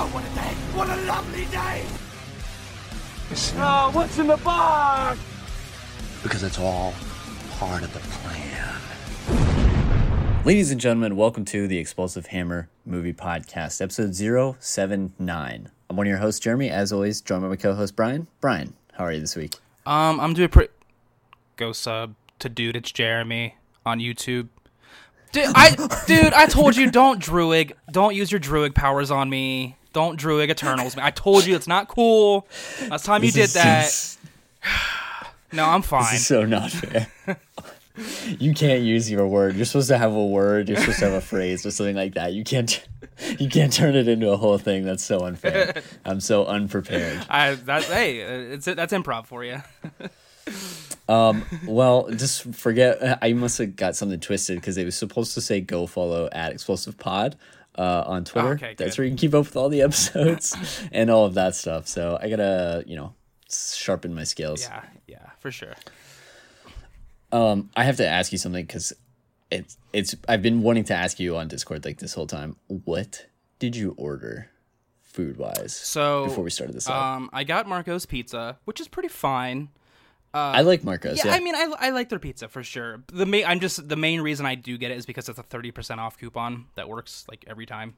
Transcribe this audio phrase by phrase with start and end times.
[0.00, 0.54] Oh, what a day!
[0.76, 1.84] What a lovely day!
[3.56, 5.18] Oh, what's in the box?
[6.22, 6.94] Because it's all
[7.58, 8.80] part of the plan.
[10.44, 14.14] Ladies and gentlemen, welcome to the Explosive Hammer Movie Podcast, episode
[14.60, 15.70] 079.
[15.90, 16.70] I'm one of your hosts, Jeremy.
[16.70, 18.28] As always, joined by my co host, Brian.
[18.40, 19.56] Brian, how are you this week?
[19.84, 20.72] Um, I'm doing pretty.
[21.56, 22.76] Go sub to dude.
[22.76, 24.46] It's Jeremy on YouTube.
[25.32, 25.74] Dude, I
[26.06, 29.74] dude, I told you don't druid, don't use your druid powers on me.
[29.98, 31.02] Don't druid Eternals me.
[31.02, 32.46] I told you it's not cool.
[32.88, 33.86] Last time you did that.
[33.86, 34.20] just-
[35.52, 36.04] No, I'm fine.
[36.12, 37.08] This is so not fair.
[38.38, 39.56] you can't use your word.
[39.56, 40.68] You're supposed to have a word.
[40.68, 42.32] You're supposed to have a phrase or something like that.
[42.32, 42.80] You can't.
[43.40, 44.84] You can't turn it into a whole thing.
[44.84, 45.82] That's so unfair.
[46.04, 47.26] I'm so unprepared.
[47.28, 49.60] I hey, it's that's improv for you.
[51.08, 51.44] Um.
[51.66, 53.18] Well, just forget.
[53.20, 56.52] I must have got something twisted because it was supposed to say go follow at
[56.52, 57.34] Explosive Pod
[57.78, 58.48] uh, on Twitter.
[58.48, 59.02] Okay, That's good.
[59.02, 60.54] where you can keep up with all the episodes
[60.92, 61.86] and all of that stuff.
[61.86, 63.14] So I gotta, you know,
[63.50, 64.62] sharpen my skills.
[64.62, 65.74] Yeah, yeah, for sure.
[67.30, 68.92] Um, I have to ask you something because
[69.50, 70.14] it's it's.
[70.28, 72.56] I've been wanting to ask you on Discord like this whole time.
[72.66, 73.26] What
[73.58, 74.50] did you order,
[75.02, 75.74] food wise?
[75.74, 76.94] So before we started this, up?
[76.94, 79.68] um, I got Marco's pizza, which is pretty fine.
[80.38, 81.18] I like Marcos.
[81.18, 83.02] Yeah, Yeah, I mean, I, I like their pizza for sure.
[83.08, 85.42] The main, I'm just the main reason I do get it is because it's a
[85.42, 87.94] thirty percent off coupon that works like every time.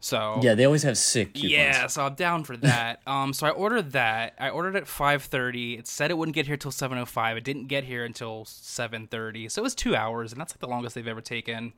[0.00, 1.52] So yeah, they always have sick coupons.
[1.52, 3.00] yeah, so I'm down for that.
[3.06, 4.34] um, so I ordered that.
[4.38, 5.74] I ordered it at five thirty.
[5.74, 7.36] It said it wouldn't get here till seven oh five.
[7.36, 9.48] It didn't get here until seven thirty.
[9.48, 11.72] So it was two hours, and that's like the longest they've ever taken.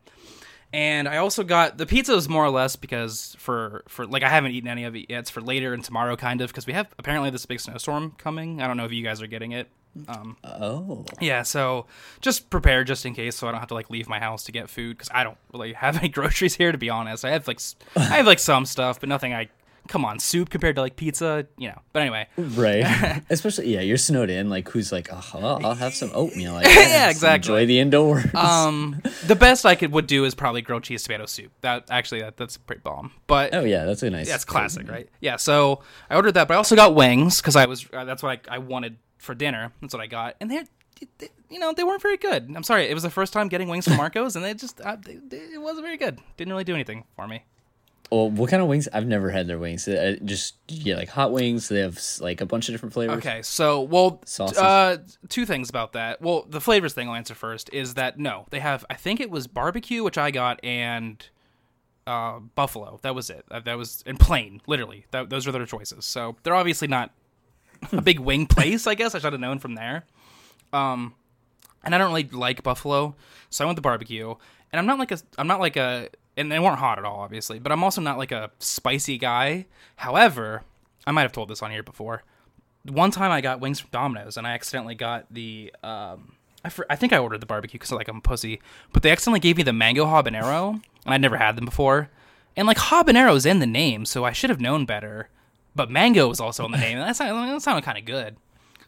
[0.73, 4.29] And I also got the pizza is more or less because for for like I
[4.29, 5.21] haven't eaten any of it yet.
[5.21, 8.63] It's for later and tomorrow, kind of because we have apparently this big snowstorm coming.
[8.63, 9.69] I don't know if you guys are getting it.
[10.09, 11.87] Oh, Yeah, so
[12.21, 14.53] just prepare just in case, so I don't have to like leave my house to
[14.53, 17.25] get food because I don't really have any groceries here to be honest.
[17.25, 17.61] I have like
[17.97, 19.33] I have like some stuff, but nothing.
[19.33, 19.49] I
[19.87, 21.79] come on soup compared to like pizza, you know.
[21.93, 23.23] But anyway, right.
[23.31, 24.49] Especially yeah, you're snowed in.
[24.49, 26.59] Like who's like, oh, well, I'll have some oatmeal.
[26.65, 27.53] Yeah, exactly.
[27.53, 28.35] Enjoy the indoors.
[28.35, 31.53] um, the best I could would do is probably grilled cheese tomato soup.
[31.61, 33.13] That actually that, that's pretty bomb.
[33.27, 34.29] But oh yeah, that's a nice.
[34.29, 35.09] that's classic, right?
[35.21, 35.37] Yeah.
[35.37, 38.41] So I ordered that, but I also got wings because I was uh, that's what
[38.49, 39.73] I, I wanted for dinner.
[39.81, 40.65] That's what I got, and they're.
[41.19, 42.51] They, you know they weren't very good.
[42.55, 42.89] I'm sorry.
[42.89, 45.39] It was the first time getting wings from Marcos, and they just uh, they, they,
[45.39, 46.21] it wasn't very good.
[46.37, 47.45] Didn't really do anything for me.
[48.13, 48.89] Well, what kind of wings?
[48.93, 49.89] I've never had their wings.
[49.89, 51.69] Uh, just yeah, like hot wings.
[51.69, 53.17] They have like a bunch of different flavors.
[53.19, 54.59] Okay, so well, Sauces.
[54.59, 54.99] uh,
[55.29, 56.23] two things about that.
[56.23, 58.85] Well, the flavors thing I'll answer first is that no, they have.
[58.89, 61.27] I think it was barbecue, which I got, and
[62.07, 63.01] uh, buffalo.
[63.03, 63.45] That was it.
[63.51, 65.07] Uh, that was in plain, literally.
[65.11, 66.05] That, those are their choices.
[66.05, 67.13] So they're obviously not
[67.93, 68.87] a big wing place.
[68.87, 70.05] I guess I should have known from there.
[70.73, 71.15] Um,
[71.85, 73.15] and I don't really like buffalo,
[73.51, 74.35] so I went the barbecue.
[74.73, 77.21] And I'm not like a, I'm not like a, and they weren't hot at all,
[77.21, 77.59] obviously.
[77.59, 79.67] But I'm also not like a spicy guy.
[79.97, 80.63] However,
[81.07, 82.25] I might have told this on here before
[82.85, 86.35] one time I got wings from Domino's and I accidentally got the um
[86.65, 88.61] I, I think I ordered the barbecue because like I'm a pussy,
[88.93, 90.71] but they accidentally gave me the mango habanero
[91.05, 92.11] and I'd never had them before,
[92.57, 95.29] and like habanero's in the name, so I should have known better.
[95.75, 98.37] But mango was also in the name, and that sounded, that sounded kind of good.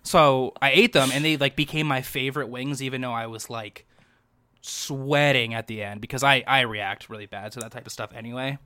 [0.03, 3.51] So I ate them, and they like became my favorite wings, even though I was
[3.51, 3.87] like
[4.63, 8.11] sweating at the end because I I react really bad to that type of stuff
[8.15, 8.59] anyway.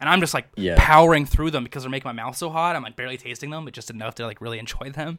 [0.00, 0.76] And I'm just like Yeah.
[0.78, 2.76] powering through them because they're making my mouth so hot.
[2.76, 5.18] I'm like barely tasting them, but just enough to like really enjoy them.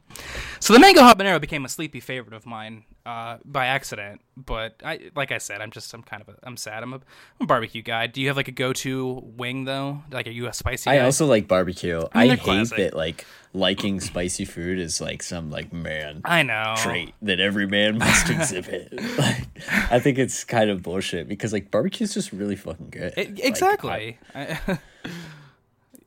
[0.61, 4.21] So the mango habanero became a sleepy favorite of mine uh, by accident.
[4.37, 6.81] But I, like I said, I'm just I'm kind of a, I'm sad.
[6.83, 7.01] I'm a, I'm
[7.41, 8.07] a barbecue guy.
[8.07, 10.03] Do you have like a go-to wing though?
[10.11, 10.89] Like are you a spicy?
[10.89, 11.05] I guy?
[11.05, 11.99] also like barbecue.
[11.99, 12.77] I, I mean, they're hate classic.
[12.77, 16.75] that like liking spicy food is like some like man I know.
[16.77, 18.93] trait that every man must exhibit.
[19.17, 19.47] like,
[19.91, 23.13] I think it's kind of bullshit because like barbecue is just really fucking good.
[23.17, 24.19] It- Like, exactly.
[24.35, 24.79] I-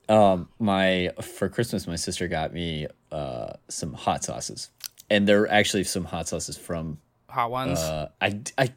[0.09, 4.70] um my for christmas my sister got me uh some hot sauces
[5.11, 6.99] and there are actually some hot sauces from
[7.29, 7.79] hot ones.
[7.79, 8.71] uh i i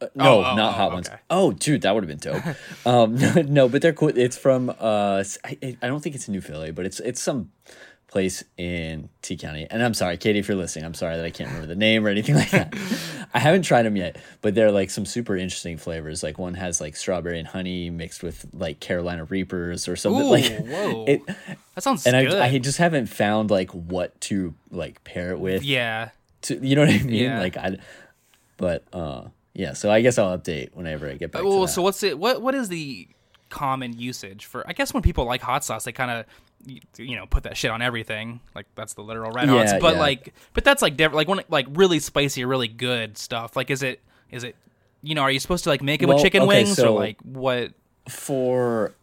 [0.00, 1.18] uh, no oh, not oh, hot ones okay.
[1.30, 2.56] oh dude that would have been dope
[2.86, 6.40] um no, no but they're cool it's from uh I, I don't think it's new
[6.40, 7.50] philly but it's it's some
[8.08, 9.66] place in T County.
[9.70, 12.06] And I'm sorry, Katie, if you're listening, I'm sorry that I can't remember the name
[12.06, 12.74] or anything like that.
[13.34, 16.22] I haven't tried them yet, but they're like some super interesting flavors.
[16.22, 20.22] Like one has like strawberry and honey mixed with like Carolina Reapers or something.
[20.22, 21.04] Ooh, like whoa.
[21.08, 21.26] it,
[21.74, 22.38] that sounds and good.
[22.38, 25.62] I, I just haven't found like what to like pair it with.
[25.62, 26.10] yeah.
[26.42, 27.08] To, you know what I mean?
[27.10, 27.40] Yeah.
[27.40, 27.76] Like I,
[28.56, 29.72] but uh, yeah.
[29.72, 31.42] So I guess I'll update whenever I get back.
[31.42, 32.18] to Well, so what's it?
[32.18, 33.08] What what is the
[33.48, 34.66] common usage for?
[34.68, 36.26] I guess when people like hot sauce, they kind of
[36.64, 38.40] you know put that shit on everything.
[38.54, 39.48] Like that's the literal red.
[39.48, 40.00] Yeah, But yeah.
[40.00, 41.16] like, but that's like different.
[41.16, 43.56] Like when like really spicy, really good stuff.
[43.56, 44.00] Like is it
[44.30, 44.56] is it?
[45.02, 46.94] You know, are you supposed to like make it Well, with chicken okay, wings so-
[46.94, 47.72] or like what?
[48.08, 48.94] for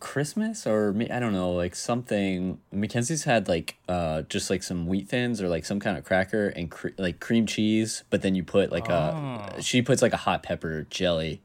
[0.00, 2.58] Christmas or me- I don't know, like something.
[2.72, 6.48] Mackenzie's had like uh just like some wheat thins or like some kind of cracker
[6.48, 9.46] and cre- like cream cheese, but then you put like Oh.
[9.56, 11.40] a she puts like a hot pepper jelly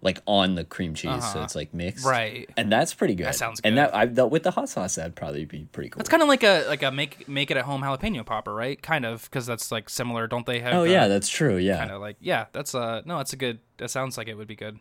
[0.00, 2.12] like on the cream cheese, so it's like mixed, Uh-huh.
[2.14, 2.48] Right.
[2.56, 3.26] And that's pretty good.
[3.26, 3.68] That sounds good.
[3.68, 6.00] And that I that with the hot sauce, that'd probably be pretty cool.
[6.00, 8.80] It's kind of like a like a make make it at home jalapeno popper, right?
[8.80, 10.26] Kind of because that's like similar.
[10.28, 10.74] Don't they have?
[10.74, 11.56] oh the- yeah, that's true.
[11.56, 14.34] Yeah, kind of like yeah that's uh no that's a good that sounds like it
[14.34, 14.78] would be good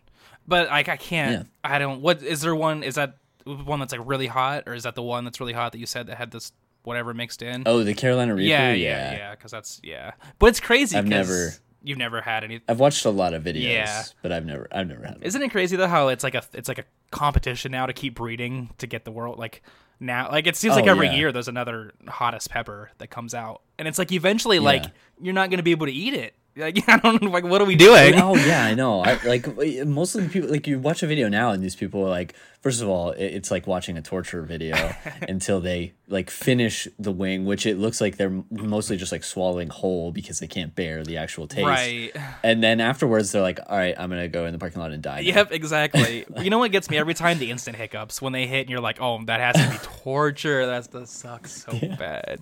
[0.48, 1.32] but like i can't
[1.64, 1.72] Yeah.
[1.76, 4.84] i don't what is there one is that one that's like really hot or is
[4.84, 6.52] that the one that's really hot that you said that had this
[6.84, 8.48] whatever mixed in Oh, the Carolina Reaper.
[8.50, 11.54] yeah yeah, yeah yeah because that's yeah but it's crazy I've 'cause never-
[11.84, 14.04] you've never had any I've watched a lot of videos, Yeah.
[14.22, 15.18] but I've never I've never had.
[15.22, 18.16] Isn't it crazy though how it's like a it's like a competition now to keep
[18.16, 19.62] breeding to get the world like
[20.00, 21.16] now like it seems like Oh, every yeah.
[21.16, 24.84] year there's another hottest pepper that comes out and it's like eventually like
[25.22, 27.44] you're not going to be able to eat it like yeah, i don't know like
[27.44, 29.02] what are we doing oh yeah, I know.
[29.02, 29.48] I like
[29.86, 32.34] most of the people like you watch a video now, and these people are like,
[32.62, 34.76] first of all, it, it's like watching a torture video
[35.28, 39.70] until they like finish the wing, which it looks like they're mostly just like swallowing
[39.70, 41.66] whole because they can't bear the actual taste.
[41.66, 44.92] right And then afterwards, they're like, all right, I'm gonna go in the parking lot
[44.92, 45.22] and die.
[45.22, 46.26] now." Yep, exactly.
[46.40, 47.40] you know what gets me every time?
[47.40, 50.66] The instant hiccups when they hit, and you're like, "Oh, that has to be torture.
[50.66, 52.42] That's, that sucks so bad."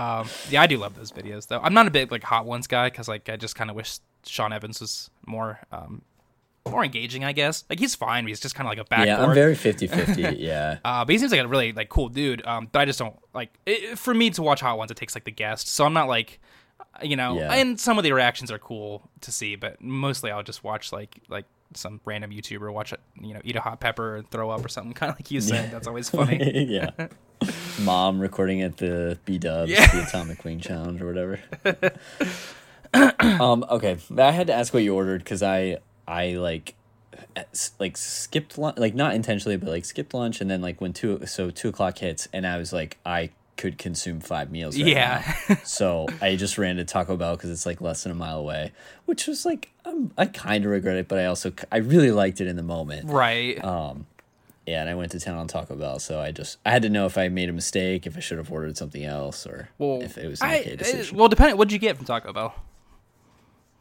[0.00, 1.60] Um, yeah, I do love those videos though.
[1.60, 3.98] I'm not a big like hot ones guy because like I just kind of wish
[4.24, 6.02] Sean Evans was more um,
[6.66, 7.22] more engaging.
[7.22, 8.24] I guess like he's fine.
[8.24, 9.08] But he's just kind of like a backboard.
[9.08, 10.78] Yeah, I'm very 50-50, Yeah.
[10.84, 12.44] Uh, but he seems like a really like cool dude.
[12.46, 14.90] Um, but I just don't like it, for me to watch Hot Ones.
[14.90, 16.40] It takes like the guest, so I'm not like,
[17.02, 17.36] you know.
[17.36, 17.52] Yeah.
[17.52, 21.20] And some of the reactions are cool to see, but mostly I'll just watch like
[21.28, 21.44] like
[21.74, 24.68] some random YouTuber watch it, you know, eat a hot pepper and throw up or
[24.68, 25.70] something, kind of like you said.
[25.70, 26.66] That's always funny.
[26.68, 26.90] yeah.
[27.84, 29.86] Mom recording at the B Dubs, Yeah.
[29.94, 31.40] the Atomic Queen Challenge or whatever.
[33.30, 33.64] um.
[33.68, 36.74] Okay, I had to ask what you ordered because I I like
[37.78, 41.24] like skipped lunch, like not intentionally, but like skipped lunch, and then like when two
[41.26, 44.76] so two o'clock hits, and I was like I could consume five meals.
[44.78, 45.34] Right Yeah.
[45.64, 48.72] so I just ran to Taco Bell because it's like less than a mile away,
[49.04, 52.40] which was like um, I kind of regret it, but I also I really liked
[52.40, 53.08] it in the moment.
[53.10, 53.62] right.
[53.62, 54.06] Um,
[54.70, 56.88] yeah, and I went to town on Taco Bell, so I just I had to
[56.90, 60.00] know if I made a mistake, if I should have ordered something else, or well,
[60.02, 61.56] if it was an I, okay it- well, depending.
[61.56, 62.54] What'd you get from Taco Bell?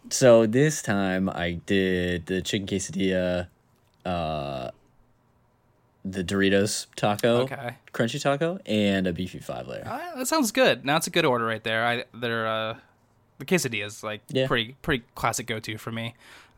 [0.10, 3.48] so this time I did the chicken quesadilla,
[4.06, 4.72] uh,
[6.06, 7.76] the Doritos taco, Okay.
[7.94, 9.86] crunchy taco, and a beefy five layer.
[9.86, 10.86] Uh, that sounds good.
[10.86, 11.86] Now it's a good order right there.
[11.86, 12.78] I they're uh,
[13.38, 14.48] the quesadillas like Yeah.
[14.48, 16.16] pretty pretty classic go to for me.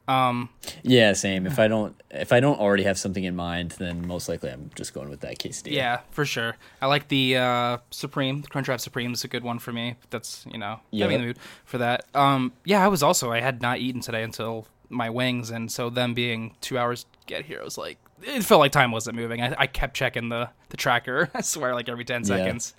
[0.08, 0.50] Um,
[0.84, 1.46] Yeah, same.
[1.46, 4.70] If I don't if I don't already have something in mind, then most likely I'm
[4.76, 5.72] just going with that quesadilla.
[5.74, 6.58] Yeah, for sure.
[6.82, 8.44] I like the uh, Supreme.
[8.44, 9.96] Crunchwrap Supreme is a good one for me.
[10.10, 11.06] That's you know, Yeah.
[11.06, 11.08] yeah.
[11.10, 12.06] me in the mood for that.
[12.14, 15.90] Um, yeah, I was also I had not eaten today until my wings, and so
[15.90, 19.16] them being two hours to get here, I was like, it felt like time wasn't
[19.16, 19.42] moving.
[19.42, 21.30] I, I kept checking the the tracker.
[21.34, 22.28] I swear, like every ten Yeah.
[22.38, 22.74] seconds.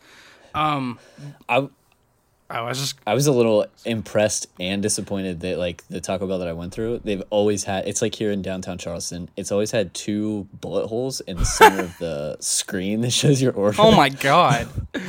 [0.55, 0.99] Um,
[1.49, 1.69] I
[2.53, 6.39] I was just I was a little impressed and disappointed that like the Taco Bell
[6.41, 9.71] that I went through, they've always had it's like here in downtown Charleston, it's always
[9.71, 13.77] had two bullet holes in the center of the screen that shows your order.
[13.81, 14.69] oh my god.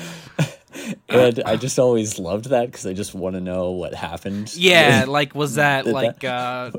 [1.07, 4.53] And I just always loved that because I just want to know what happened.
[4.55, 6.71] Yeah, like was that like uh,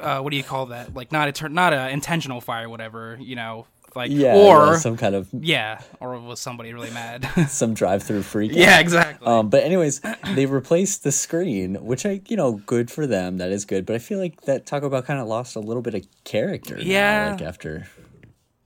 [0.00, 0.94] uh what do you call that?
[0.94, 3.18] Like not a not a intentional fire, whatever.
[3.20, 3.66] You know,
[3.96, 7.28] like yeah, or some kind of yeah, or was somebody really mad?
[7.48, 8.52] some drive-through freak.
[8.54, 9.26] yeah, exactly.
[9.26, 10.00] Um, but anyways,
[10.34, 13.38] they replaced the screen, which I, you know, good for them.
[13.38, 13.84] That is good.
[13.86, 16.76] But I feel like that Taco Bell kind of lost a little bit of character.
[16.76, 17.30] now, Yeah.
[17.32, 17.86] like after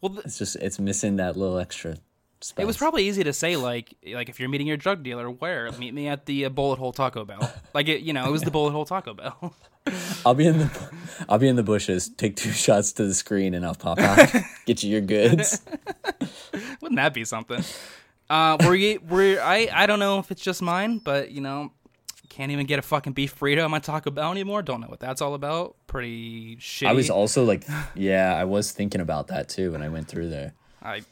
[0.00, 1.97] well, th- it's just it's missing that little extra.
[2.59, 5.71] It was probably easy to say like like if you're meeting your drug dealer, where
[5.73, 7.52] meet me at the uh, bullet hole Taco Bell.
[7.75, 9.55] Like it, you know, it was the bullet hole Taco Bell.
[10.25, 10.90] I'll be in the
[11.28, 12.09] I'll be in the bushes.
[12.09, 14.33] Take two shots to the screen, and I'll pop out.
[14.66, 15.61] Get you your goods.
[16.81, 17.62] Wouldn't that be something?
[18.31, 21.71] Uh, were you were I I don't know if it's just mine, but you know,
[22.37, 24.62] can't even get a fucking beef burrito at my Taco Bell anymore.
[24.62, 25.76] Don't know what that's all about.
[25.87, 26.87] Pretty shitty.
[26.87, 27.64] I was also like,
[27.95, 30.52] yeah, I was thinking about that too when I went through there.
[30.83, 31.02] I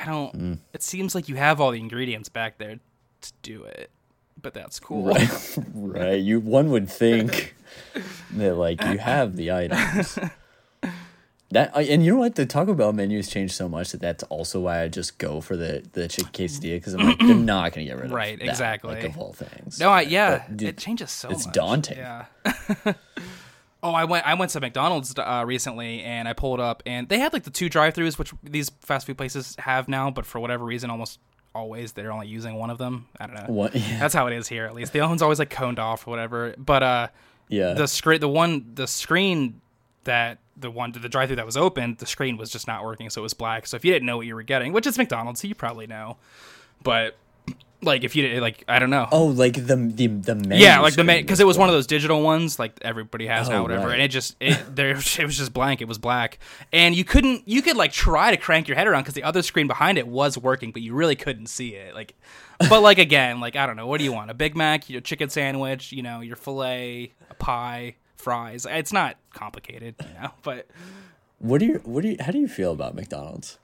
[0.00, 0.38] I don't.
[0.38, 0.58] Mm.
[0.72, 2.78] It seems like you have all the ingredients back there
[3.22, 3.90] to do it,
[4.40, 5.06] but that's cool.
[5.06, 6.20] Right, right.
[6.20, 7.54] You one would think
[8.32, 10.18] that like you have the items.
[11.52, 14.00] That uh, and you know what the Taco Bell menu has changed so much that
[14.00, 17.36] that's also why I just go for the the chicken quesadilla because I'm like they're
[17.36, 18.96] not gonna get rid of Right, that, exactly.
[18.96, 19.78] like of all things.
[19.78, 21.54] No, I yeah, But, dude, it changes so it's much.
[21.54, 21.98] daunting.
[21.98, 22.24] Yeah.
[23.86, 27.18] oh, I went I went to McDonald's uh, recently and I pulled up and they
[27.18, 30.64] had like the two drive-throughs which these fast food places have now, but for whatever
[30.64, 31.18] reason, almost
[31.54, 33.06] always they're only using one of them.
[33.18, 33.44] I don't know.
[33.54, 33.98] What- yeah.
[33.98, 34.92] That's how it is here at least.
[34.92, 36.54] The other one's always like coned off or whatever.
[36.58, 37.08] But uh,
[37.48, 39.60] yeah, the screen, the one, the screen
[40.04, 43.10] that the one the drive through that was open, the screen was just not working,
[43.10, 43.66] so it was black.
[43.66, 45.86] So if you didn't know what you were getting, which is McDonald's, so you probably
[45.86, 46.16] know,
[46.82, 47.16] but
[47.82, 49.06] like if you did like I don't know.
[49.12, 51.86] Oh, like the the the menu yeah, like the because it was one of those
[51.86, 53.86] digital ones like everybody has Oh, now, whatever.
[53.88, 53.94] right.
[53.94, 55.80] And it just it there it was just blank.
[55.80, 56.38] It was black,
[56.72, 59.42] and you couldn't you could like try to crank your head around because the other
[59.42, 61.94] screen behind it was working, but you really couldn't see it.
[61.94, 62.14] Like,
[62.70, 64.30] but like again, like I don't know, what do you want?
[64.30, 68.66] A Big Mac, your chicken sandwich, you know, your fillet, a pie, fries.
[68.68, 70.66] It's not complicated, you know, but
[71.38, 73.58] What do you what do you how do you feel about McDonald's?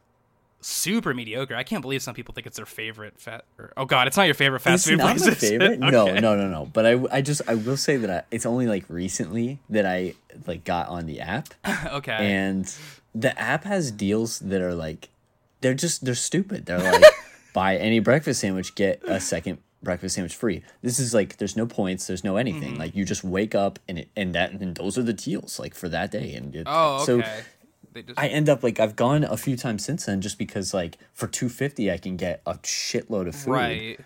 [0.63, 1.55] Super mediocre.
[1.55, 3.45] I can't believe some people think it's their favorite fat.
[3.59, 5.27] Or, oh God, it's not your favorite fast it's food not place.
[5.27, 5.79] my favorite.
[5.93, 6.21] No, Okay.
[6.21, 6.67] no, no, no.
[6.73, 10.15] But I, I just I will say that I, it's only like recently that I
[10.47, 11.53] like got on the app,
[11.87, 12.13] Okay.
[12.13, 12.73] and
[13.15, 15.09] the app has deals that are like
[15.61, 16.67] they're just they're stupid.
[16.67, 17.03] They're like
[17.55, 20.63] buy any breakfast sandwich get a second breakfast sandwich free.
[20.81, 22.71] This is like there's no points, there's no anything.
[22.73, 22.81] Mm-hmm.
[22.81, 25.75] Like you just wake up and it and that and those are the deals like
[25.75, 26.35] for that day.
[26.35, 27.41] And it, oh, so okay.
[27.93, 30.73] They just, I end up like I've gone a few times since then just because
[30.73, 33.51] like for two fifty I can get a shitload of food.
[33.51, 34.01] right.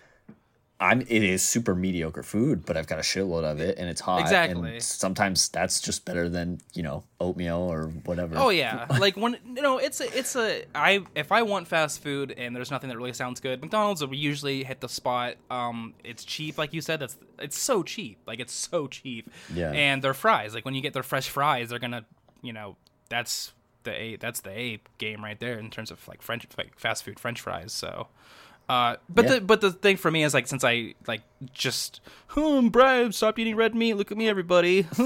[0.79, 4.01] I'm it is super mediocre food, but I've got a shitload of it and it's
[4.01, 4.21] hot.
[4.21, 4.73] Exactly.
[4.73, 8.35] And sometimes that's just better than, you know, oatmeal or whatever.
[8.37, 12.03] Oh yeah, like when you know it's a it's a I if I want fast
[12.03, 15.37] food and there's nothing that really sounds good, McDonald's will usually hit the spot.
[15.49, 16.99] Um, it's cheap, like you said.
[16.99, 19.31] That's it's so cheap, like it's so cheap.
[19.51, 19.71] Yeah.
[19.71, 22.05] And their fries, like when you get their fresh fries, they're gonna,
[22.43, 22.75] you know,
[23.09, 23.51] that's
[23.87, 27.03] the a that's the a game right there in terms of like French like fast
[27.03, 27.73] food French fries.
[27.73, 28.07] So.
[28.69, 29.35] Uh, but Yeah.
[29.35, 31.21] the but the thing for me is like since I like
[31.53, 33.93] just hmm, Brad, stop eating red meat.
[33.93, 34.85] Look at me, everybody.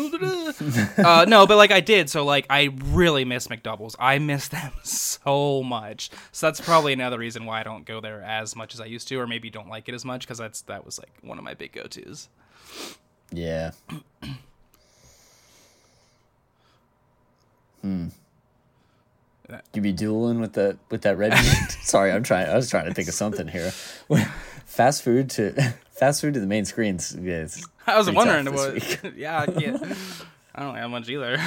[0.98, 3.96] uh, no, but like I did, so like I really miss McDoubles.
[4.00, 6.10] I miss them so much.
[6.32, 9.08] So that's probably another reason why I don't go there as much as I used
[9.10, 11.44] to, or maybe don't like it as much because that's that was like one of
[11.44, 12.30] my big go tos.
[13.32, 13.74] Yeah.
[17.84, 18.08] hmm.
[19.74, 21.78] You be dueling with the with that red meat?
[21.84, 22.50] Sorry, I'm trying.
[22.50, 23.72] I was trying to think of something here.
[24.66, 25.52] fast food to
[25.92, 27.14] fast food to the main screens.
[27.14, 29.16] Is I was wondering what.
[29.16, 29.84] yeah, I can't.
[30.54, 31.40] I don't have much either.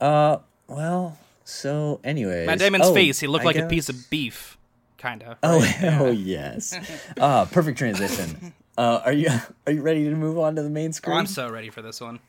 [0.00, 4.08] Uh, well, so anyway, Matt Damon's oh, face, he looked I like a piece of
[4.08, 4.56] beef,
[4.98, 5.36] kind of.
[5.42, 6.74] Oh, oh yes.
[7.18, 8.54] Uh, perfect transition.
[8.78, 9.28] Uh, are you
[9.66, 11.18] are you ready to move on to the main screen?
[11.18, 12.20] I'm so ready for this one.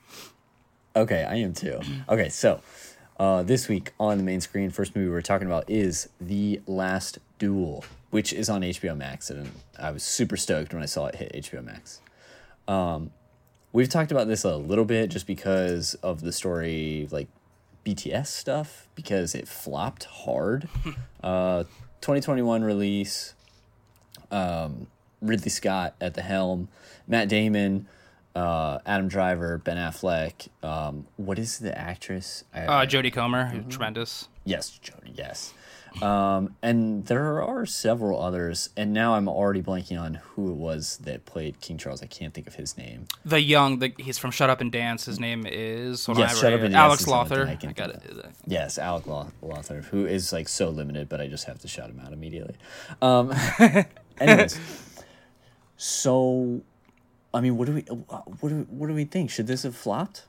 [0.95, 1.79] Okay, I am too.
[2.09, 2.59] Okay, so
[3.21, 7.19] uh, this week on the main screen, first movie we're talking about is The Last
[7.37, 11.13] Duel, which is on HBO Max, and I was super stoked when I saw it
[11.13, 12.01] hit HBO Max.
[12.67, 13.11] Um,
[13.73, 17.27] we've talked about this a little bit just because of the story, like
[17.85, 20.67] BTS stuff, because it flopped hard.
[21.23, 21.65] uh,
[22.01, 23.35] 2021 release.
[24.31, 24.87] Um,
[25.21, 26.69] Ridley Scott at the helm,
[27.07, 27.87] Matt Damon,
[28.35, 30.47] uh, Adam Driver, Ben Affleck.
[30.63, 32.43] Um, what is the actress?
[32.53, 33.69] I, Uh, Jodie Comer, Mm-hmm.
[33.69, 34.27] tremendous.
[34.45, 35.17] yes, Jodie.
[35.17, 35.53] Yes.
[36.01, 40.99] Um, and there are several others, and now I'm already blanking on who it was
[41.03, 42.01] that played King Charles.
[42.01, 43.07] I can't think of his name.
[43.25, 45.03] The young, the, he's from Shut Up and Dance.
[45.03, 47.49] His name is Yes, Shut Up and Dance Alex is the one thing Lawther.
[47.49, 48.03] I I got it.
[48.47, 51.99] Yes, Law- Lawther, who is like so limited, but I just have to shout him
[51.99, 52.55] out immediately.
[53.01, 53.33] Um,
[54.21, 54.57] anyways,
[55.77, 56.61] so
[57.33, 59.29] I mean, what do we what do we, what do we think?
[59.29, 60.25] Should this have flopped?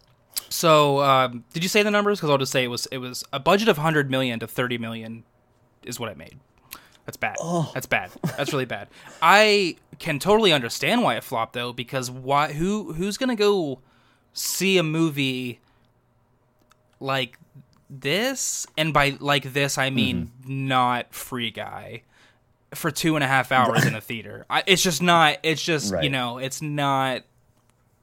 [0.48, 2.18] So, um, did you say the numbers?
[2.18, 4.78] Because I'll just say it was it was a budget of 100 million to 30
[4.78, 5.24] million
[5.84, 6.38] is what it made.
[7.06, 7.36] That's bad.
[7.74, 8.10] That's bad.
[8.36, 8.88] That's really bad.
[9.20, 12.52] I can totally understand why it flopped though, because why?
[12.52, 13.80] Who who's gonna go
[14.32, 15.60] see a movie
[17.00, 17.38] like
[17.90, 18.66] this?
[18.78, 22.02] And by like this, I mean not Free Guy
[22.74, 24.46] for two and a half hours in a theater.
[24.48, 25.38] I, it's just not.
[25.42, 26.38] It's just you know.
[26.38, 27.22] It's not.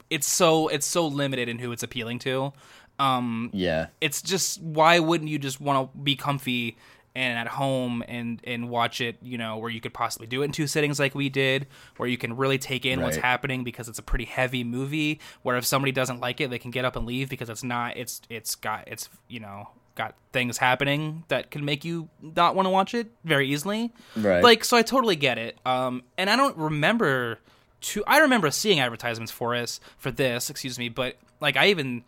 [0.09, 2.53] It's so it's so limited in who it's appealing to.
[2.97, 6.77] Um, Yeah, it's just why wouldn't you just want to be comfy
[7.15, 10.45] and at home and and watch it you know where you could possibly do it
[10.45, 11.65] in two sittings like we did
[11.97, 15.57] where you can really take in what's happening because it's a pretty heavy movie where
[15.57, 18.21] if somebody doesn't like it they can get up and leave because it's not it's
[18.29, 19.67] it's got it's you know
[19.99, 24.43] got things happening that can make you not want to watch it very easily Right.
[24.43, 27.39] like so i totally get it um and i don't remember
[27.81, 32.03] to i remember seeing advertisements for us for this excuse me but like i even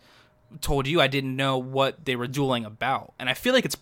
[0.60, 3.78] told you I didn't know what they were dueling about, and I feel like it's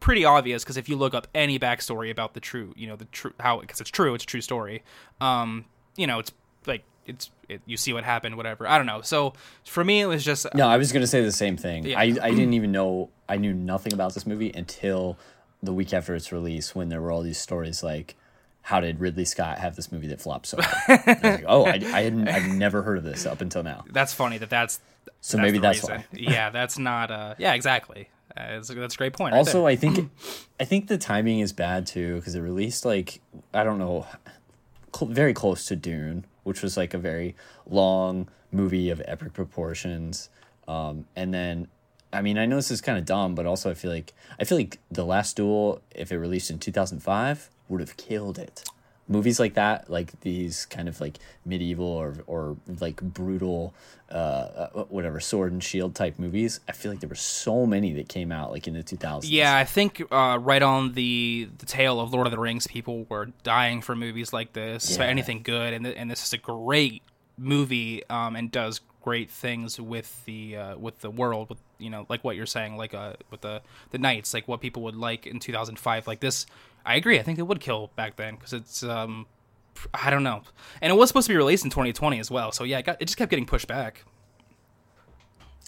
[0.00, 3.04] pretty obvious because if you look up any backstory about the true, you know, the
[3.06, 4.82] true how because it's true, it's a true story.
[5.20, 5.66] Um,
[5.98, 6.32] you know, it's
[6.66, 8.66] like it's it, you see what happened, whatever.
[8.66, 9.00] I don't know.
[9.02, 9.34] So
[9.64, 11.84] for me, it was just no, I was gonna say the same thing.
[11.86, 11.98] Yeah.
[11.98, 15.18] I I didn't even know I knew nothing about this movie until
[15.62, 18.14] the week after its release when there were all these stories like
[18.62, 20.56] how did Ridley Scott have this movie that flopped so?
[20.88, 23.84] I like, oh, I, I hadn't, I've never heard of this up until now.
[23.92, 24.80] That's funny that that's
[25.20, 25.96] So that's maybe that's reason.
[25.98, 26.04] why.
[26.12, 27.10] yeah, that's not.
[27.10, 28.08] Uh, yeah, exactly.
[28.34, 29.34] Uh, that's, that's a great point.
[29.34, 29.68] Also, there.
[29.68, 30.10] I think,
[30.60, 33.20] I think the timing is bad too because it released like
[33.52, 34.06] I don't know,
[34.94, 37.34] cl- very close to Dune, which was like a very
[37.66, 40.28] long movie of epic proportions.
[40.68, 41.68] Um, and then,
[42.12, 44.44] I mean, I know this is kind of dumb, but also I feel like I
[44.44, 48.38] feel like the Last Duel, if it released in two thousand five, would have killed
[48.38, 48.64] it.
[49.06, 53.74] Movies like that, like these kind of like medieval or or like brutal,
[54.10, 56.60] uh, uh, whatever sword and shield type movies.
[56.66, 59.30] I feel like there were so many that came out like in the two thousands.
[59.30, 63.04] Yeah, I think uh, right on the the tail of Lord of the Rings, people
[63.10, 65.04] were dying for movies like this, Yeah.
[65.04, 67.02] anything good, and th- and this is a great
[67.36, 72.06] movie, um, and does great things with the uh, with the world, with you know,
[72.08, 75.26] like what you're saying, like uh, with the the knights, like what people would like
[75.26, 76.46] in 2005, like this.
[76.86, 77.18] I agree.
[77.18, 79.26] I think it would kill back then because it's um,
[79.94, 80.42] I don't know,
[80.82, 82.52] and it was supposed to be released in 2020 as well.
[82.52, 84.04] So yeah, it, got, it just kept getting pushed back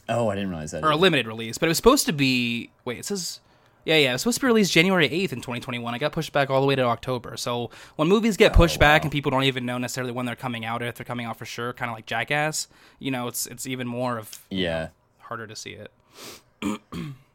[0.08, 0.85] Oh, I didn't realize that.
[0.85, 2.70] or a limited release, but it was supposed to be.
[2.85, 3.40] Wait, it says.
[3.85, 5.94] Yeah, yeah, it was supposed to be released January 8th in 2021.
[5.94, 7.37] I got pushed back all the way to October.
[7.37, 10.64] So when movies get pushed back and people don't even know necessarily when they're coming
[10.64, 12.66] out, or if they're coming out for sure, kind of like Jackass,
[12.99, 16.80] you know, it's it's even more of Yeah, harder to see it.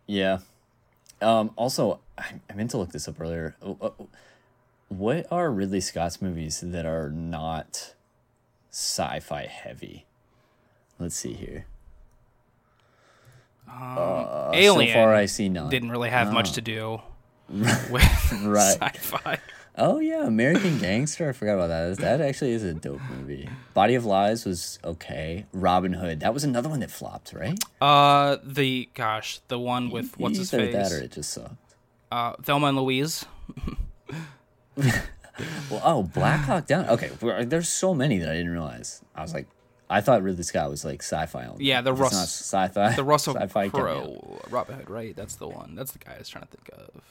[0.08, 0.40] yeah.
[1.22, 3.56] Um, also, I, I meant to look this up earlier.
[3.62, 3.90] Uh, uh,
[4.90, 7.94] What are Ridley Scott's movies that are not
[8.72, 10.06] sci-fi heavy?
[11.00, 11.66] Let's see here.
[13.70, 15.70] Uh, Alien So far, I see none.
[15.70, 17.02] didn't really have much to do
[17.50, 18.78] with Right.
[18.82, 19.38] sci-fi.
[19.78, 21.30] Oh yeah, American Gangster.
[21.30, 21.98] I forgot about that.
[21.98, 23.50] That actually is a dope movie.
[23.74, 25.46] Body of Lies was okay.
[25.54, 26.20] Robin Hood.
[26.20, 27.58] That was another one that flopped, right?
[27.80, 30.74] Uh, the gosh, the one with what's his Either face?
[30.90, 31.76] that or it just sucked.
[32.12, 33.26] Uh, Thelma and Louise.
[35.70, 36.88] Well, oh, Black Hawk Down.
[36.90, 37.10] Okay,
[37.46, 39.02] there's so many that I didn't realize.
[39.16, 39.48] I was like,
[39.90, 41.66] I thought Ridley Scott was like sci-fi only.
[41.66, 42.94] Yeah, the Russ- sci-fi.
[42.94, 43.34] The Russell
[43.70, 45.16] Crowe, Robin Hood, right?
[45.16, 45.74] That's the one.
[45.76, 47.02] That's the guy I was trying to think of.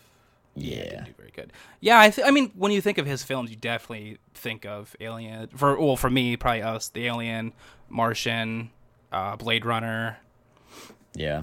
[0.60, 0.84] Yeah.
[0.84, 1.52] didn't do very good.
[1.80, 4.94] Yeah, I, th- I mean, when you think of his films, you definitely think of
[5.00, 5.48] Alien.
[5.56, 7.52] For well, for me, probably us, The Alien,
[7.88, 8.70] Martian,
[9.12, 10.18] uh, Blade Runner.
[11.14, 11.42] yeah.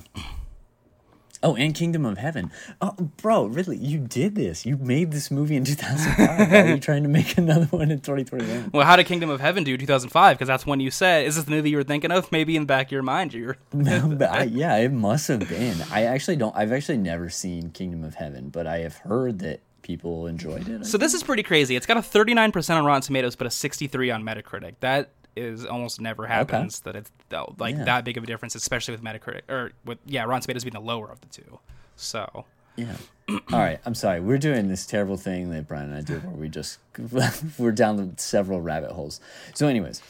[1.44, 2.52] Oh, and Kingdom of Heaven.
[2.82, 4.66] Oh, bro, Ridley, you did this.
[4.66, 6.50] You made this movie in 2005.
[6.52, 8.72] Why are you trying to make another one in 2021?
[8.74, 10.36] Well, how did Kingdom of Heaven do 2005?
[10.38, 12.64] Because that's when you said, "Is this the movie you were thinking of?" Maybe in
[12.64, 13.58] the back of your mind, you're.
[13.74, 15.78] No, but I, yeah, it must have been.
[15.92, 16.56] I actually don't.
[16.56, 20.86] I've actually never seen Kingdom of Heaven, but I have heard that people enjoyed it.
[20.86, 21.76] So this is pretty crazy.
[21.76, 24.76] It's got a 39% on Rotten Tomatoes, but a 63 on Metacritic.
[24.82, 27.12] That is almost never happens that it's
[27.58, 27.84] like Yeah.
[27.86, 30.80] that big of a difference, especially with Metacritic or with yeah, Rotten Tomatoes being the
[30.82, 31.60] lower of the two.
[31.96, 32.46] So
[32.76, 32.96] Yeah.
[33.30, 33.80] All right.
[33.86, 34.20] I'm sorry.
[34.22, 36.80] We're doing this terrible thing that Brian and I do where we just
[37.58, 39.20] we're down the several rabbit holes.
[39.54, 40.02] So, anyways,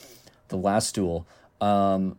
[0.50, 1.26] the last duel.
[1.62, 2.18] Um,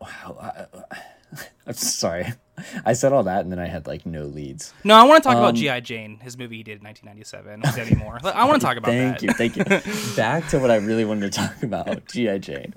[0.00, 0.36] wow.
[0.40, 0.96] I,
[1.66, 2.32] I'm sorry.
[2.84, 4.74] I said all that and then I had like no leads.
[4.84, 7.60] no, I want to talk Um, about GI Jane, his movie he did in 1997
[7.62, 8.18] with Demi Moore.
[8.24, 9.36] I want to talk about Thank that.
[9.36, 9.64] Thank you.
[9.64, 10.14] Thank you.
[10.16, 12.74] Back to what I really wanted to talk about, GI Jane.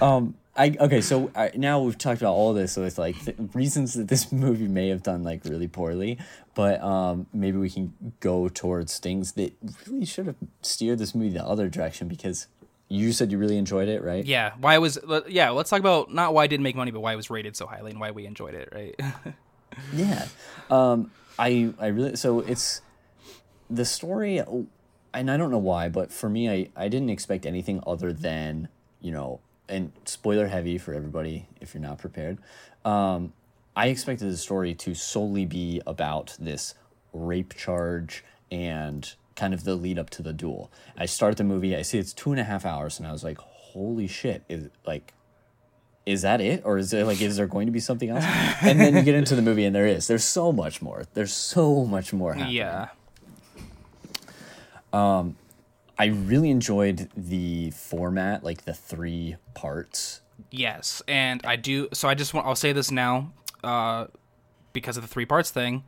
[0.00, 1.00] Um, I okay.
[1.00, 3.16] So I, now we've talked about all this, so it's like
[3.54, 6.18] reasons that this movie may have done like really poorly,
[6.54, 9.54] but um, maybe we can go towards things that
[9.86, 12.48] really should have steered this movie the other direction because
[12.92, 14.24] you said you really enjoyed it, right?
[14.24, 15.50] Yeah, why it was yeah.
[15.50, 17.66] Let's talk about not why it didn't make money, but why it was rated so
[17.66, 18.68] highly and why we enjoyed it.
[18.72, 19.34] Right?
[19.94, 20.26] Yeah.
[20.68, 22.82] Um, I I really so it's
[23.70, 24.36] the story,
[25.14, 28.68] and I don't know why, but for me, I I didn't expect anything other than
[29.00, 32.36] you know, and spoiler heavy for everybody if you're not prepared.
[32.84, 33.32] Um,
[33.74, 36.74] I expected the story to solely be about this
[37.14, 40.70] rape charge and kind of the lead up to the duel.
[40.96, 43.24] I start the movie, I see it's two and a half hours, and I was
[43.24, 45.12] like, holy shit, is like
[46.04, 48.24] is that it or is there like is there going to be something else
[48.62, 51.32] and then you get into the movie and there is there's so much more there's
[51.32, 52.56] so much more happening.
[52.56, 52.88] yeah.
[54.92, 61.88] i really enjoyed the format like the three parts Yes, and I do.
[61.92, 62.46] So I just want.
[62.46, 64.06] I'll say this now, uh,
[64.72, 65.84] because of the three parts thing.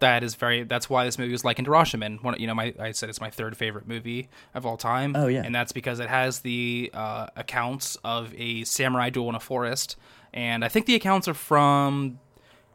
[0.00, 0.62] That is very.
[0.62, 2.22] That's why this movie was likened to Rashomon.
[2.22, 5.14] One, you know, my I said it's my third favorite movie of all time.
[5.16, 5.42] Oh, yeah.
[5.42, 9.96] and that's because it has the uh, accounts of a samurai duel in a forest,
[10.34, 12.18] and I think the accounts are from.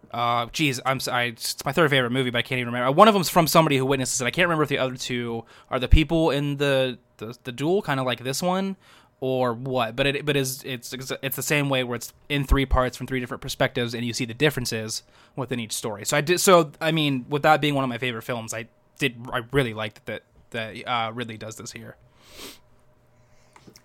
[0.10, 1.30] Uh, geez, I'm sorry.
[1.30, 2.92] It's my third favorite movie, but I can't even remember.
[2.92, 4.26] One of them's from somebody who witnesses it.
[4.26, 7.82] I can't remember if the other two are the people in the the, the duel,
[7.82, 8.76] kind of like this one,
[9.22, 9.96] or what.
[9.96, 13.08] But it but is it's it's the same way where it's in three parts from
[13.08, 15.04] three different perspectives, and you see the differences
[15.38, 16.04] within each story.
[16.06, 16.42] So I did.
[16.42, 18.68] So I mean, with that being one of my favorite films, I
[19.00, 19.16] did.
[19.32, 21.96] I really liked that that uh, Ridley does this here.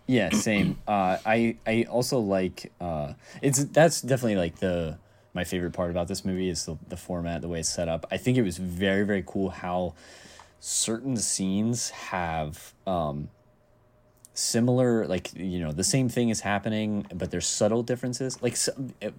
[0.07, 0.79] Yeah, same.
[0.89, 4.99] uh, I I also like uh, it's that's definitely like the
[5.35, 8.07] my favorite part about this movie is the the format, the way it's set up.
[8.11, 9.95] I think it was very very cool how
[10.61, 13.29] certain scenes have um,
[14.39, 18.41] similar like you know the same thing is happening, but there's subtle differences.
[18.43, 19.11] Like some, eh,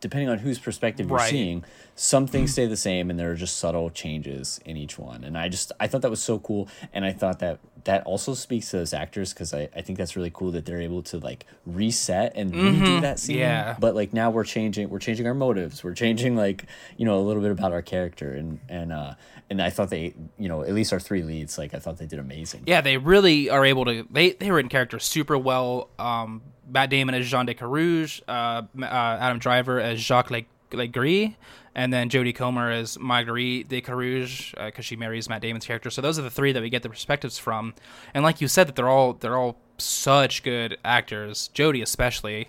[0.00, 1.30] depending on whose perspective you're Right.
[1.30, 1.64] seeing,
[1.96, 5.24] some things stay the same and there are just subtle changes in each one.
[5.24, 8.34] And I just I thought that was so cool, and I thought that that also
[8.34, 11.18] speaks to those actors because I, I think that's really cool that they're able to
[11.18, 13.38] like reset and redo that scene.
[13.38, 13.76] Yeah.
[13.78, 15.82] But like now we're changing we're changing our motives.
[15.82, 16.64] We're changing like
[16.96, 19.14] you know a little bit about our character and and uh
[19.50, 22.06] and I thought they you know at least our three leads like I thought they
[22.06, 22.64] did amazing.
[22.66, 24.06] Yeah, they really are able to.
[24.10, 25.88] They they were in character super well.
[25.98, 31.34] Um, Matt Damon as Jean de Carouge, uh, uh, Adam Driver as Jacques Le- Legris,
[31.74, 35.90] and then Jodie Comer as Marguerite de Carouge because she marries Matt Damon's character.
[35.90, 37.74] So those are the three that we get the perspectives from.
[38.14, 41.50] And like you said, that they're all they're all such good actors.
[41.54, 42.48] Jodie especially.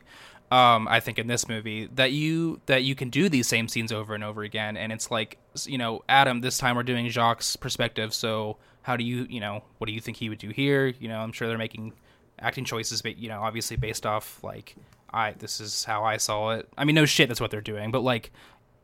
[0.51, 3.91] Um, I think in this movie that you that you can do these same scenes
[3.91, 6.41] over and over again, and it's like you know Adam.
[6.41, 8.15] This time we're doing Jacques' perspective.
[8.15, 10.87] So how do you you know what do you think he would do here?
[10.87, 11.93] You know, I'm sure they're making
[12.41, 14.75] acting choices, but you know, obviously based off like
[15.11, 16.67] I this is how I saw it.
[16.77, 18.31] I mean, no shit, that's what they're doing, but like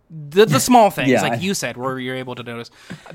[0.10, 1.22] the the small things, Yeah.
[1.22, 2.70] like you said, where you're able to notice.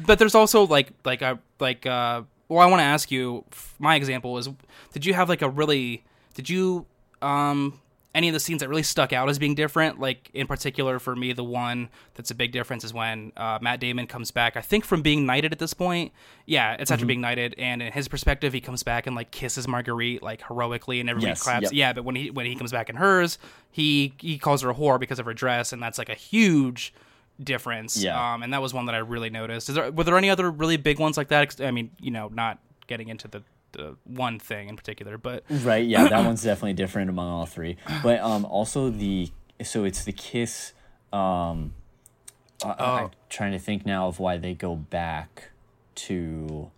[0.07, 2.23] But there's also like like a like uh.
[2.49, 3.45] Well, I want to ask you.
[3.79, 4.49] My example is,
[4.93, 6.03] did you have like a really?
[6.35, 6.87] Did you
[7.23, 7.79] um
[8.15, 10.01] any of the scenes that really stuck out as being different?
[10.01, 13.79] Like in particular for me, the one that's a big difference is when uh, Matt
[13.81, 14.57] Damon comes back.
[14.57, 16.13] I think from being knighted at this point.
[16.47, 16.93] Yeah, it's Mm-hmm.
[16.95, 20.43] after being knighted, and in his perspective, he comes back and like kisses Marguerite like
[20.43, 21.65] heroically, and everybody Yes, claps.
[21.65, 21.73] yep.
[21.73, 23.39] Yeah, but when he when he comes back in hers,
[23.71, 26.93] he he calls her a whore because of her dress, and that's like a huge
[27.43, 27.97] difference.
[28.03, 28.35] Yeah.
[28.35, 29.69] Um, and that was one that I really noticed.
[29.69, 31.61] Is there were there any other really big ones like that?
[31.61, 35.87] I mean, you know, not getting into the the one thing in particular, but Right,
[35.87, 37.77] yeah, that one's definitely different among all three.
[38.03, 39.31] But um also the
[39.63, 40.73] so it's the kiss
[41.13, 41.75] um
[42.65, 43.11] I, I'm Oh.
[43.29, 45.51] trying to think now of why they go back
[45.97, 46.71] to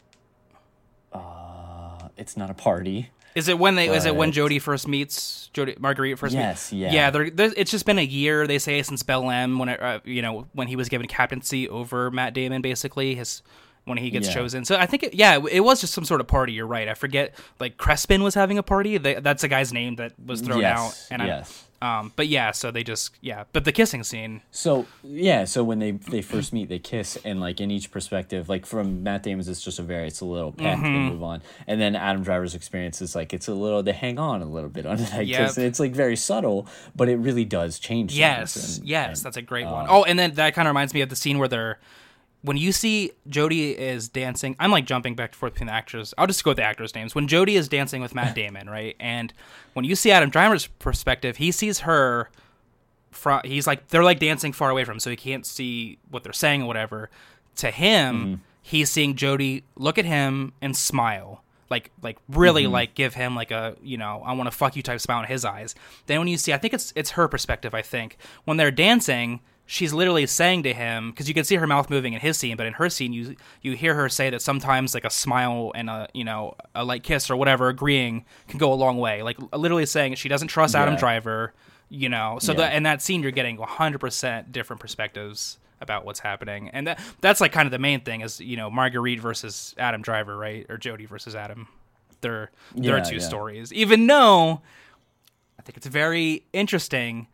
[1.12, 3.10] uh it's not a party.
[3.34, 3.88] Is it when they?
[3.88, 6.34] Is it when But- Jodie first meets Jody Marguerite first?
[6.34, 6.92] Yes, meet, yeah.
[6.92, 7.10] yeah.
[7.10, 8.46] There, there, it's just been a year.
[8.46, 12.10] They say since Bellême, when it, uh, you know when he was given captaincy over
[12.10, 13.42] Matt Damon, basically his
[13.84, 14.34] when he gets Yeah.
[14.34, 14.64] chosen.
[14.64, 16.52] So I think it, yeah, it was just some sort of party.
[16.52, 16.88] You're right.
[16.88, 17.34] I forget.
[17.58, 18.96] Like Crespin was having a party.
[18.98, 20.78] They, that's a guy's name that was thrown yes.
[20.78, 21.06] out.
[21.20, 21.64] And yes.
[21.66, 21.68] I,
[21.98, 23.42] um, but yeah, so they just yeah.
[23.52, 24.42] But the kissing scene.
[24.52, 28.48] So yeah, so when they they first meet, they kiss, and like in each perspective,
[28.48, 30.84] like from Matt Damon's, it's just a very, it's a little peck, Mm-hmm.
[30.84, 34.20] they move on, and then Adam Driver's experience is like it's a little, they hang
[34.20, 35.40] on a little bit on that Yep.
[35.48, 35.58] kiss.
[35.58, 38.16] It's like very subtle, but it really does change.
[38.16, 39.86] Yes, and- yes, and- that's a great one.
[39.88, 41.80] Oh, and then that kind of reminds me of the scene where they're
[42.42, 44.56] when you see Jodie is dancing.
[44.58, 46.12] I'm like jumping back and forth between the actors.
[46.18, 47.14] I'll just go with the actors' names.
[47.14, 49.32] When Jodie is dancing with Matt Damon, right, and
[49.72, 52.30] when you see Adam Driver's perspective, he sees her.
[53.10, 56.22] From, he's like they're like dancing far away from him, so he can't see what
[56.22, 57.10] they're saying or whatever.
[57.56, 58.34] To him, mm-hmm.
[58.62, 62.72] he's seeing Jodie look at him and smile like like really mm-hmm.
[62.72, 65.26] like give him like a you know I want to fuck you type smile in
[65.26, 65.74] his eyes.
[66.06, 67.74] Then when you see, I think it's it's her perspective.
[67.74, 71.66] I think when they're dancing, she's literally saying to him because you can see her
[71.66, 74.42] mouth moving in his scene, but in her scene you you hear her say that
[74.42, 78.58] sometimes like a smile and a you know a light kiss or whatever agreeing can
[78.58, 79.22] go a long way.
[79.22, 81.00] Like literally saying she doesn't trust Adam Yeah.
[81.00, 81.52] Driver.
[81.88, 82.58] You know, so Yeah.
[82.58, 87.40] that in that scene you're getting 100% different perspectives about what's happening, and that that's
[87.40, 90.78] like kind of the main thing is you know Marguerite versus Adam Driver, right, or
[90.78, 91.68] Jody versus Adam.
[92.20, 93.72] They're they're Yeah, two stories.
[93.72, 94.62] Even though
[95.58, 97.26] I think it's very interesting.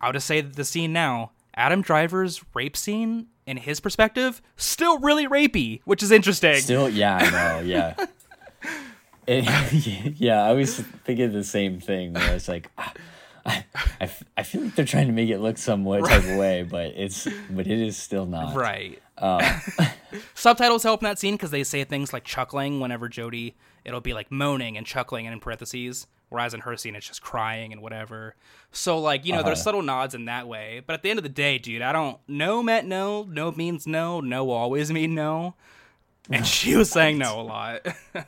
[0.00, 1.32] I'll just say that the scene now.
[1.56, 6.56] Adam Driver's rape scene, in his perspective, still really rapey, which is interesting.
[6.56, 7.94] Still, yeah, I know, yeah.
[9.26, 9.44] It-
[10.20, 12.12] yeah, I was thinking the same thing.
[12.12, 12.92] Where it's like, ah,
[13.44, 13.64] I,
[14.00, 16.62] I, f- I feel like they're trying to make it look somewhat type of way,
[16.62, 18.54] but it's, but it is still not.
[18.54, 19.02] Right.
[19.18, 19.40] Um,
[20.34, 23.54] Subtitles help in that scene because they say things like chuckling whenever Jodie,
[23.86, 27.22] it'll be like moaning and chuckling and in parentheses, whereas in her scene it's just
[27.22, 28.34] crying and whatever.
[28.72, 29.64] So like you know, there's Uh-huh.
[29.64, 30.82] subtle nods in that way.
[30.86, 32.18] But at the end of the day, dude, I don't.
[32.28, 33.22] No meant no.
[33.24, 34.20] No means no.
[34.20, 35.54] No will always mean no.
[36.30, 37.86] And she was saying no a lot.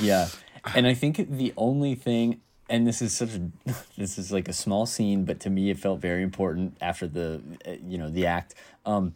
[0.00, 0.28] yeah
[0.74, 3.50] and i think the only thing and this is such a
[3.96, 7.40] this is like a small scene but to me it felt very important after the
[7.64, 8.54] uh, you know the act
[8.84, 9.14] um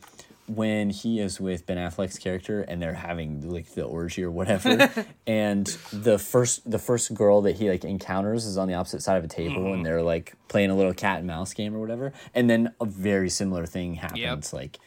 [0.55, 4.91] when he is with ben affleck's character and they're having like the orgy or whatever
[5.27, 9.17] and the first the first girl that he like encounters is on the opposite side
[9.17, 12.13] of a table and they're like playing a little cat and mouse game or whatever
[12.35, 14.79] and then a very similar thing happens like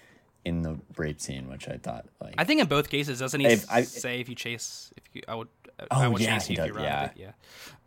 [0.45, 3.45] in the rape scene, which I thought like I think in both cases, doesn't he
[3.47, 5.47] If I- say if you chase, if you, I would,
[5.80, 7.06] I Oh, would yeah, chase you if you does, yeah.
[7.06, 7.34] it.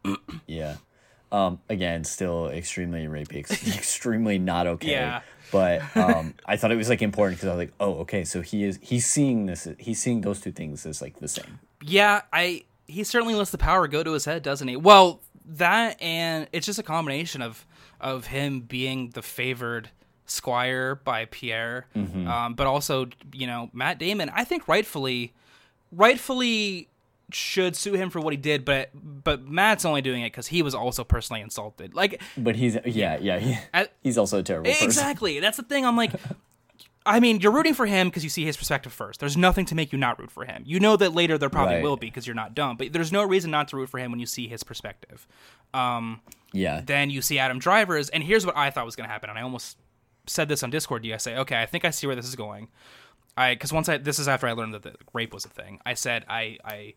[0.09, 0.17] Yeah.
[0.47, 0.77] yeah.
[1.31, 4.93] Um, again, still extremely rapey, ex- extremely not okay.
[4.93, 5.21] Yeah.
[5.53, 8.41] But um, I thought it was like important because I was like, oh, okay, so
[8.43, 11.61] he is he's seeing this, he's seeing those two things as like the same.
[11.83, 14.77] Yeah, I he certainly lets the power go to his head, doesn't he?
[14.77, 17.65] Well, that and it's just a combination of
[18.01, 19.91] of him being the favored
[20.27, 22.27] squire by Pierre, Mm-hmm.
[22.29, 24.31] um, but also you know Matt Damon.
[24.35, 25.33] I think rightfully,
[25.93, 26.89] rightfully
[27.33, 30.63] should sue him for what he did, but but Matt's only doing it because he
[30.63, 31.95] was also personally insulted.
[31.95, 33.57] Like But he's yeah, yeah, he,
[34.03, 34.85] he's also a terrible person.
[34.87, 35.41] Exactly.
[35.41, 35.85] That's the thing.
[35.85, 36.13] I'm like,
[37.07, 39.21] I mean, you're rooting for him because you see his perspective first.
[39.21, 40.63] There's nothing to make you not root for him.
[40.67, 41.83] You know that later there probably Right.
[41.83, 44.11] will be because you're not dumb, but there's no reason not to root for him
[44.11, 45.27] when you see his perspective.
[45.75, 46.21] Um,
[46.53, 49.31] Yeah, then you see Adam Driver's, and here's what I thought was going to happen,
[49.31, 49.79] and I almost
[50.27, 51.03] said this on Discord.
[51.03, 52.69] to You, I say, okay, I think I see where this is going.
[53.37, 55.79] I because once I this is after I learned that the rape was a thing.
[55.85, 56.95] I said I I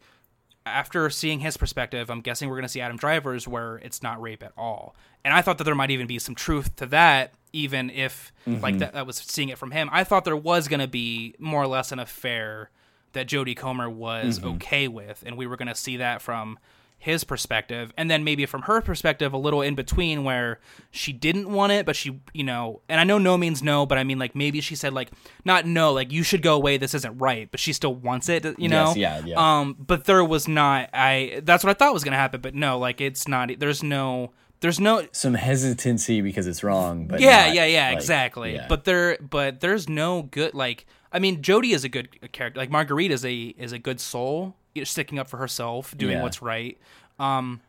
[0.69, 4.21] after seeing his perspective, I'm guessing we're going to see Adam Driver's where it's not
[4.21, 4.95] rape at all.
[5.23, 8.73] And I thought that there might even be some truth to that, even if like
[8.73, 8.79] mm-hmm.
[8.79, 9.89] that, that was seeing it from him.
[9.91, 12.69] I thought there was going to be more or less an affair
[13.13, 14.55] that Jodie Comer was mm-hmm.
[14.55, 16.59] okay with, and we were going to see that from
[17.01, 20.59] his perspective, and then maybe from her perspective, a little in between where
[20.91, 23.97] she didn't want it, but she, you know, and I know no means no, but
[23.97, 25.09] I mean like maybe she said like
[25.45, 28.43] not no, like you should go away, this isn't right, but she still wants it,
[28.59, 28.93] you know.
[28.95, 29.59] Yes, yeah, yeah.
[29.59, 30.89] Um, but there was not.
[30.93, 33.49] I that's what I thought was gonna happen, but no, like it's not.
[33.57, 34.31] There's no.
[34.61, 35.07] There's no.
[35.13, 38.55] some hesitancy because it's wrong, but Yeah, not, yeah, yeah, like, exactly.
[38.55, 38.65] yeah.
[38.67, 40.53] But there, but there's no good.
[40.53, 42.59] Like, I mean, jody is a good character.
[42.59, 46.17] Like Marguerite is a is a good soul, you know, sticking up for herself, doing
[46.17, 46.23] Yeah.
[46.23, 46.77] what's right.
[47.19, 47.61] Um,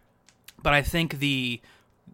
[0.63, 1.61] but I think the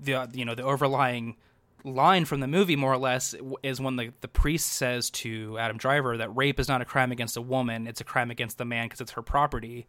[0.02, 1.36] the you know the overlying
[1.84, 5.76] line from the movie more or less is when the, the priest says to Adam
[5.76, 8.64] Driver that rape is not a crime against a woman it's a crime against the
[8.64, 9.86] man because it's her property.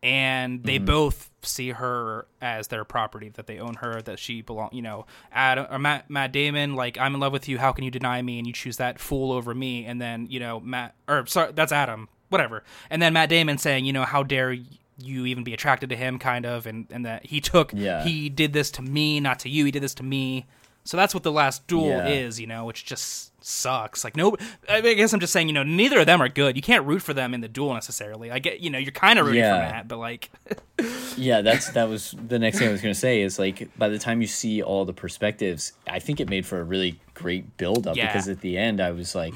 [0.00, 4.68] And they both see her as their property that they own her that she belong
[4.72, 7.82] you know Adam or Matt, Matt Damon like I'm in love with you how can
[7.84, 8.38] you deny me?
[8.38, 9.86] And you choose that fool over me.
[9.86, 13.84] And then you know Matt or sorry that's Adam whatever and then Matt Damon saying
[13.84, 14.52] you know how dare
[15.00, 18.02] you even be attracted to him kind of and and that he took Yeah.
[18.04, 20.46] he did this to me not to you he did this to me
[20.84, 22.08] so that's what the last duel Yeah.
[22.08, 24.04] is, you know, which just sucks.
[24.04, 24.38] Like no,
[24.70, 26.56] I mean, I guess I'm just saying, you know, neither of them are good.
[26.56, 28.30] You can't root for them in the duel necessarily.
[28.30, 29.70] I get, you know, you're kind of rooting for Yeah.
[29.70, 30.30] Matt, but like,
[31.18, 33.90] yeah, that's that was the next thing I was going to say is like by
[33.90, 37.58] the time you see all the perspectives, I think it made for a really great
[37.58, 38.06] build up Yeah.
[38.06, 39.34] because at the end I was like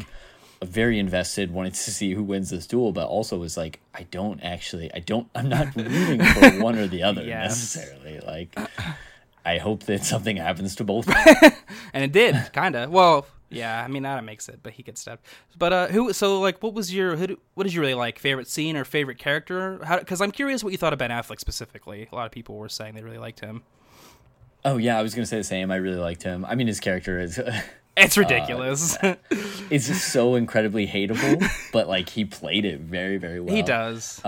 [0.64, 4.40] very invested, wanted to see who wins this duel, but also was like I don't
[4.40, 7.77] actually, I don't, I'm not rooting for one or the other Yes.
[7.77, 8.20] necessarily.
[8.20, 8.57] Like
[9.44, 11.09] I hope that something happens to both.
[11.92, 12.90] and it did, kind of.
[12.90, 15.20] Well, yeah, I mean, Adam makes it, but he gets stabbed.
[15.59, 16.12] But uh, who?
[16.14, 17.16] So like, what was your?
[17.16, 18.18] Who, do- what did you really like?
[18.18, 19.79] Favorite scene or favorite character?
[19.98, 22.09] Because I'm curious what you thought of Ben Affleck specifically.
[22.11, 23.62] A lot of people were saying they really liked him.
[24.64, 25.70] oh yeah, I was going to say the same.
[25.70, 26.46] I really liked him.
[26.46, 27.38] I mean, his character is.
[27.96, 28.96] It's ridiculous.
[29.70, 33.55] it's just so incredibly hateable, but like he played it very, very well.
[33.55, 34.20] he does.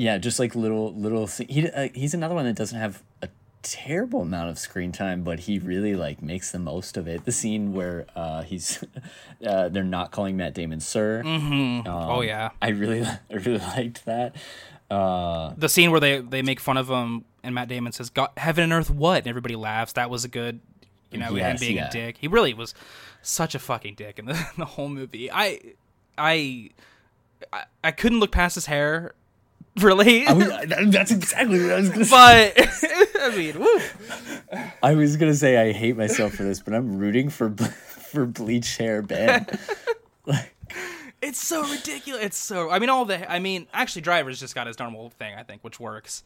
[0.00, 1.26] Yeah, just like little little.
[1.26, 3.28] He uh, he's another one that doesn't have a
[3.62, 7.24] terrible amount of screen time, but he really like makes the most of it.
[7.24, 8.82] The scene where uh, he's
[9.46, 11.22] uh, they're not calling Matt Damon sir.
[11.24, 11.86] Mm-hmm.
[11.86, 12.50] oh yeah.
[12.62, 14.36] I really I really liked that.
[14.90, 18.30] Uh, the scene where they they make fun of him and Matt Damon says God,
[18.36, 20.60] heaven and earth what and everybody laughs that was a good
[21.10, 21.88] you know him Yes, being yeah.
[21.88, 22.74] a dick he really was
[23.22, 25.60] such a fucking dick in the, the whole movie I,
[26.18, 26.70] I
[27.52, 29.14] I I couldn't look past his hair
[29.80, 30.48] really I was-
[30.88, 32.52] that's exactly what I was gonna say.
[32.56, 33.80] but I mean woo.
[34.82, 38.78] I was gonna say I hate myself for this, but I'm rooting for for bleached
[38.78, 39.46] hair Ben.
[40.26, 40.54] Like
[41.22, 44.66] it's so ridiculous it's so I mean all the I mean actually Driver's just got
[44.66, 46.22] his normal thing I think which works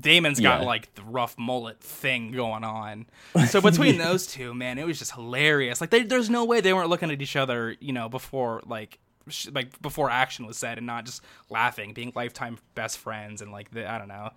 [0.00, 0.66] Damon's got Yeah.
[0.66, 3.06] like the rough mullet thing going on.
[3.48, 5.80] So between those two, man, it was just hilarious.
[5.80, 8.98] Like they, there's no way they weren't looking at each other, you know, before like
[9.28, 13.52] sh- like before action was said and not just laughing, being lifetime best friends and
[13.52, 14.30] like the, I don't know.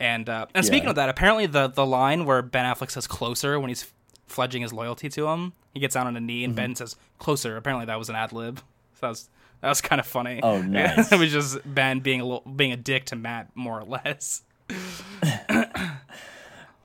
[0.00, 0.90] And uh, and speaking Yeah.
[0.90, 3.92] of that, apparently the the line where Ben Affleck says closer when he's
[4.26, 7.56] fledging his loyalty to him, he gets down on a knee and Ben says closer.
[7.58, 8.58] Apparently that was an ad lib.
[8.94, 9.28] So that was
[9.60, 10.40] that was kind of funny.
[10.42, 11.12] Oh, nice.
[11.12, 14.42] it was just Ben being a little being a dick to Matt more or less.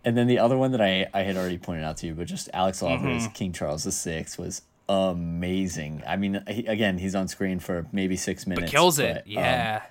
[0.05, 2.27] And then the other one that I, I had already pointed out to you, but
[2.27, 3.17] just Alex Lawther Mm-hmm.
[3.17, 6.01] as King Charles VI was amazing.
[6.07, 8.67] I mean, he, again, he's on screen for maybe six minutes.
[8.67, 9.23] But kills it.
[9.25, 9.81] but, um, yeah.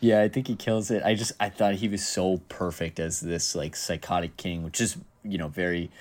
[0.00, 1.04] yeah, I think he kills it.
[1.04, 4.96] I just I thought he was so perfect as this like psychotic king, which is
[5.22, 5.92] you know very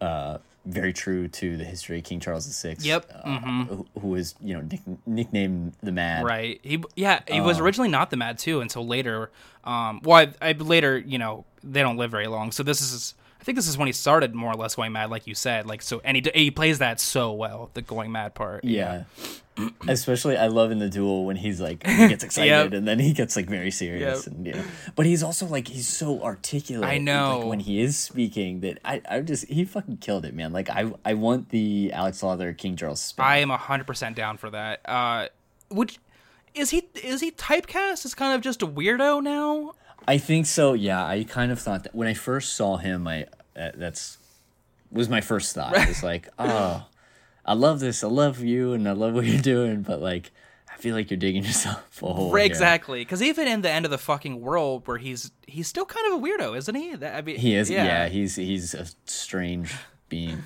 [0.00, 2.76] uh very true to the history of King Charles VI.
[2.80, 3.10] Yep.
[3.24, 6.24] uh, who, who was you know nick, nicknamed the Mad.
[6.24, 6.60] Right.
[6.62, 7.44] He yeah, he Uh.
[7.44, 9.30] was originally not the Mad too until later.
[9.64, 12.52] Um well I, I later, you know, they don't live very long.
[12.52, 15.10] So this is I think this is when he started more or less going mad
[15.10, 15.66] like you said.
[15.66, 18.64] Like so and he he plays that so well, the going mad part.
[18.64, 19.04] Yeah.
[19.88, 22.72] Especially, I love in the duel when he's like he gets excited Yep.
[22.72, 24.34] and then he gets like very serious Yep.
[24.36, 24.62] and know.
[24.96, 26.88] But he's also like he's so articulate.
[26.88, 27.38] I know.
[27.40, 30.52] Like when he is speaking, that I I just he fucking killed it, man.
[30.52, 33.24] Like I I want the Alex Lawther King Charles spin.
[33.24, 34.80] I am 100% down for that.
[34.84, 35.28] Uh
[35.70, 35.98] which
[36.54, 39.72] is he is he typecast as kind of just a weirdo now?
[40.06, 40.72] I think so.
[40.72, 44.18] Yeah, I kind of thought that when I first saw him, I uh, that's
[44.90, 45.76] was my first thought.
[45.82, 46.86] It was like, oh,
[47.48, 48.04] I love this.
[48.04, 50.32] I love you, and I love what you're doing, but like,
[50.70, 52.30] I feel like you're digging yourself a hole.
[52.30, 53.00] Right, exactly.
[53.00, 56.20] Because even in the end of the fucking world, where he's he's still kind of
[56.20, 56.94] a weirdo, isn't he?
[56.96, 57.70] That, I mean, He is.
[57.70, 58.08] Yeah.
[58.08, 59.74] he's he's a strange
[60.10, 60.42] being.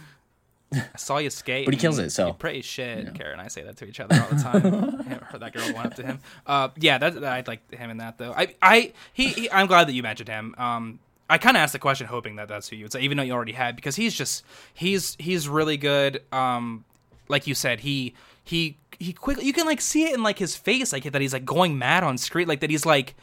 [0.72, 3.14] I saw you skate, But he kills it, so, you praise shit.
[3.14, 5.04] Karen, and I say that to each other all the time.
[5.20, 6.20] I heard that girl going up to him.
[6.46, 8.32] Uh, yeah, that, that I like him in that though.
[8.32, 10.54] I I he, he I'm glad that you mentioned him.
[10.56, 13.16] Um, I kind of asked the question hoping that that's who you would say, even
[13.16, 16.22] though you already had, because he's just he's he's really good.
[16.32, 16.84] Um,
[17.33, 18.14] like you said, he
[18.45, 21.33] he he quickly you can like see it in like his face, like that he's
[21.33, 23.16] like going mad on screen, like that he's like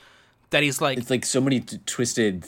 [0.49, 2.45] that he's like It's like so many t- twisted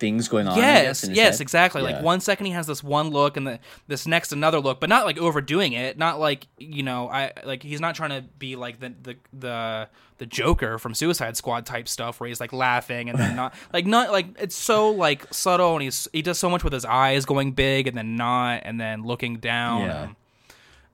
[0.00, 0.56] things going on.
[0.56, 1.40] Yes, yes, head.
[1.42, 1.82] exactly.
[1.82, 4.88] Like one second he has this one look, and the this next another look, but
[4.88, 5.96] not like overdoing it.
[5.96, 9.88] Not like you know, I like he's not trying to be like the the the
[10.18, 13.86] the Joker from Suicide Squad type stuff, where he's like laughing and then not like
[13.86, 17.24] not like it's so like subtle, and he's he does so much with his eyes
[17.24, 19.82] going big and then not, and then looking down.
[19.82, 20.02] Yeah.
[20.02, 20.16] Um,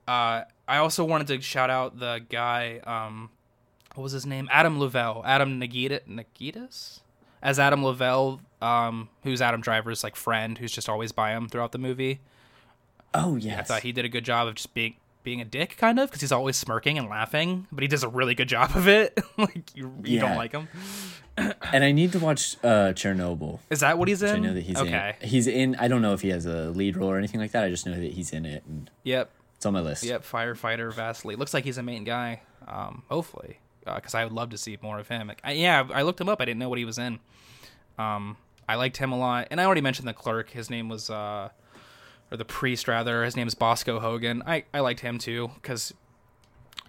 [0.07, 2.79] uh, I also wanted to shout out the guy.
[2.85, 3.29] Um,
[3.95, 4.47] what was his name?
[4.51, 5.23] Adam Louvel.
[5.25, 6.99] Adam Nagita Nagaitis
[7.41, 11.71] as Adam Louvel, um, who's Adam Driver's like friend, who's just always by him throughout
[11.71, 12.19] the movie.
[13.13, 13.59] Oh yes.
[13.59, 16.09] I thought he did a good job of just being being a dick, kind of,
[16.09, 19.19] because he's always smirking and laughing, but he does a really good job of it.
[19.37, 20.69] like you, you don't like him.
[21.37, 23.59] and I need to watch uh, Chernobyl.
[23.69, 24.35] Is that what he's in?
[24.35, 25.15] I know that he's okay.
[25.21, 25.27] in.
[25.27, 25.75] He's in.
[25.75, 27.65] I don't know if he has a lead role or anything like that.
[27.65, 29.29] I just know that he's in it, and Yep.
[29.57, 30.03] It's on my list.
[30.03, 30.23] Yep.
[30.23, 31.35] Firefighter Vasily.
[31.35, 32.41] Looks like he's a main guy.
[32.67, 35.27] Um, hopefully, because I would love to see more of him.
[35.27, 36.41] Like, I, yeah, I looked him up.
[36.41, 37.19] I didn't know what he was in.
[37.97, 38.37] Um,
[38.69, 40.51] I liked him a lot, and I already mentioned the clerk.
[40.51, 41.49] His name was, uh,
[42.31, 43.23] or the priest rather.
[43.23, 44.43] His name is Bosco Hogan.
[44.45, 45.93] I I liked him too because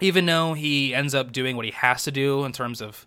[0.01, 3.07] even though he ends up doing what he has to do in terms of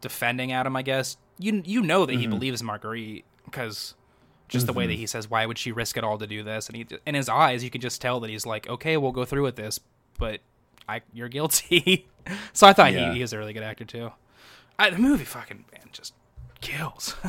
[0.00, 3.94] defending Adam, I guess you you know that he believes Marguerite because
[4.52, 6.68] just the way that he says, "Why would she risk it all to do this?"
[6.68, 9.24] And he in his eyes, you can just tell that he's like, "Okay, we'll go
[9.24, 9.80] through with this,
[10.18, 10.40] but
[10.88, 12.06] I you're guilty."
[12.52, 13.08] so I thought Yeah.
[13.10, 14.12] he, he was a really good actor too.
[14.78, 16.14] I, the movie fucking man just
[16.60, 17.16] kills.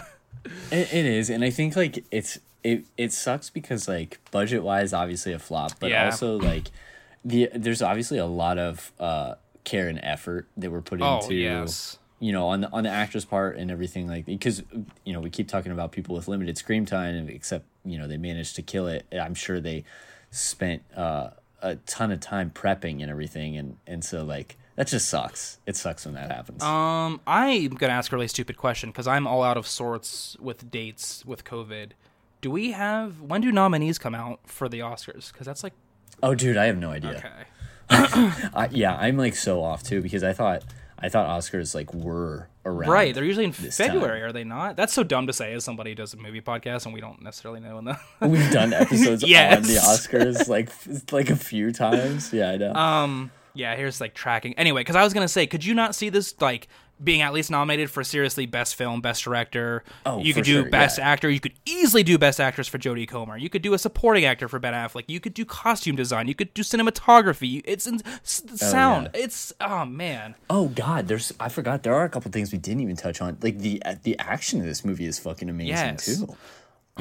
[0.72, 4.92] It, it is, and I think like it's it it sucks because like budget wise,
[4.92, 6.06] obviously a flop, but Yeah.
[6.06, 6.66] also like
[7.24, 11.36] the there's obviously a lot of uh care and effort that were put Oh, into
[11.36, 11.98] yes.
[12.24, 14.64] You know on the on the actor's part and everything like because
[15.04, 18.16] you know we keep talking about people with limited screen time except you know they
[18.16, 19.84] managed to kill it i'm sure they
[20.32, 21.30] spent uh
[21.62, 25.76] a ton of time prepping and everything and and so like that just sucks it
[25.76, 29.44] sucks when that happens Um, I'm gonna ask a really stupid question because I'm all
[29.44, 31.92] out of sorts with dates with COVID.
[32.42, 35.32] Do we have when do nominees come out for the Oscars?
[35.32, 35.74] Because that's like
[36.22, 37.46] oh dude i have no idea okay.
[38.54, 40.64] I, yeah i'm like so off too because i thought
[41.04, 44.30] i thought oscars like were around Right, they're usually in February, time.
[44.30, 44.78] are they not?
[44.78, 47.22] That's so dumb to say as somebody who does a movie podcast and we don't
[47.22, 49.58] necessarily know in the we've done episodes Yes.
[49.58, 50.70] on the oscars like
[51.12, 54.56] like a few times yeah i know Um, yeah, here's like tracking.
[54.58, 56.68] Anyway, because I was gonna say, could you not see this like
[57.02, 59.84] being at least nominated for seriously best film, best director?
[60.06, 61.10] Oh, you could do sure, best yeah.
[61.10, 61.30] actor.
[61.30, 63.38] You could easily do best actress for Jodie Comer.
[63.38, 65.04] You could do a supporting actor for Ben Affleck.
[65.08, 66.28] You could do costume design.
[66.28, 67.62] You could do cinematography.
[67.66, 69.10] It's in s- oh, sound.
[69.14, 70.36] It's oh man.
[70.50, 73.38] Oh God, there's I forgot there are a couple things we didn't even touch on.
[73.42, 76.06] Like the the action of this movie is fucking amazing Yes.
[76.20, 76.36] too.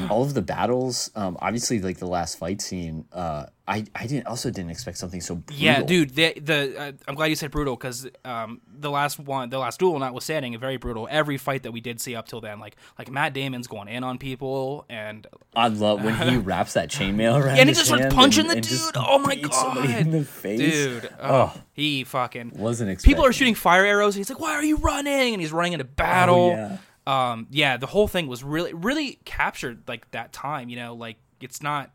[0.09, 3.05] All of the battles, um, obviously like the last fight scene.
[3.13, 5.63] Uh, I I didn't also didn't expect something so brutal.
[5.63, 6.15] Yeah, dude.
[6.15, 9.79] The the uh, I'm glad you said brutal because um the last one, the last
[9.79, 11.09] duel, notwithstanding, a very brutal.
[11.11, 14.03] Every fight that we did see up till then, like like Matt Damon's going in
[14.03, 17.59] on people and I love when he wraps that chainmail around.
[17.59, 18.97] and he just starts punching and- the dude.
[18.97, 21.11] Oh my god, in the face, dude.
[21.21, 23.11] Oh, he fucking Wasn't Expecting.
[23.15, 25.75] People are shooting fire arrows, and he's like, "Why are you running?" And he's running
[25.75, 26.53] into battle.
[26.55, 26.79] Oh, yeah.
[27.07, 30.69] Um, yeah, the whole thing was really, really captured like that time.
[30.69, 31.91] You know, like it's not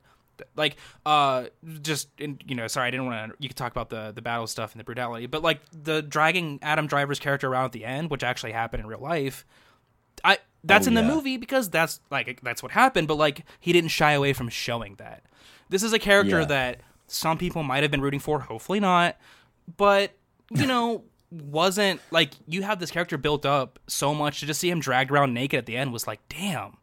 [0.55, 1.45] like uh
[1.81, 4.21] just in, you know sorry i didn't want to you could talk about the the
[4.21, 7.83] battle stuff and the brutality but like the dragging adam driver's character around at the
[7.83, 9.47] end which actually happened in real life
[10.23, 11.07] i that's Oh, in the yeah.
[11.07, 14.93] movie because that's like that's what happened but like he didn't shy away from showing
[14.97, 15.23] that
[15.69, 16.45] This is a character Yeah.
[16.45, 19.17] that some people might have been rooting for, hopefully not,
[19.75, 20.11] but
[20.51, 24.69] you know, wasn't like you have this character built up so much to just see
[24.69, 26.77] him dragged around naked at the end was like, damn,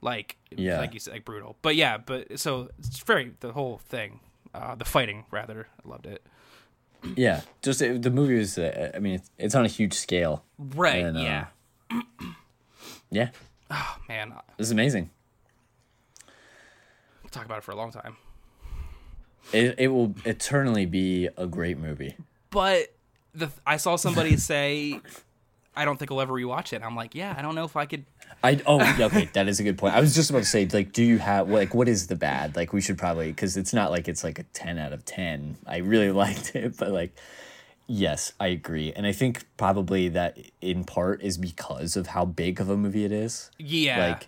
[0.00, 0.78] like Yeah.
[0.78, 1.56] like you said, like brutal.
[1.62, 4.20] But yeah, but so it's very the whole thing,
[4.54, 6.22] uh, the fighting rather, I loved it.
[7.16, 8.58] Yeah, just it, the movie was.
[8.58, 10.44] Uh, I mean, it's, it's on a huge scale.
[10.58, 11.04] Right?
[11.04, 11.46] And, uh, yeah.
[13.10, 13.30] Yeah,
[14.06, 15.08] Man, this is amazing.
[17.24, 18.16] I'll talk about it for a long time.
[19.52, 22.16] It it will eternally be a great movie.
[22.50, 22.94] But
[23.38, 25.00] the I saw somebody say,
[25.78, 26.82] I don't think I'll ever rewatch it.
[26.82, 28.04] I'm like, yeah, I don't know if I could.
[28.42, 29.94] I oh okay, that is a good point.
[29.94, 32.56] I was just about to say like, do you have like what is the bad?
[32.56, 35.56] Like we should probably because it's not like it's like a ten out of ten.
[35.66, 37.16] I really liked it, but like,
[37.86, 42.60] yes, I agree, and I think probably that in part is because of how big
[42.60, 43.50] of a movie it is.
[43.58, 44.18] Yeah.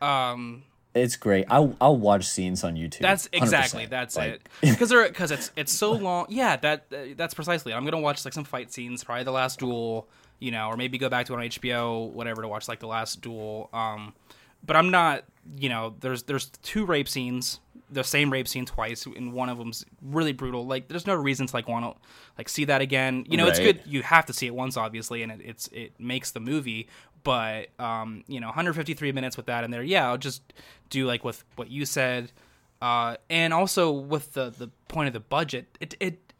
[0.00, 0.64] Like um.
[0.96, 1.46] It's great.
[1.50, 3.00] I'll I'll watch scenes on YouTube.
[3.00, 3.42] That's 100%.
[3.42, 4.48] exactly that's Like, it.
[4.62, 6.26] Because they're because it's it's so long.
[6.28, 6.86] Yeah, that
[7.16, 7.72] that's precisely.
[7.74, 10.98] I'm gonna watch like some fight scenes, probably the last duel, you know, or maybe
[10.98, 13.68] go back to it on HBO, whatever, to watch like the last duel.
[13.72, 14.14] Um,
[14.64, 15.24] but I'm not.
[15.56, 19.58] You know, there's there's two rape scenes, the same rape scene twice, and one of
[19.58, 20.66] them's really brutal.
[20.66, 22.00] Like, there's no reason to like want to
[22.36, 23.24] like see that again.
[23.28, 23.80] You know, it's good.
[23.86, 26.88] You have to see it once, obviously, and it, it's it makes the movie.
[27.26, 29.82] But um, you know, 153 minutes with that in there.
[29.82, 30.42] Yeah, I'll just
[30.90, 32.30] do like with what you said,
[32.80, 35.76] uh, and also with the the point of the budget.
[35.80, 36.32] It it.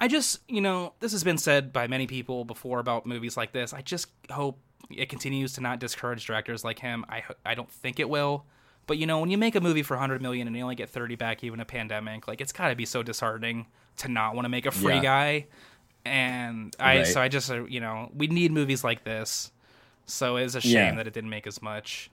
[0.00, 3.50] I just, you know, this has been said by many people before about movies like
[3.50, 3.74] this.
[3.74, 4.60] I just hope
[4.90, 7.04] it continues to not discourage directors like him.
[7.08, 8.46] I I don't think it will.
[8.86, 10.88] But you know, when you make a movie for 100 million and you only get
[10.88, 13.66] 30 back even a pandemic, like it's got to be so disheartening
[13.96, 15.02] to not want to make a free Yeah.
[15.02, 15.46] guy.
[16.06, 17.06] And I Right.
[17.06, 19.50] so I just uh, you know, we need movies like this.
[20.08, 20.94] So it's a shame Yeah.
[20.96, 22.10] that it didn't make as much.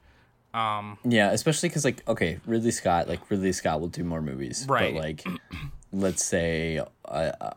[0.53, 4.65] Um Yeah, especially because like okay, Ridley Scott, like Ridley Scott will do more movies,
[4.69, 4.93] Right.
[4.93, 5.23] But like,
[5.91, 7.51] let's say, uh, uh,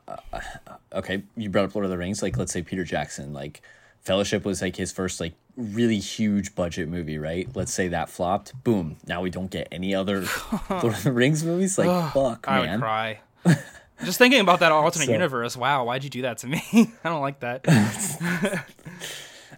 [0.95, 2.22] okay, you brought up Lord of the Rings.
[2.22, 3.62] Like, let's say Peter Jackson, like
[4.03, 7.49] Fellowship was like his first like really huge budget movie, right?
[7.55, 8.53] Let's say that flopped.
[8.64, 8.97] Boom.
[9.07, 10.24] Now we don't get any other
[10.70, 11.76] Lord of the Rings movies.
[11.78, 13.20] Like, fuck, I would cry.
[14.05, 15.57] Just thinking about that alternate So- universe.
[15.57, 16.62] Wow, why'd you do that to me?
[17.05, 17.64] I don't like that.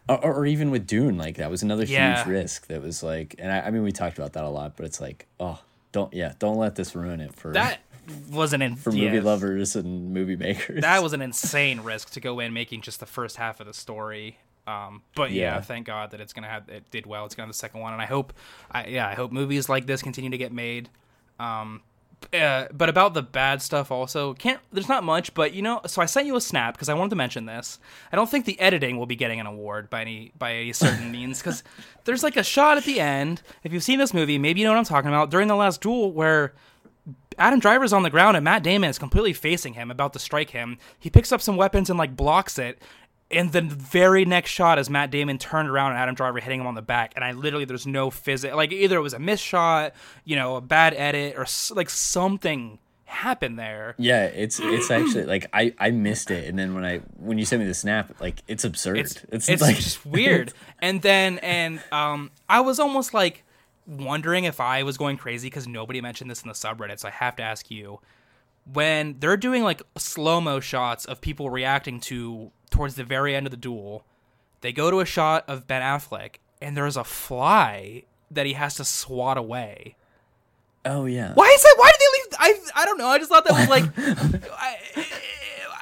[0.08, 2.16] Or, or, even with Dune, like that was another Yeah.
[2.16, 2.66] huge risk.
[2.66, 5.00] That was like, and I, I mean, we talked about that a lot, but it's
[5.00, 5.60] like, oh,
[5.92, 7.78] don't, yeah, don't let this ruin it for That
[8.32, 10.80] was an in- for yeah, movie lovers and movie makers.
[10.82, 13.74] That was an insane risk to go in making just the first half of the
[13.74, 14.38] story.
[14.66, 15.60] Um, but yeah, Yeah.
[15.60, 17.24] thank God that it's gonna have it did well.
[17.26, 18.32] It's gonna have the second one, and I hope,
[18.70, 20.88] I, yeah, I hope movies like this continue to get made.
[21.38, 21.82] Um,
[22.32, 24.60] uh, but about the bad stuff also can't.
[24.72, 25.80] There's not much, but you know.
[25.86, 27.78] So I sent you a snap because I wanted to mention this.
[28.12, 31.10] I don't think the editing will be getting an award by any by any certain
[31.12, 31.64] means because
[32.04, 33.42] there's like a shot at the end.
[33.64, 35.30] If you've seen this movie, maybe you know what I'm talking about.
[35.30, 36.54] During the last duel, where
[37.38, 40.50] Adam Driver's on the ground and Matt Damon is completely facing him, about to strike
[40.50, 40.78] him.
[40.98, 42.80] He picks up some weapons and like blocks it.
[43.30, 46.66] And the very next shot is Matt Damon turned around and Adam Driver hitting him
[46.66, 47.12] on the back.
[47.14, 48.54] And I literally, there's no physics.
[48.54, 49.92] Like either it was a miss shot,
[50.24, 52.78] you know, a bad edit, or like something
[53.10, 53.94] happened there.
[53.98, 57.44] Yeah, it's it's actually like I I missed it, and then when I when you
[57.44, 58.98] sent me the snap, like it's absurd.
[58.98, 60.52] It's It's it's, like just weird.
[60.78, 63.44] and then and um, I was almost like
[63.86, 67.00] wondering if I was going crazy because nobody mentioned this in the subreddit.
[67.00, 68.00] So I have to ask you
[68.72, 73.46] when they're doing like slow mo shots of people reacting to towards the very end
[73.46, 74.04] of the duel.
[74.60, 78.74] They go to a shot of Ben Affleck, and there's a fly that he has
[78.76, 79.96] to swat away.
[80.84, 81.32] oh yeah.
[81.34, 81.74] Why is that?
[81.78, 82.62] Why did they leave?
[82.76, 83.08] I I don't know.
[83.08, 83.84] I just thought that was like,
[84.52, 84.76] I,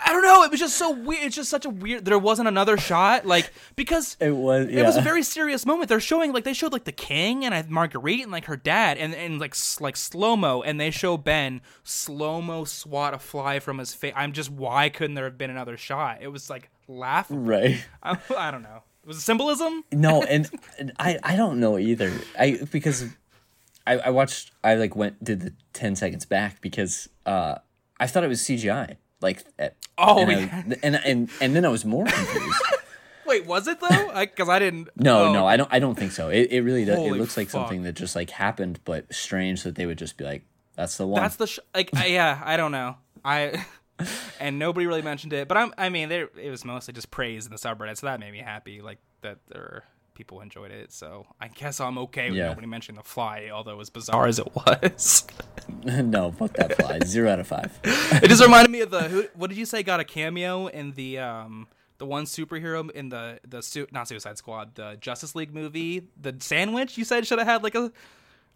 [0.05, 0.43] I don't know.
[0.45, 1.25] It was just so weird.
[1.25, 2.05] It's just such a weird.
[2.05, 4.69] There wasn't another shot, like because It was.
[4.71, 4.81] Yeah.
[4.81, 5.89] it was a very serious moment.
[5.89, 8.99] They're showing like they showed like the king and I, Marguerite and like her dad
[8.99, 13.59] and and like like slow mo and they show Ben slow mo swat a fly
[13.59, 14.13] from his face.
[14.17, 16.19] I'm just why couldn't there have been another shot?
[16.21, 17.27] It was like laugh.
[17.31, 17.85] right.
[18.03, 18.83] I, I don't know.
[19.03, 19.85] It Was it symbolism?
[19.93, 22.13] No, and, and I I don't know either.
[22.39, 23.05] I because
[23.87, 27.57] I I watched I like went did the ten seconds back because uh
[27.99, 31.69] I thought it was CGI like at, Oh, and, I- and and and then I
[31.69, 32.63] was more confused.
[33.27, 34.11] Wait, was it though?
[34.15, 34.89] Because I, didn't.
[34.97, 35.33] No, oh.
[35.33, 35.69] no, I don't.
[35.71, 36.31] I don't think so.
[36.31, 36.99] It, it really does.
[36.99, 37.61] It looks like fuck.
[37.61, 40.45] something that just like happened, but strange that they would just be like,
[40.77, 41.91] "That's the one." That's the sh- like.
[41.95, 42.97] I, yeah, I don't know.
[43.23, 43.67] I
[44.41, 45.75] and nobody really mentioned it, but I'm.
[45.77, 48.39] I mean, there it was mostly just praise in the subreddit, so that made me
[48.39, 48.81] happy.
[48.81, 49.85] Like that there
[50.19, 52.49] people enjoyed it, so I guess I'm okay with Yeah.
[52.49, 55.25] nobody mentioning the fly, although as bizarre as it was.
[55.85, 56.99] no, fuck that fly.
[57.07, 57.79] Zero out of five.
[57.85, 60.93] it just reminded me of the who, what did you say got a cameo in
[60.93, 65.55] the um the one superhero in the the su- not Suicide Squad the Justice League
[65.55, 67.93] movie the sandwich you said should have had like a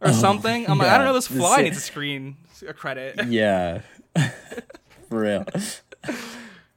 [0.00, 0.68] or something.
[0.68, 2.36] I'm like, I don't know, this fly needs a screen
[2.66, 3.24] a credit.
[3.28, 3.82] Yeah,
[5.08, 5.44] for real.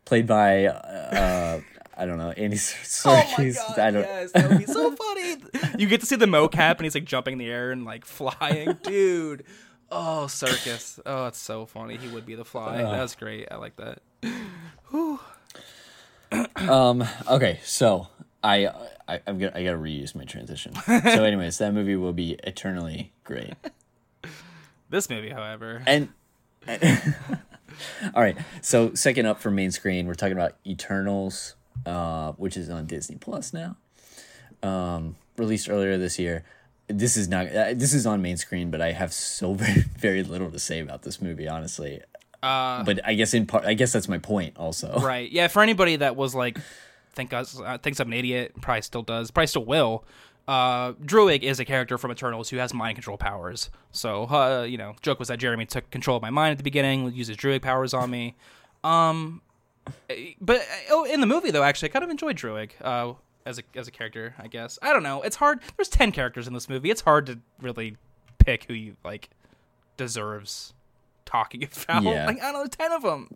[0.05, 1.61] Played by uh,
[1.97, 3.05] I don't know Andy Serkis.
[3.05, 3.79] Oh my god!
[3.79, 4.01] I don't.
[4.03, 5.37] Yes, that would be so funny.
[5.77, 8.05] You get to see the mocap, and he's like jumping in the air and like
[8.05, 9.43] flying, dude.
[9.91, 10.99] Oh, circus!
[11.05, 11.97] Oh, it's so funny.
[11.97, 12.81] He would be the fly.
[12.81, 13.47] That's great.
[13.51, 13.99] I like that.
[16.55, 17.07] Um.
[17.29, 17.59] Okay.
[17.63, 18.07] So
[18.43, 18.67] I,
[19.07, 20.73] I I'm gonna I gotta reuse my transition.
[20.75, 23.53] so, anyways, that movie will be eternally great.
[24.89, 26.09] This movie, however, And
[26.67, 28.37] all right.
[28.61, 31.55] So second up for main screen, we're talking about Eternals,
[31.85, 33.75] uh, which is on Disney Plus now.
[34.63, 36.43] Um, released earlier this year.
[36.87, 37.47] This is not.
[37.47, 40.79] Uh, this is on main screen, but I have so very very little to say
[40.79, 42.01] about this movie, honestly.
[42.43, 44.57] uh, But I guess in part, I guess that's my point.
[44.57, 45.31] Also, right?
[45.31, 46.57] Yeah, for anybody that was like,
[47.13, 50.03] think us uh, thinks I'm an idiot, probably still does, probably still will.
[50.47, 53.71] Uh, Druig is a character from Eternals who has mind control powers.
[53.91, 56.63] So, uh, you know, joke was that Jeremy took control of my mind at the
[56.63, 58.35] beginning, uses Druig powers on me.
[58.83, 59.41] Um,
[60.41, 62.71] but oh, in the movie though, actually, I kind of enjoyed Druig.
[62.81, 63.13] Uh,
[63.45, 64.79] as a as a character, I guess.
[64.81, 65.21] I don't know.
[65.21, 65.59] It's hard.
[65.77, 66.89] There's ten characters in this movie.
[66.89, 67.97] It's hard to really
[68.39, 69.29] pick who you like
[69.97, 70.73] deserves
[71.25, 72.03] talking about.
[72.03, 72.25] Yeah.
[72.25, 73.35] Like I don't know, ten of them.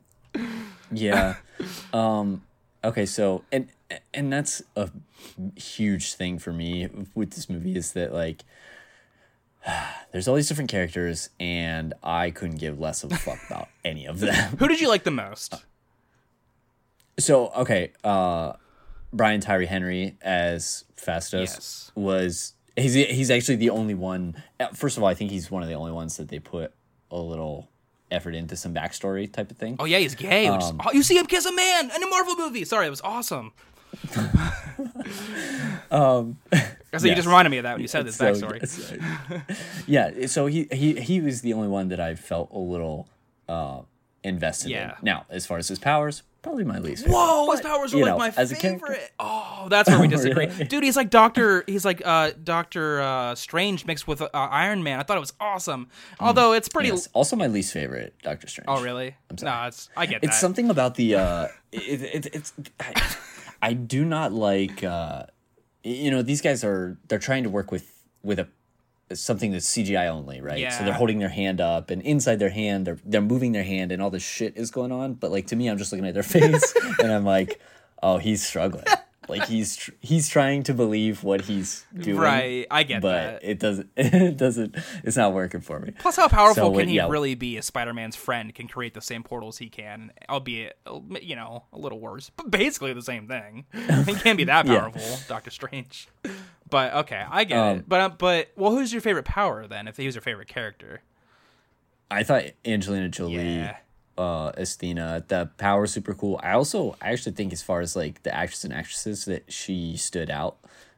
[0.91, 1.35] Yeah.
[1.93, 2.43] um
[2.83, 3.69] okay, so and
[4.13, 4.89] and that's a
[5.55, 8.43] huge thing for me with this movie is that like
[10.11, 14.05] there's all these different characters and I couldn't give less of a fuck about any
[14.05, 14.57] of them.
[14.57, 15.55] Who did you like the most?
[17.19, 18.53] So, okay, uh
[19.13, 21.91] Brian Tyree Henry as Phastos Yes.
[21.95, 25.63] was he's he's actually the only one uh, first of all, I think he's one
[25.63, 26.73] of the only ones that they put
[27.11, 27.69] a little
[28.11, 29.75] effort into some backstory type of thing.
[29.79, 30.47] Oh yeah, he's gay.
[30.47, 32.65] Um, is, oh, you see him kiss a man in a Marvel movie.
[32.65, 33.51] Sorry, it was awesome.
[35.91, 36.37] um,
[36.97, 38.59] so you just reminded me of that when you said this So, backstory.
[39.87, 43.07] yes, yeah, so he he he was the only one that I felt a little
[43.47, 43.81] uh
[44.23, 44.91] invested Yeah.
[44.91, 44.95] in.
[45.01, 47.15] Now, as far as his powers, probably my least favorite.
[47.17, 49.11] Whoa, his powers you are know, like my as a favorite.
[49.19, 50.65] Oh, that's where we disagree, Really?
[50.65, 50.83] dude.
[50.83, 51.63] He's like Doctor.
[51.67, 54.99] He's like uh, Doctor uh, Strange mixed with uh, Iron Man.
[54.99, 55.89] I thought it was awesome.
[56.19, 56.89] Although it's pretty.
[56.89, 58.67] Yes, also my least favorite, Doctor Strange.
[58.69, 59.15] Oh really?
[59.29, 59.51] I'm sorry.
[59.61, 60.23] No, it's I get it.
[60.27, 60.41] It's that.
[60.41, 63.15] something about the uh it, it, it's I,
[63.61, 65.23] I do not like uh
[65.83, 67.91] you know these guys are they're trying to work with
[68.23, 68.47] with a
[69.13, 70.59] something that's CGI only, right?
[70.59, 70.77] Yeah.
[70.77, 73.91] So they're holding their hand up and inside their hand they're they're moving their hand
[73.91, 76.13] and all this shit is going on, but like to me I'm just looking at
[76.13, 77.59] their face and I'm like,
[78.03, 78.85] "Oh, he's struggling."
[79.29, 82.17] Like he's tr- he's trying to believe what he's doing.
[82.17, 83.43] Right, I get but that.
[83.43, 85.91] it doesn't it doesn't it's not working for me.
[85.99, 87.07] Plus, how powerful So, can when- he yeah.
[87.09, 87.57] really be?
[87.57, 90.77] As Spider-Man's friend can create the same portals he can, albeit
[91.21, 93.65] you know a little worse, but basically the same thing.
[94.05, 94.79] he can't be that Yeah.
[94.79, 96.07] powerful, Doctor Strange.
[96.69, 97.89] But okay, I get Um, it.
[97.89, 99.87] But uh, but well, who's your favorite power then?
[99.87, 101.01] If he was your favorite character,
[102.11, 103.77] I thought Angelina Jolie, Yeah.
[104.19, 106.39] Uh, Esthina, the power is super cool.
[106.43, 109.95] I also I actually think as far as like the actors and actresses that she
[109.97, 110.57] stood out.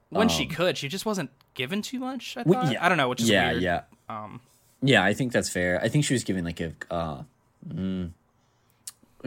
[0.09, 2.35] when she could, she just wasn't given too much.
[2.35, 2.71] I Um, thought.
[2.73, 2.83] yeah.
[2.85, 3.63] I don't know, which is yeah, weird.
[3.63, 4.41] yeah, Um,
[4.81, 5.03] yeah.
[5.05, 5.79] I think that's fair.
[5.81, 7.23] I think she was given like a uh,
[7.67, 8.09] mm,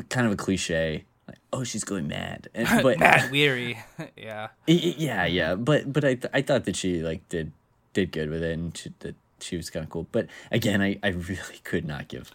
[0.08, 1.04] kind of a cliche.
[1.28, 3.78] Like, oh, she's going mad, And- but Mad weary.
[4.16, 4.48] yeah.
[4.66, 5.54] Yeah, yeah.
[5.54, 7.52] But but I th- I thought that she like did
[7.94, 9.14] did good with it, and she, that
[9.44, 10.06] she was kind of cool.
[10.10, 12.32] But again, I I really could not give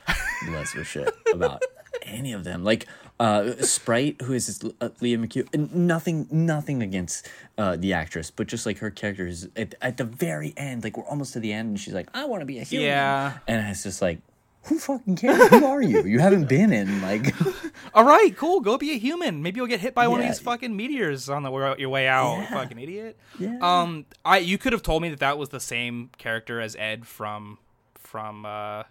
[0.49, 1.64] less of a shit about
[2.03, 2.64] any of them.
[2.64, 2.88] Like
[3.20, 8.32] uh, Sprite, who is this, uh, Lia McHugh, and nothing nothing against uh, the actress,
[8.32, 10.84] but just like her character is at, at the very end.
[10.84, 12.88] Like we're almost to the end, and she's like, I want to be a human.
[12.88, 13.38] Yeah.
[13.47, 14.20] and it's just like.
[14.64, 15.47] Who fucking cares?
[15.49, 16.03] Who are you?
[16.03, 17.34] You haven't been in like
[17.93, 18.60] All right, cool.
[18.60, 19.41] Go be a human.
[19.41, 22.38] Maybe you'll get hit by one of these fucking meteors on the your way out.
[22.38, 22.53] Yeah.
[22.53, 23.18] Fucking idiot.
[23.39, 23.57] Yeah.
[23.62, 27.07] Um, I you could have told me that that was the same character as Ed
[27.07, 27.57] from
[27.95, 28.84] from uh,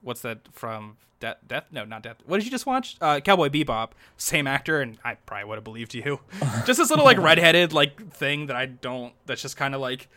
[0.00, 1.38] what's that from Death?
[1.46, 1.64] Death?
[1.72, 2.18] No, not Death.
[2.26, 2.96] What did you just watch?
[3.00, 3.90] Uh, Cowboy Bebop.
[4.16, 6.20] Same actor, and I probably would have believed you.
[6.66, 9.12] just this little like redheaded like thing that I don't.
[9.26, 10.08] That's just kind of like.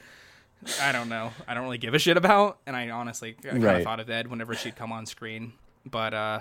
[0.82, 1.32] I don't know.
[1.48, 3.84] I don't really give a shit about, and I honestly kind of Right.
[3.84, 5.54] thought of Ed whenever she'd come on screen.
[5.86, 6.40] But uh,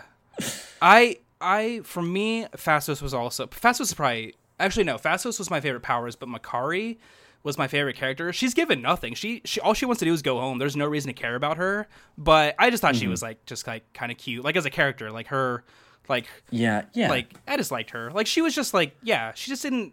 [0.83, 5.61] I I for me, Phastos was also Phastos is probably actually no, Phastos was my
[5.61, 6.97] favorite powers, but Makkari
[7.43, 8.33] was my favorite character.
[8.33, 9.15] She's given nothing.
[9.15, 10.59] She she all she wants to do is go home.
[10.59, 11.87] There's no reason to care about her.
[12.19, 13.01] But I just thought Mm-hmm.
[13.03, 15.63] she was like just like kind of cute, like as a character, like her,
[16.09, 18.11] like yeah yeah like I just liked her.
[18.11, 19.93] Like she was just like yeah, she just didn't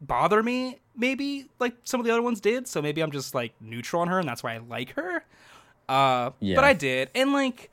[0.00, 0.78] bother me.
[0.96, 2.66] Maybe like some of the other ones did.
[2.68, 5.24] So maybe I'm just like neutral on her, and that's why I like her.
[5.88, 6.54] Uh, Yeah.
[6.56, 7.70] but I did, and like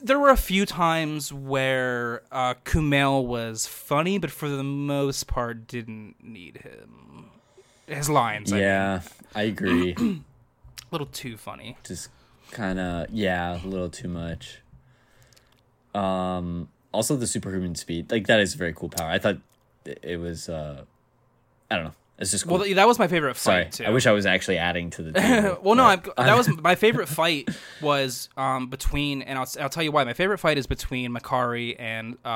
[0.00, 5.66] there were a few times where uh, Kumail was funny, but for the most part,
[5.66, 7.30] didn't need him.
[7.86, 8.62] His lines, I mean.
[8.64, 9.00] yeah.
[9.34, 9.94] I agree.
[9.98, 10.22] A
[10.92, 11.76] little too funny.
[11.84, 12.08] just
[12.50, 14.58] kind of yeah, a little too much.
[15.94, 19.08] Um, also the superhuman speed, like that is a very cool power.
[19.10, 19.38] I thought
[19.84, 20.84] it was, uh,
[21.70, 22.58] I don't know, it's just cool.
[22.58, 23.84] Well, that was my favorite Sorry, fight too.
[23.84, 25.58] I wish I was actually adding to the.
[25.62, 27.48] well, no, I'm, that was my favorite fight
[27.82, 30.04] was um, between, and I'll, I'll tell you why.
[30.04, 32.28] My favorite fight is between Makkari and uh,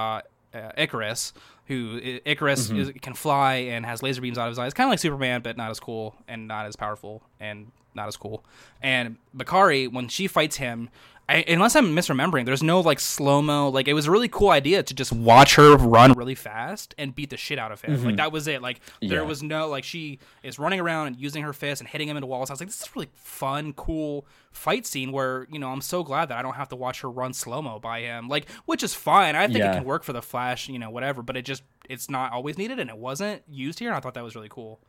[0.52, 1.32] uh, Ikaris,
[1.66, 2.76] who I- Ikaris Mm-hmm.
[2.78, 5.40] is, can fly and has laser beams out of his eyes, kind of like Superman,
[5.42, 8.44] but not as cool and not as powerful and not as cool.
[8.82, 10.90] And Makkari, when she fights him.
[11.30, 13.68] I, unless I'm misremembering, there's no like slow mo.
[13.68, 17.14] Like it was a really cool idea to just watch her run really fast and
[17.14, 18.02] beat the shit out of him.
[18.04, 18.60] Like that was it.
[18.62, 19.14] Like there Mm-hmm.
[19.14, 19.22] Yeah.
[19.22, 22.26] was no like she is running around and using her fist and hitting him into
[22.26, 22.50] walls.
[22.50, 25.80] I was like, this is a really fun, cool fight scene where you know I'm
[25.82, 28.28] so glad that I don't have to watch her run slow mo by him.
[28.28, 29.36] Like, which is fine.
[29.36, 29.70] I think Yeah.
[29.72, 31.22] it can work for the Flash, you know, whatever.
[31.22, 33.88] But it just it's not always needed, and it wasn't used here.
[33.90, 34.80] And I thought that was really cool.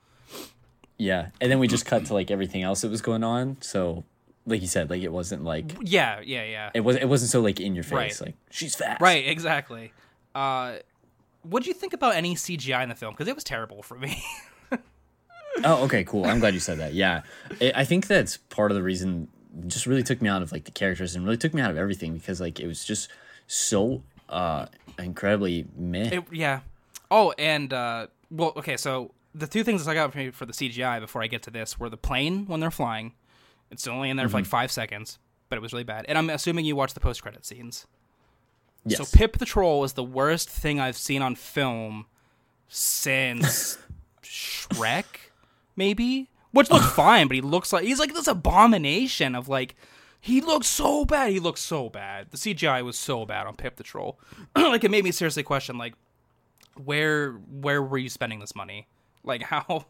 [0.97, 3.57] yeah, and then we just cut to like everything else that was going on.
[3.61, 4.03] So,
[4.45, 6.69] like you said, like it wasn't like Yeah, yeah, yeah.
[6.73, 6.95] it was.
[6.95, 8.19] It wasn't so like in your face.
[8.19, 8.27] Right.
[8.27, 9.01] Like she's fast.
[9.01, 9.93] Right, exactly.
[10.33, 10.77] Uh,
[11.43, 13.13] what do you think about any CGI in the film?
[13.13, 14.23] Because it was terrible for me.
[15.63, 16.25] Oh, okay, cool.
[16.25, 16.93] I'm glad you said that.
[16.93, 17.21] Yeah,
[17.59, 19.27] I I think that's part of the reason.
[19.67, 21.77] Just really took me out of like the characters and really took me out of
[21.77, 23.09] everything because like it was just
[23.47, 24.67] so uh
[24.97, 26.09] incredibly meh.
[26.13, 26.61] It, yeah.
[27.11, 28.77] Oh, and uh, well, okay.
[28.77, 31.43] So the two things that I got for me for the CGI before I get
[31.43, 33.13] to this were the plane when they're flying.
[33.71, 34.49] It's only in there for like Mm-hmm.
[34.51, 35.17] five seconds,
[35.49, 36.05] but it was really bad.
[36.07, 37.87] And I'm assuming you watched the post credit scenes.
[38.85, 38.97] yes.
[39.09, 42.05] So Pip the Troll is the worst thing I've seen on film
[42.67, 43.77] since
[44.23, 45.05] Shrek,
[45.75, 46.29] maybe.
[46.51, 49.75] Which looks fine, but he looks like he's like this abomination of like
[50.19, 51.31] he looks so bad.
[51.31, 52.29] He looks so bad.
[52.31, 54.19] The CGI was so bad on Pip the Troll.
[54.55, 55.93] like it made me seriously question like
[56.83, 58.87] where where were you spending this money?
[59.23, 59.85] Like how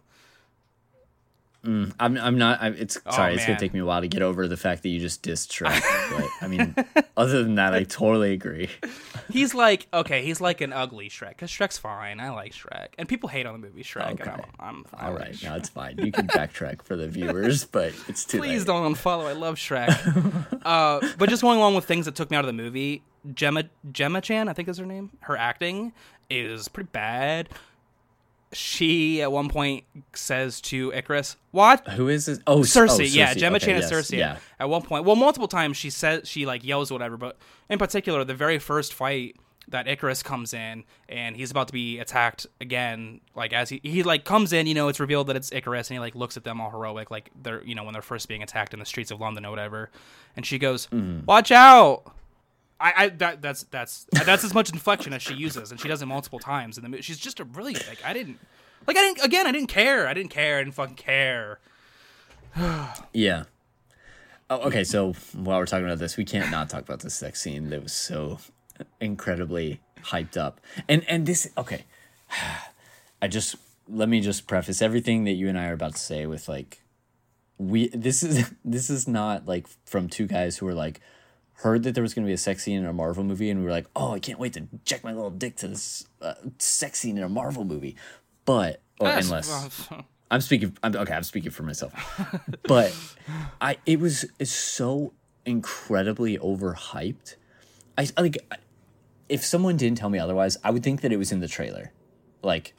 [1.64, 2.60] I'm I'm not.
[2.62, 3.36] I'm, it's sorry.
[3.36, 5.50] it's gonna take me a while to get over the fact that you just dissed
[5.52, 5.80] Shrek.
[6.18, 6.76] but I mean,
[7.16, 8.70] other than that, I totally agree.
[9.30, 12.20] he's like okay, he's like an ugly Shrek cuz Shrek's fine.
[12.20, 12.88] I like Shrek.
[12.98, 14.50] And people hate on the movie Shrek and I'm Okay.
[14.60, 15.98] I'm I All like no, it's fine.
[16.00, 18.68] You can backtrack for the viewers, but it's too Please late.
[18.68, 19.28] don't unfollow.
[19.28, 20.58] I love Shrek.
[20.66, 23.04] uh, but just going along with things that took me out of the movie,
[23.36, 25.12] Gemma Gemma Chan, I think is her name.
[25.22, 25.94] Her acting
[26.28, 27.50] is pretty bad.
[28.54, 32.40] She at one point says to Ikaris, "What?" Who is this?
[32.46, 34.18] Oh, Sersi, oh, yeah, Gemma Okay, Chan yes, is Sersi.
[34.18, 37.38] Yeah, At one point, well, multiple times she says she like yells or whatever, but
[37.70, 39.38] in particular, the very first fight
[39.70, 44.04] that Ikaris comes in and he's about to be attacked again, like as he he
[44.04, 46.44] like comes in, you know, it's revealed that it's Ikaris and he like looks at
[46.44, 49.12] them all heroic, like they're you know when they're first being attacked in the streets
[49.12, 49.90] of London or whatever,
[50.36, 51.26] and she goes, Mm-hmm.
[51.26, 52.04] "Watch out."
[52.82, 56.02] I, I that that's that's that's as much inflection as she uses, and she does
[56.02, 57.04] it multiple times in the movie.
[57.04, 58.40] She's just a really like I didn't
[58.88, 61.60] like I didn't again I didn't care I didn't care I didn't fucking care.
[63.14, 63.44] yeah.
[64.50, 64.84] Oh, okay.
[64.84, 67.84] So while we're talking about this, we can't not talk about the sex scene that
[67.84, 68.40] was so
[69.00, 70.60] incredibly hyped up.
[70.90, 71.86] And and this okay.
[73.22, 73.56] I just
[73.88, 76.82] let me just preface everything that you and I are about to say with like
[77.58, 81.00] we this is this is not like from two guys who are like
[81.62, 83.60] heard that there was going to be a sex scene in a Marvel movie and
[83.62, 86.34] we were like, "Oh, I can't wait to check my little dick to this uh,
[86.58, 87.96] sex scene in a Marvel movie."
[88.46, 89.90] But That's- unless
[90.32, 90.78] I'm speaking.
[90.82, 91.14] I'm okay.
[91.14, 91.94] I'm speaking for myself,
[92.64, 92.96] but
[93.60, 95.14] I it was it's so
[95.46, 97.36] incredibly overhyped.
[97.98, 98.38] I I, like
[99.28, 101.92] if someone didn't tell me otherwise, I would think that it was in the trailer,
[102.44, 102.74] like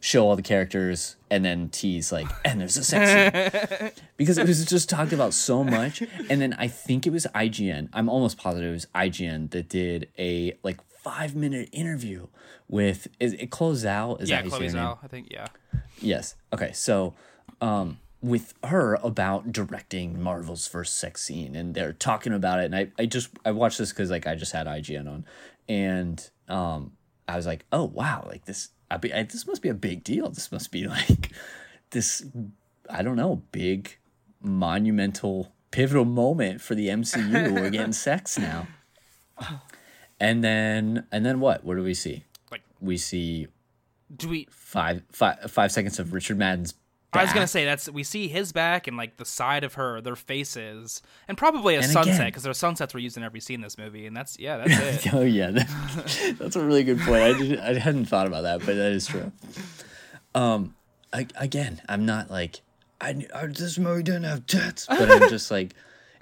[0.00, 4.46] show all the characters and then tease like and there's a sex scene because it
[4.46, 6.02] was just talked about so much.
[6.30, 7.88] And then I think it was IGN.
[7.92, 12.26] I'm almost positive it was IGN that did a like five minute interview
[12.68, 14.20] with is it closed out?
[14.20, 14.96] Is yeah, that how you say Chloe name?
[15.02, 15.46] I think yeah.
[16.00, 16.34] Yes.
[16.52, 16.72] Okay.
[16.72, 17.14] So,
[17.60, 22.76] um, with her about directing Marvel's first sex scene, and they're talking about it, and
[22.76, 25.24] I, I just I watched this because like I just had IGN on,
[25.68, 26.92] and um,
[27.26, 30.04] I was like, oh wow, like this, I be, I, this must be a big
[30.04, 30.30] deal.
[30.30, 31.30] This must be like
[31.90, 32.24] this,
[32.88, 33.96] I don't know, big,
[34.42, 37.52] monumental, pivotal moment for the MCU.
[37.60, 38.66] We're getting sex now.
[40.20, 41.64] And then, and then what?
[41.64, 42.24] What do we see?
[42.50, 43.46] Like- we see
[44.16, 44.48] Do we?
[44.50, 46.74] five five five seconds of Richard Madden's.
[47.12, 50.00] I was gonna say that's we see his back and like the side of her,
[50.00, 53.56] their faces, and probably a And sunset because their sunsets were used in every scene
[53.56, 55.12] in this movie, and that's yeah, that's it.
[55.14, 57.22] Oh yeah, that- that's a really good point.
[57.22, 59.32] I didn't, I hadn't thought about that, but that is true.
[60.34, 60.74] Um,
[61.12, 62.60] I, again, I'm not like
[63.00, 65.74] I, I this movie didn't have tits, but I'm just like,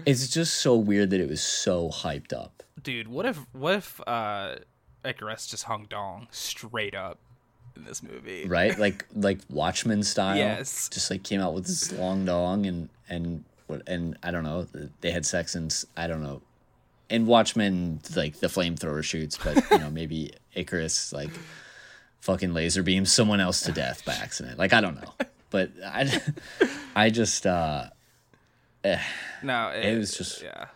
[0.04, 2.62] it's just so weird that it was so hyped up.
[2.82, 4.56] Dude, what if what if uh
[5.04, 7.18] Ikaris just hung dong straight up
[7.76, 8.46] in this movie?
[8.46, 8.78] right?
[8.86, 10.36] Like like Watchmen style.
[10.36, 10.88] Yes.
[10.88, 14.66] Just like came out with this long dong and and what and I don't know
[15.00, 16.42] they had sex and I don't know
[17.10, 21.30] in Watchmen like the flamethrower shoots but you know maybe Ikaris like
[22.20, 25.12] fucking laser beams someone else to death by accident like I don't know
[25.50, 26.20] but I
[26.96, 27.86] I just uh
[29.42, 30.66] No, it was just yeah.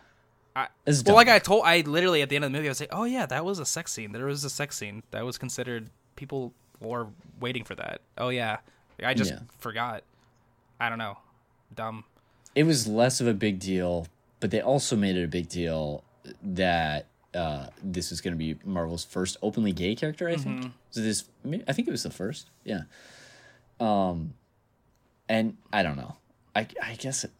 [0.85, 1.15] it's Well, dumb.
[1.15, 3.05] like I told, I literally at the end of the movie, I was like, "Oh
[3.05, 4.11] yeah, that was a sex scene.
[4.11, 5.89] There was a sex scene that was considered.
[6.17, 7.07] People were
[7.39, 8.01] waiting for that.
[8.17, 8.57] Oh yeah,
[9.03, 9.39] I just Yeah.
[9.59, 10.03] forgot.
[10.79, 11.17] I don't know,
[11.75, 12.03] dumb.
[12.55, 14.07] it was less of a big deal,
[14.39, 16.03] but they also made it a big deal
[16.43, 20.27] that uh, this was going to be Marvel's first openly gay character.
[20.27, 20.61] I Mm-hmm.
[20.61, 20.99] think so.
[21.01, 21.23] This,
[21.67, 22.49] I think it was the first.
[22.65, 22.81] Yeah.
[23.79, 24.33] Um,
[25.29, 26.17] and I don't know.
[26.55, 27.31] I I guess it,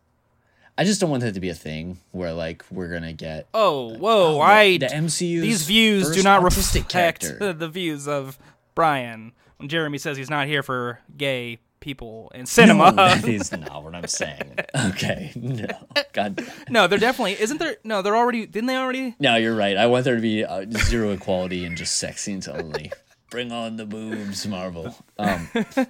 [0.78, 3.96] I just don't want that to be a thing where like we're gonna get Oh
[3.98, 8.40] whoa, the- I the MCU's these views do not reflect the views of
[8.76, 12.92] Brian when Jeremy says he's not here for gay people in cinema.
[12.92, 14.56] No, that is not what I'm saying.
[14.90, 15.68] Okay, no,
[16.14, 17.78] God, no, they're definitely isn't there?
[17.84, 19.16] No, they're already didn't they already?
[19.20, 19.78] no, you're right.
[19.78, 22.92] I want there to be uh, zero equality and just sex scenes only.
[23.30, 24.96] Bring on the boobs, Marvel.
[25.18, 25.50] Um,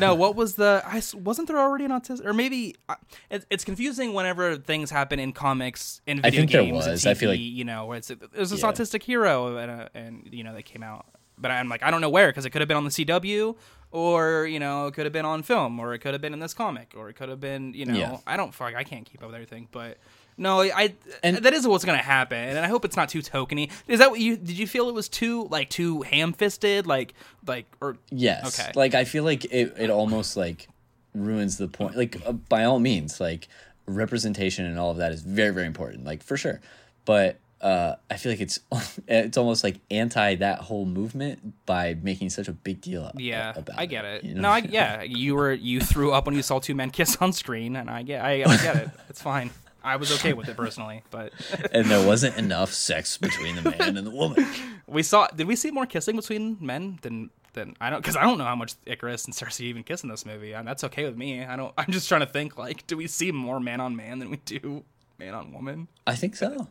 [0.00, 0.80] No, what was the?
[0.86, 2.94] I wasn't there already an autistic, or maybe uh,
[3.30, 6.86] it, it's confusing whenever things happen in comics and I video think there games.
[6.86, 7.06] and was.
[7.06, 8.72] I feel TV, like- you know, where it's there's this Yeah.
[8.72, 11.04] autistic hero, and, uh, and you know they came out,
[11.38, 13.56] but I'm like I don't know where because it could have been on the CW,
[13.90, 16.40] or you know it could have been on film, or it could have been in
[16.40, 18.16] this comic, or it could have been you know Yeah.
[18.26, 19.98] I don't fuck I can't keep up with everything, but.
[20.36, 23.70] No, I And- that is what's gonna happen, and I hope it's not too tokeny.
[23.86, 24.58] Is that what you did?
[24.58, 27.14] You feel it was too like too ham fisted, like
[27.46, 28.58] like or Yes.
[28.58, 28.72] Okay.
[28.74, 30.66] Like I feel like it, it almost like
[31.14, 31.96] ruins the point.
[31.96, 33.46] Like uh, by all means, like
[33.86, 36.04] representation and all of that is very very important.
[36.04, 36.60] Like for sure.
[37.04, 38.60] But uh, I feel like it's
[39.08, 43.10] it's almost like anti that whole movement by making such a big deal.
[43.16, 44.22] Yeah, about I get it.
[44.22, 44.42] you know?
[44.42, 47.32] No, I, yeah, you were you threw up when you saw two men kiss on
[47.32, 48.90] screen, and I get, I, I get it.
[49.08, 49.50] It's fine.
[49.82, 51.32] I was okay with it personally, but
[51.72, 54.46] and there wasn't enough sex between the man and the woman.
[54.86, 55.26] we saw.
[55.28, 58.00] Did we see more kissing between men than than I don't?
[58.00, 60.68] Because I don't know how much Ikaris and Sersi even kiss in this movie, and
[60.68, 61.42] that's okay with me.
[61.42, 61.72] I don't.
[61.78, 62.58] I'm just trying to think.
[62.58, 64.84] Like, do we see more man on man than we do
[65.18, 65.88] man on woman?
[66.06, 66.68] I think so.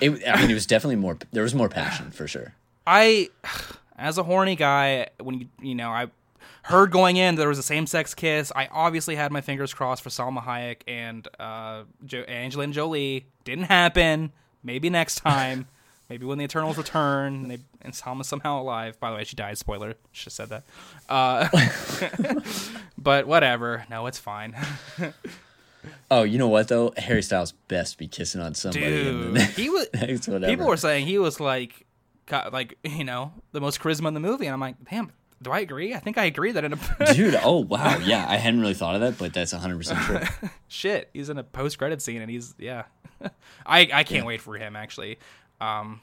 [0.00, 1.18] It, I mean, it was definitely more.
[1.32, 2.54] There was more passion for sure.
[2.86, 3.28] I,
[3.96, 6.08] as a horny guy, when you you know I
[6.62, 10.02] heard going in there was a same sex kiss, I obviously had my fingers crossed
[10.02, 13.26] for Salma Hayek and uh, jo- Angelina Jolie.
[13.44, 14.32] Didn't happen.
[14.62, 15.66] Maybe next time.
[16.08, 18.98] Maybe when the Eternals return and, they, and Salma's somehow alive.
[18.98, 19.58] By the way, she died.
[19.58, 19.94] Spoiler.
[20.12, 20.64] Should have said that.
[21.06, 22.40] Uh,
[22.98, 23.84] but whatever.
[23.90, 24.56] No, it's fine.
[26.10, 26.92] Oh, you know what though?
[26.96, 28.84] Harry Styles best be kissing on somebody.
[28.86, 29.88] Dude, the he was.
[29.94, 30.46] whatever.
[30.46, 31.86] People were saying he was like,
[32.30, 35.12] like you know, the most charisma in the movie, and I'm like, damn.
[35.40, 35.94] Do I agree?
[35.94, 36.78] I think I agree that in a
[37.14, 40.48] Dude, oh wow, yeah, I hadn't really thought of that, but that's 100% true.
[40.68, 42.84] shit he's in a post-credit scene and he's yeah
[43.66, 45.18] i i can't wait for him actually
[45.60, 46.00] um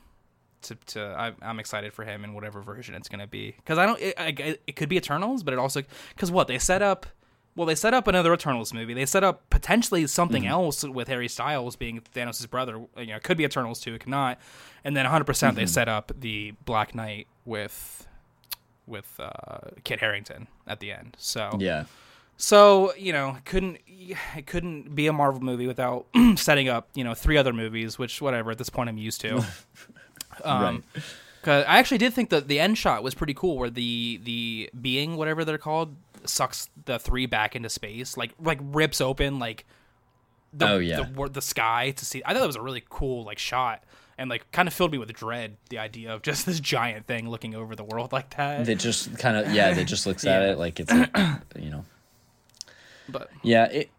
[0.61, 3.77] to, to I, i'm excited for him in whatever version it's going to be because
[3.77, 6.81] i don't it, I, it could be eternals but it also because what they set
[6.81, 7.05] up
[7.55, 8.93] well they set up another eternals movie.
[8.93, 12.79] They set up potentially something else with harry styles being thanos' brother.
[12.97, 14.39] You know it could be eternals too it could not.
[14.83, 18.07] And then 100% they set up the black knight with
[18.87, 21.15] with uh kit harrington at the end.
[21.17, 21.85] So Yeah.
[22.37, 27.13] so you know, couldn't it couldn't be a Marvel movie without setting up you know
[27.15, 29.43] three other movies, which whatever at this point I'm used to.
[30.43, 30.83] Um,
[31.43, 34.69] Cause I actually did think that the end shot was pretty cool, where the the
[34.81, 35.95] being whatever they're called
[36.29, 39.65] sucks the three back into space, like like rips open like
[40.53, 41.03] the Oh, yeah.
[41.03, 42.21] the, the sky to see.
[42.25, 43.83] I thought that was a really cool like shot.
[44.17, 45.57] And like, kind of filled me with dread.
[45.69, 48.65] The idea of just this giant thing looking over the world like that.
[48.65, 50.93] That just kind of yeah, that just looks at it like it's
[51.55, 51.85] you know.
[53.09, 53.89] but Yeah, it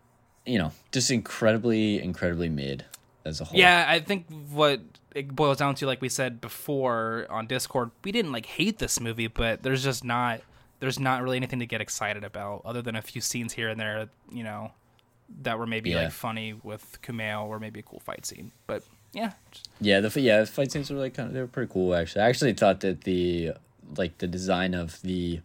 [0.47, 2.85] you know, just incredibly incredibly mid
[3.24, 3.59] as a whole.
[3.59, 4.81] Yeah, I think what
[5.14, 9.01] it boils down to, like we said before on Discord, we didn't like hate this
[9.01, 10.41] movie, but there's just not
[10.81, 13.81] there's not really anything to get excited about other than a few scenes here and
[13.81, 14.72] there, you know,
[15.43, 16.03] that were maybe Yeah.
[16.05, 18.53] like funny with Kumail or maybe a cool fight scene.
[18.66, 19.33] But yeah,
[19.81, 22.22] Yeah, the yeah, the fight scenes were like kind of they were pretty cool actually.
[22.22, 23.53] I actually thought that the
[23.97, 25.41] like the design of the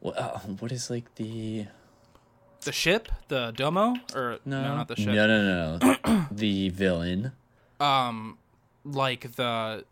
[0.00, 1.66] what, uh, what is like the
[2.62, 5.08] the ship, the Domo, or no, not the ship.
[5.14, 6.26] No, no, no, no.
[6.30, 7.32] the villain,
[7.80, 8.36] Um,
[8.84, 9.84] like the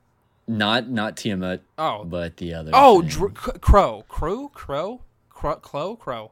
[0.48, 2.70] not not Tiamut, oh but the other.
[2.74, 3.02] oh.
[3.02, 6.30] Dr- C- Kro, Kro, Kro, Kro, Kro, Kro,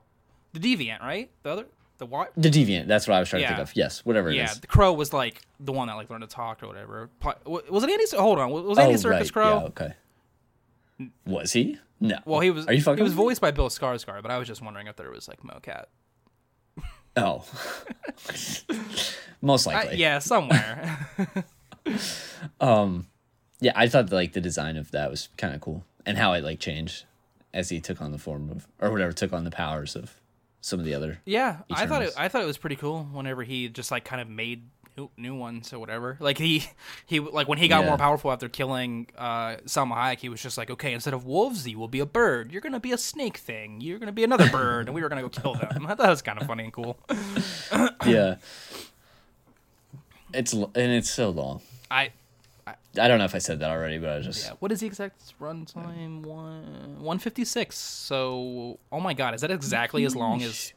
[0.53, 1.31] the Deviant, right?
[1.43, 1.67] The other,
[1.99, 2.33] the what?
[2.37, 2.87] the deviant.
[2.89, 3.75] That's what I was trying to think of.
[3.77, 4.39] Yes, whatever it is.
[4.39, 7.09] Yeah, the Kro was like the one that like learned to talk or whatever.
[7.47, 8.05] Was it Andy?
[8.17, 9.33] Hold on, was Andy Serkis Oh, right.
[9.33, 9.45] Kro?
[9.45, 9.95] Yeah, okay.
[11.27, 11.79] Was he?
[12.01, 12.19] No.
[12.25, 12.67] Well, he was.
[12.67, 12.99] Are you fucking?
[12.99, 15.41] He was voiced by Bill Skarsgård, but I was just wondering if there was like
[15.43, 15.85] mocap.
[17.17, 17.45] Oh.
[19.41, 19.97] most I- likely.
[19.99, 21.07] yeah, somewhere.
[22.61, 23.09] Um,
[23.65, 26.45] Yeah, I thought like the design of that was kind of cool, and how it
[26.45, 27.05] like changed
[27.53, 30.21] as he took on the form of or whatever took on the powers of
[30.61, 31.21] some of the other.
[31.25, 32.13] yeah, I thought it.
[32.17, 33.05] I thought it was pretty cool.
[33.13, 34.63] Whenever he just like kind of made
[34.97, 36.17] new, new ones or whatever.
[36.21, 36.65] Like he,
[37.07, 37.89] he like when he got Yeah.
[37.91, 41.67] more powerful after killing uh, Salma Hayek, he was just like, okay, instead of wolves,
[41.67, 42.53] you will be a bird.
[42.53, 43.81] You're gonna be a snake thing.
[43.81, 45.87] You're gonna be another bird, and we were gonna go kill them.
[45.89, 46.99] I thought it was kind of funny and cool.
[48.07, 48.37] yeah,
[50.33, 51.61] it's and it's so long.
[51.91, 52.11] I
[52.99, 54.81] I don't know if I said that already, but I was just Yeah, what is
[54.81, 56.23] the exact runtime?
[56.23, 57.77] One one fifty six.
[57.77, 60.73] So, oh my god, is that exactly as long as?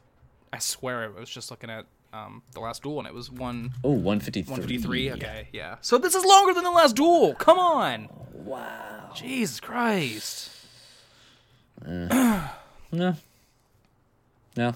[0.52, 3.72] I swear, I was just looking at um, the last duel, and it was one
[3.84, 4.50] oh 153.
[4.50, 5.12] one fifty three.
[5.12, 5.76] Okay, yeah.
[5.80, 7.34] So this is longer than the last duel.
[7.34, 8.08] Come on.
[8.32, 9.10] Wow.
[9.14, 10.50] Jesus Christ.
[12.90, 13.14] No.
[14.56, 14.74] No.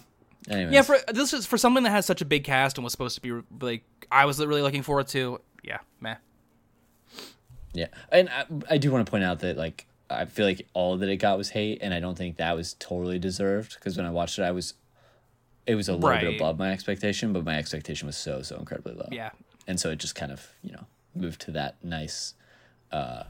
[0.51, 0.74] Anyways.
[0.74, 3.14] Yeah, for this is for something that has such a big cast and was supposed
[3.14, 5.40] to be like I was really looking forward to.
[5.62, 6.16] Yeah, meh.
[7.75, 10.97] Yeah, and I, I do want to point out that like I feel like all
[10.99, 14.05] that it got was hate, and I don't think that was totally deserved because when
[14.07, 14.75] I watched it, I was
[15.66, 16.20] it was a little Right.
[16.23, 19.09] bit above my expectation, but my expectation was so so incredibly low.
[19.11, 19.31] Yeah.
[19.66, 22.35] and so it just kind of you know moved to that nice
[22.91, 23.23] uh,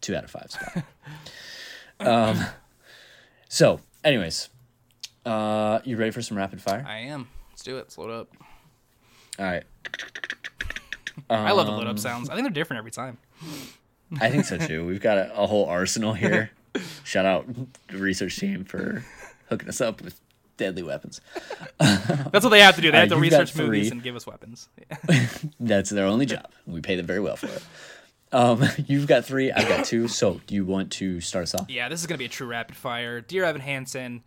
[0.00, 0.84] two out of five spot.
[2.00, 2.38] um,
[3.48, 4.48] so, anyways,
[5.24, 6.84] uh, you ready for some rapid fire?
[6.86, 7.28] I am.
[7.50, 7.80] Let's do it.
[7.80, 8.28] Let's load up.
[9.38, 9.62] All right,
[11.30, 12.28] I love the load Um, up sounds.
[12.28, 13.16] I think they're different every time.
[14.20, 14.86] I think so too.
[14.86, 16.50] We've got a, a whole arsenal here.
[17.04, 17.46] Shout out
[17.88, 19.04] the research team for
[19.48, 20.20] hooking us up with
[20.56, 21.20] deadly weapons.
[21.78, 22.92] That's what they have to do.
[22.92, 24.68] They have to research movies and give us weapons.
[25.60, 26.48] That's their only job.
[26.66, 27.62] We pay them very well for it.
[28.32, 29.50] Um, you've got three.
[29.50, 30.06] I've got two.
[30.06, 31.68] So, do you want to start us off?
[31.68, 33.20] Yeah, this is gonna be a true rapid fire.
[33.20, 34.22] Dear Evan Hansen,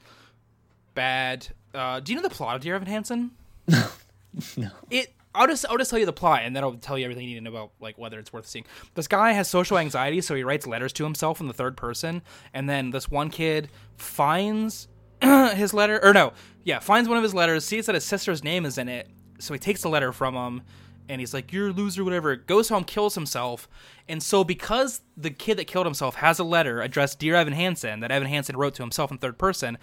[0.93, 1.47] bad.
[1.73, 3.31] Uh, do you know the plot of Dear Evan Hansen?
[4.57, 4.71] No.
[4.89, 5.13] It.
[5.35, 7.35] I'll just I'll just tell you the plot, and then I'll tell you everything you
[7.35, 8.65] need to know about like whether it's worth seeing.
[8.93, 12.21] This guy has social anxiety, so he writes letters to himself in the third person,
[12.53, 14.87] and then this one kid finds
[15.21, 18.65] his letter, or no, yeah, finds one of his letters, sees that his sister's name
[18.65, 19.09] is in it,
[19.39, 20.61] so he takes the letter from him,
[21.09, 22.35] and he's like, "You're a loser," whatever.
[22.35, 23.67] Goes home, kills himself,
[24.07, 27.99] and so because the kid that killed himself has a letter addressed "Dear Evan Hansen"
[28.01, 29.77] that Evan Hansen wrote to himself in third person,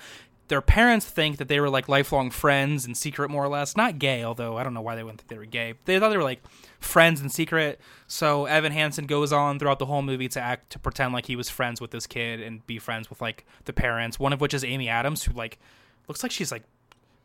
[0.50, 3.76] their parents think that they were like lifelong friends in secret, more or less.
[3.76, 5.74] Not gay, although I don't know why they wouldn't think they were gay.
[5.84, 6.42] They thought they were like
[6.80, 7.80] friends in secret.
[8.08, 11.36] So Evan Hansen goes on throughout the whole movie to act to pretend like he
[11.36, 14.18] was friends with this kid and be friends with like the parents.
[14.18, 15.60] One of which is Amy Adams, who like
[16.08, 16.64] looks like she's like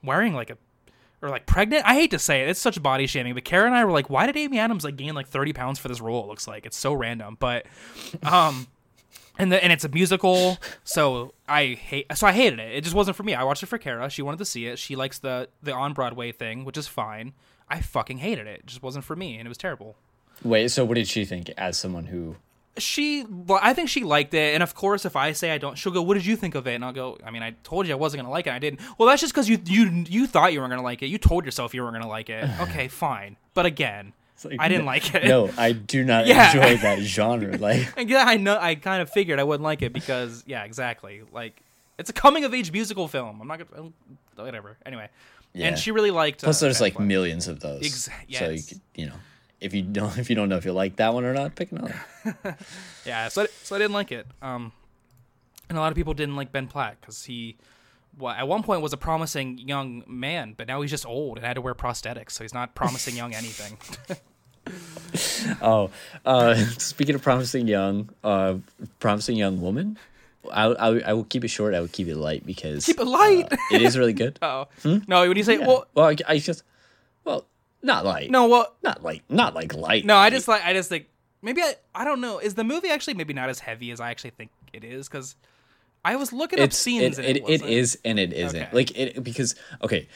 [0.04, 0.58] wearing like a
[1.24, 1.84] or like pregnant.
[1.84, 3.34] I hate to say it, it's such body shaming.
[3.34, 5.80] But Kara and I were like, why did Amy Adams like gain like thirty pounds
[5.80, 6.24] for this role?
[6.24, 7.66] It looks like it's so random, but
[8.22, 8.68] um.
[9.38, 12.74] And the, and it's a musical, so I hate so I hated it.
[12.74, 13.34] It just wasn't for me.
[13.34, 14.10] I watched it for Kara.
[14.10, 14.80] She wanted to see it.
[14.80, 17.34] She likes the the on Broadway thing, which is fine.
[17.70, 18.60] I fucking hated it.
[18.62, 19.96] It just wasn't for me, and it was terrible.
[20.44, 22.36] Wait, so what did she think as someone who.
[22.78, 25.78] She, well, I think she liked it, and of course, if I say I don't,
[25.78, 27.88] she'll go, "What did you think of it?" And I'll go, "I mean, I told
[27.88, 28.54] you I wasn't gonna like it.
[28.54, 31.08] I didn't." Well, that's just because you you you thought you weren't gonna like it.
[31.08, 32.50] You told yourself you weren't gonna like it.
[32.60, 33.38] Okay, fine.
[33.54, 34.12] But again,
[34.44, 35.24] like, I didn't like it.
[35.26, 36.48] No, I do not Yeah.
[36.48, 37.58] enjoy that genre.
[37.60, 38.58] Like, And yeah, I know.
[38.60, 41.22] I kind of figured I wouldn't like it because, yeah, exactly.
[41.32, 41.62] Like,
[41.98, 43.40] it's a coming of age musical film.
[43.42, 43.92] I'm not gonna,
[44.36, 44.76] whatever.
[44.86, 45.08] Anyway,
[45.54, 45.68] Yeah.
[45.68, 46.44] and she really liked.
[46.44, 47.08] plus, uh, there's like Blood.
[47.08, 47.86] millions of those.
[47.86, 49.16] Ex- So you could, you know,
[49.62, 51.72] if you don't if you don't know if you like that one or not, pick
[51.72, 51.96] another.
[53.06, 54.28] Yeah, so I, so I didn't like it.
[54.42, 54.74] Um,
[55.70, 57.56] and a lot of people didn't like Ben Platt because he,
[58.18, 61.46] well, at one point was a promising young man, but now he's just old and
[61.46, 63.78] had to wear prosthetics, so he's not promising young anything.
[65.62, 65.92] Oh,
[66.26, 68.56] uh, speaking of promising young, uh,
[69.00, 69.98] promising young woman,
[70.52, 71.74] I, I I will keep it short.
[71.76, 73.52] I will keep it light because Keep it light.
[73.52, 74.40] uh, it is really good.
[74.42, 75.68] Oh no, when you say Yeah.
[75.68, 76.64] well, well, I, I just
[77.24, 77.46] well,
[77.84, 78.30] not light.
[78.32, 79.24] no, well, not light.
[79.30, 80.04] Not like light.
[80.06, 81.06] no, I just like I just think
[81.42, 82.40] maybe I I don't know.
[82.40, 85.08] Is the movie actually maybe not as heavy as I actually think it is?
[85.08, 85.36] Because
[86.06, 88.62] I was looking up scenes it, and it, it, it and it isn't.
[88.62, 88.70] Okay.
[88.72, 90.08] like it because okay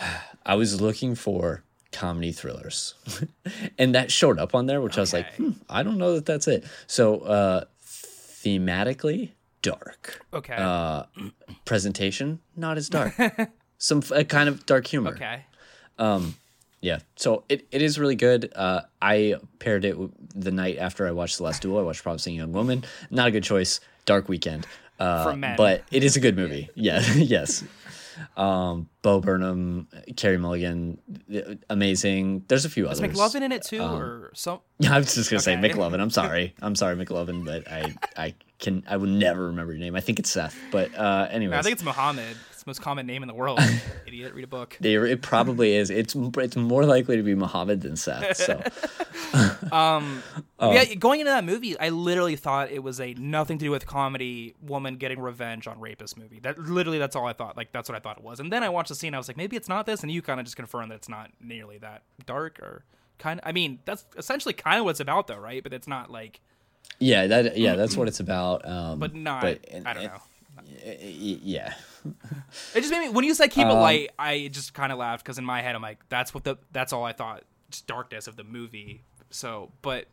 [0.46, 2.94] i was looking for comedy thrillers.
[3.78, 6.26] And that showed up on there which i was like hmm, i don't know that
[6.26, 6.64] that's it.
[6.86, 9.30] So uh thematically
[9.62, 10.24] dark.
[10.32, 10.54] Okay.
[10.56, 11.04] uh
[11.64, 13.14] presentation not as dark.
[13.78, 15.10] Some kind of dark humor.
[15.10, 15.44] Okay.
[15.98, 16.36] Um,
[16.80, 17.00] yeah.
[17.16, 18.52] So it, it is really good.
[18.54, 22.02] Uh i paired it w- the night after i watched the last duel i watched
[22.04, 22.84] promising young woman.
[23.10, 23.80] Not a good choice.
[24.04, 24.66] Dark weekend
[24.98, 25.56] uh For men.
[25.56, 27.64] but it is a good movie yeah yes
[28.36, 30.98] um bo burnham carrie mulligan
[31.68, 34.60] amazing there's a few Is others McLovin in it too, um, or some?
[34.78, 35.68] yeah i was just gonna say Okay.
[35.70, 39.80] mclovin i'm sorry i'm sorry mclovin but i i can i will never remember your
[39.80, 42.36] name i think it's seth but uh anyways I think it's Mohammed.
[42.66, 43.60] The most common name in the world.
[44.08, 44.34] Idiot.
[44.34, 44.76] Read a book.
[44.80, 45.88] It probably is.
[45.88, 48.36] It's it's more likely to be Muhammad than Seth.
[48.36, 48.60] So
[49.72, 50.22] Um,
[50.58, 50.72] Oh.
[50.72, 53.86] Yeah, going into that movie, I literally thought it was a nothing to do with
[53.86, 56.40] comedy woman getting revenge on rapist movie.
[56.40, 57.58] That literally that's all I thought.
[57.58, 58.40] Like that's what I thought it was.
[58.40, 59.14] And then I watched the scene.
[59.14, 60.00] I was like, maybe it's not this.
[60.00, 62.84] And you kind of just confirmed that it's not nearly that dark or
[63.18, 63.46] kind of.
[63.46, 65.62] I mean, that's essentially kind of what it's about, though, right?
[65.62, 66.40] But it's not like,
[66.98, 68.66] yeah, that yeah, that's what it's about.
[68.66, 69.42] Um, but not.
[69.42, 70.22] But, I don't know.
[70.84, 71.74] Yeah,
[72.74, 74.98] It just made me when you said keep it Um, light, I just kind of
[74.98, 77.86] laughed because in my head I'm like, that's what the that's all I thought, just
[77.86, 79.02] darkness of the movie.
[79.30, 80.06] So, but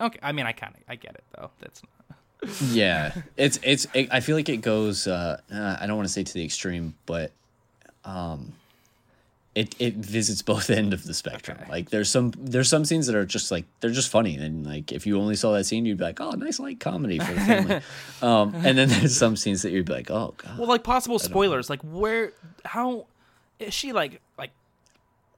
[0.00, 1.50] okay, I mean, I kind of I get it though.
[1.60, 2.18] That's not.
[2.70, 3.14] yeah.
[3.36, 3.86] It's it's.
[3.94, 5.06] It, I feel like it goes.
[5.06, 7.32] Uh, uh, I don't want to say to the extreme, but
[8.04, 8.52] um,
[9.54, 11.58] it it visits both end of the spectrum.
[11.60, 11.70] Okay.
[11.70, 14.92] Like there's some there's some scenes that are just like they're just funny, and like
[14.92, 17.40] if you only saw that scene, you'd be like, oh, nice light comedy for the
[17.40, 17.80] family.
[18.22, 20.58] um, and then there's some scenes that you'd be like, oh god.
[20.58, 22.32] Well, like possible spoilers, like where,
[22.64, 23.06] how
[23.58, 24.50] is she like like.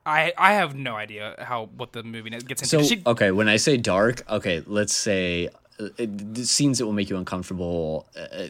[0.06, 2.66] I, I have no idea how what the movie gets into.
[2.66, 5.48] So She- okay, when I say dark, okay, let's say
[5.80, 8.48] uh, it, the scenes that will make you uncomfortable, uh,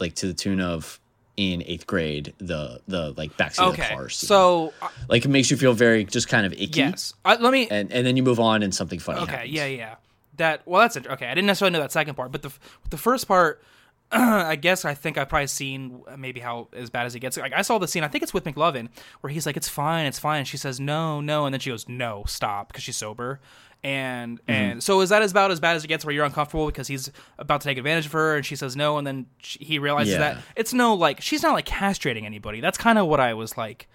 [0.00, 0.98] like to the tune of
[1.36, 4.28] in eighth grade, the the like backseat of the car scene.
[4.28, 6.80] so uh, like it makes you feel very just kind of icky.
[6.80, 7.68] yes, uh, let me.
[7.70, 9.20] and and then you move on and something funny.
[9.20, 9.52] Okay, happens.
[9.52, 9.94] yeah, yeah.
[10.36, 11.26] That well, that's okay.
[11.26, 12.52] I didn't necessarily know that second part, but the
[12.90, 13.62] the first part,
[14.12, 17.36] I guess I think I've probably seen maybe how as bad as it gets.
[17.36, 18.04] Like I saw the scene.
[18.04, 18.88] I think it's with McLovin
[19.20, 21.70] where he's like, "It's fine, it's fine." And she says, "No, no," and then she
[21.70, 23.40] goes, "No, stop," because she's sober.
[23.84, 24.50] And Mm-hmm.
[24.50, 27.10] and so is that about as bad as it gets where you're uncomfortable because he's
[27.38, 30.12] about to take advantage of her and she says no and then she, he realizes
[30.12, 30.18] Yeah.
[30.18, 32.60] that it's no like she's not like castrating anybody.
[32.60, 33.88] That's kind of what I was like.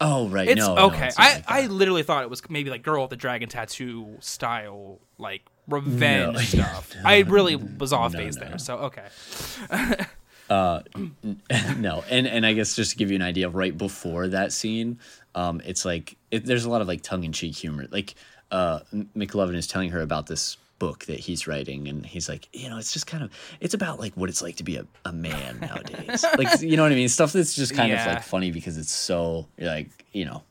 [0.00, 1.06] Oh right, It's no, no, okay.
[1.08, 4.16] it's I, like I literally thought it was maybe like girl with the dragon tattoo
[4.20, 6.62] style, like revenge No.
[6.62, 6.94] stuff.
[7.04, 8.44] I really was off No, base no.
[8.46, 8.58] there.
[8.58, 9.08] So okay.
[10.50, 10.80] uh
[11.78, 14.98] no, and and I guess just to give you an idea, right before that scene,
[15.34, 17.86] um, it's like it, there's a lot of like tongue in cheek humor.
[17.90, 18.14] Like
[18.50, 18.80] uh,
[19.16, 22.76] McLovin is telling her about this book that he's writing, and he's like, you know,
[22.78, 23.30] it's just kind of
[23.60, 26.24] it's about like what it's like to be a, a man nowadays.
[26.38, 27.08] like you know what I mean?
[27.08, 30.42] Stuff that's just kind of like funny because it's so like you know.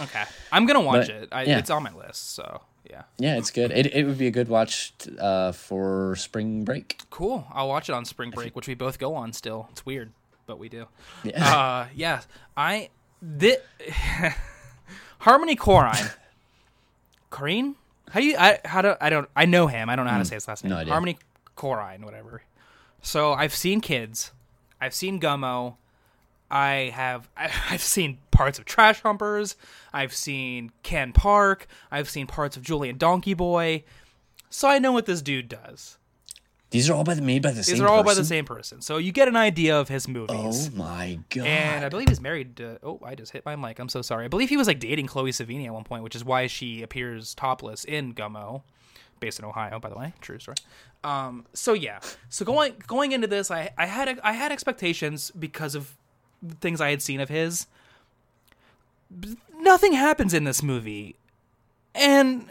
[0.00, 0.24] Okay.
[0.52, 1.28] I'm gonna watch But, it.
[1.32, 1.58] I, yeah.
[1.58, 2.34] It's on my list.
[2.34, 3.02] So yeah.
[3.18, 3.70] Yeah, it's good.
[3.72, 6.98] It, it would be a good watch uh, for spring break.
[7.10, 7.46] Cool.
[7.52, 9.68] I'll watch it on spring break, which we both go on still.
[9.72, 10.12] It's weird,
[10.46, 10.86] but we do.
[11.24, 11.56] Yeah.
[11.56, 12.22] Uh yeah.
[12.56, 12.88] I
[13.38, 13.56] thi-
[15.18, 16.12] Harmony Korine.
[17.36, 17.74] Korine?
[18.10, 19.88] How do you I how do I don't I know him.
[19.90, 20.70] I don't know how to say his last name.
[20.70, 20.74] Hmm.
[20.76, 20.92] no idea.
[20.92, 21.18] Harmony
[21.56, 22.42] Korine, whatever.
[23.02, 24.32] So I've seen kids.
[24.80, 25.76] I've seen Gummo.
[26.50, 29.56] I have I- I've seen parts of Trash Humpers.
[29.92, 31.66] I've seen Ken Park.
[31.90, 33.84] I've seen parts of Julien Donkey Boy.
[34.50, 35.98] So I know what this dude does.
[36.76, 37.74] These are all by the made by the same.
[37.74, 38.24] These are all by the person?
[38.24, 38.82] same person.
[38.82, 40.68] So you get an idea of his movies.
[40.70, 41.46] Oh my god!
[41.46, 42.78] And I believe he's married to.
[42.82, 43.78] Oh, I just hit my mic.
[43.78, 44.26] I'm so sorry.
[44.26, 46.82] I believe he was like dating Chloe Sevigny at one point, which is why she
[46.82, 48.62] appears topless in Gummo,
[49.20, 50.12] based in Ohio, by the way.
[50.20, 50.56] True story.
[51.02, 52.00] Um, so yeah.
[52.28, 55.96] So going going into this, I I had I had expectations because of
[56.60, 57.66] things I had seen of his.
[59.58, 61.16] Nothing happens in this movie,
[61.94, 62.50] and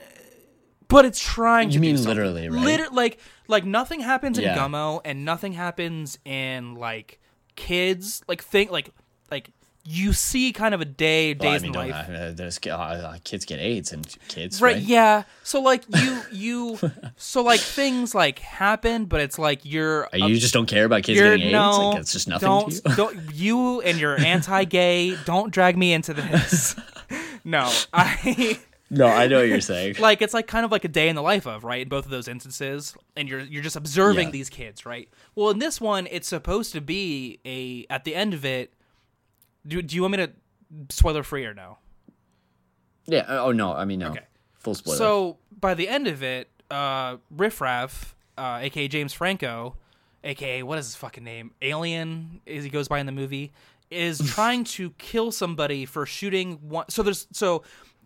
[0.88, 1.73] but it's trying to.
[1.75, 2.61] You mean literally, right?
[2.63, 4.57] Liter- like like nothing happens in Yeah.
[4.57, 7.19] Gummo, and nothing happens in like
[7.55, 8.21] kids.
[8.27, 8.89] Like think like
[9.31, 9.49] like
[9.88, 12.09] you see kind of a day Well, I days mean, in life.
[12.09, 14.81] uh, there's uh, uh, kids get AIDS and kids, Right, right?
[14.81, 15.23] yeah.
[15.43, 16.79] So like you you
[17.17, 21.03] so like things like happen, but it's like you're Uh, You just don't care about
[21.03, 21.51] kids getting AIDS.
[21.51, 22.95] no like, it's just nothing don't, to you.
[22.95, 26.75] don't you and your anti-gay don't drag me into this.
[27.43, 28.57] no, I
[28.89, 29.95] no, I know what you're saying.
[29.99, 32.05] like it's like kind of like a day in the life of right in both
[32.05, 34.31] of those instances and you're you're just observing Yeah.
[34.31, 38.33] these kids right well in this one it's supposed to be a at the end
[38.33, 38.73] of it
[39.67, 40.31] do, do you want me to
[40.89, 41.77] spoiler free or no
[43.07, 43.19] yeah.
[43.27, 43.73] uh, Oh no.
[43.73, 44.09] I mean no.
[44.09, 44.25] Okay.
[44.55, 44.97] Full spoiler.
[44.97, 49.75] so by the end of it uh riff raff uh aka james franco
[50.23, 53.51] aka what is his fucking name alien as he goes by in the movie
[53.91, 57.61] is trying to kill somebody for shooting one so there's so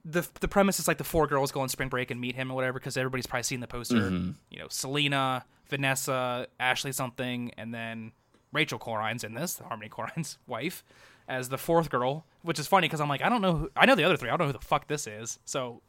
[0.10, 2.51] the the premise is like the four girls go on spring break and meet him
[2.51, 4.10] or whatever because everybody's probably seen the poster
[4.49, 8.12] you know selena vanessa ashley something and then
[8.53, 10.84] rachel Korine's in this harmony Korine's wife
[11.28, 13.86] as the fourth girl which is funny because i'm like i don't know who, i
[13.86, 15.82] know the other three i don't know who the fuck this is so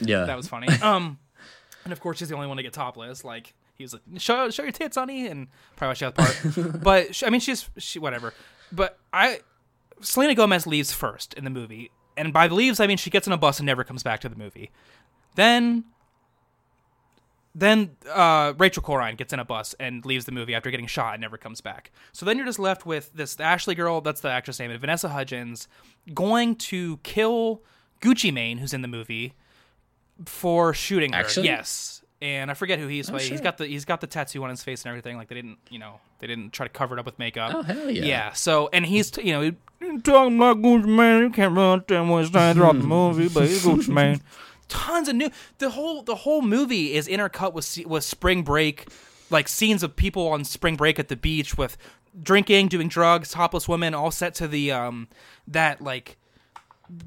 [0.00, 0.68] yeah, that was funny.
[0.82, 1.18] Um,
[1.84, 3.24] and of course she's the only one to get topless.
[3.24, 6.82] Like he was like, "Show, show your tits, honey," and probably watch the other part.
[6.82, 8.32] but sh- I mean, she's she whatever.
[8.70, 9.40] But I,
[10.00, 13.32] Selena Gomez leaves first in the movie, and by leaves I mean she gets on
[13.32, 14.70] a bus and never comes back to the movie.
[15.34, 15.84] Then
[17.54, 21.14] then uh, Rachel Korine gets in a bus and leaves the movie after getting shot
[21.14, 21.90] and never comes back.
[22.12, 25.10] So then you're just left with this Ashley girl, that's the actress name, and Vanessa
[25.10, 25.68] Hudgens
[26.14, 27.62] going to kill
[28.00, 29.34] Gucci Mane, who's in the movie,
[30.24, 31.20] for shooting her.
[31.20, 31.46] Actually?
[31.46, 32.01] Yes.
[32.22, 33.10] And I forget who he's.
[33.10, 33.38] Oh, but He's sure.
[33.40, 35.16] got the he's got the tattoo on his face and everything.
[35.16, 37.52] Like they didn't, you know, they didn't try to cover it up with makeup.
[37.52, 38.04] Oh, hell yeah.
[38.04, 38.32] Yeah.
[38.32, 41.22] So and he's t- you know he- talking about Gucci Mane.
[41.24, 44.20] You can't run what he's trying throughout the movie, but he's Gucci man.
[44.68, 45.30] Tons of new.
[45.58, 48.86] The whole the whole movie is intercut with with spring break,
[49.28, 51.76] like scenes of people on spring break at the beach with
[52.22, 55.08] drinking, doing drugs, topless women, all set to the um
[55.48, 56.18] that like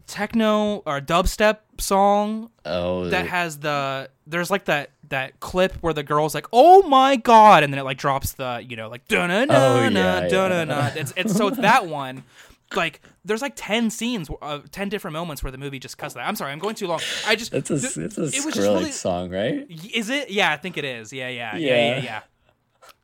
[0.07, 6.03] techno or dubstep song Oh, that has the there's like that that clip where the
[6.03, 9.29] girl's like oh my god and then it like drops the you know like dun
[9.31, 10.97] Oh, dun yeah, dun dun.
[10.97, 12.23] it's it's so it's that one.
[12.75, 16.27] Like there's like 10 scenes uh, 10 different moments where the movie just cuts that.
[16.27, 16.99] I'm sorry i'm going too long.
[17.27, 19.67] I just it's a th- it's a it was just really- song, right?
[19.93, 20.31] is it?
[20.31, 21.13] Yeah i think it is.
[21.13, 21.95] Yeah yeah yeah yeah.
[21.97, 22.03] Yeah.
[22.03, 22.21] yeah,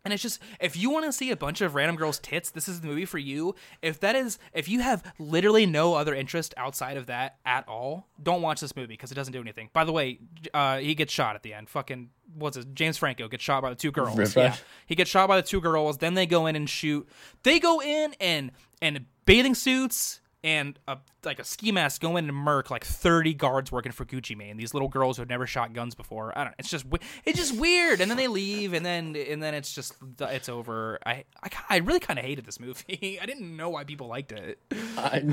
[0.04, 2.68] and it's just if you want to see a bunch of random girls' tits, this
[2.68, 3.56] is the movie for you.
[3.82, 8.08] If that is, if you have literally no other interest outside of that at all,
[8.22, 9.70] don't watch this movie because it doesn't do anything.
[9.74, 10.20] By the way,
[10.54, 11.70] uh, he gets shot at the end.
[11.70, 12.74] Fucking what's it?
[12.74, 14.36] James Franco gets shot by the two girls.
[14.36, 15.98] Yeah, he gets shot by the two girls.
[16.00, 17.08] Then they go in and shoot.
[17.44, 22.28] They go in and and bathing suits and a like a ski mask go in
[22.28, 24.58] and murk like 30 guards working for Gucci Mane.
[24.58, 26.36] These little girls who had never shot guns before.
[26.38, 26.56] I don't.
[26.58, 26.86] It's just
[27.26, 28.02] it's just weird.
[28.02, 30.98] And then they leave, and then and then it's just it's over.
[31.06, 33.20] I I, I really kind of hated this movie.
[33.22, 34.58] I didn't know why people liked it.
[34.98, 35.24] I,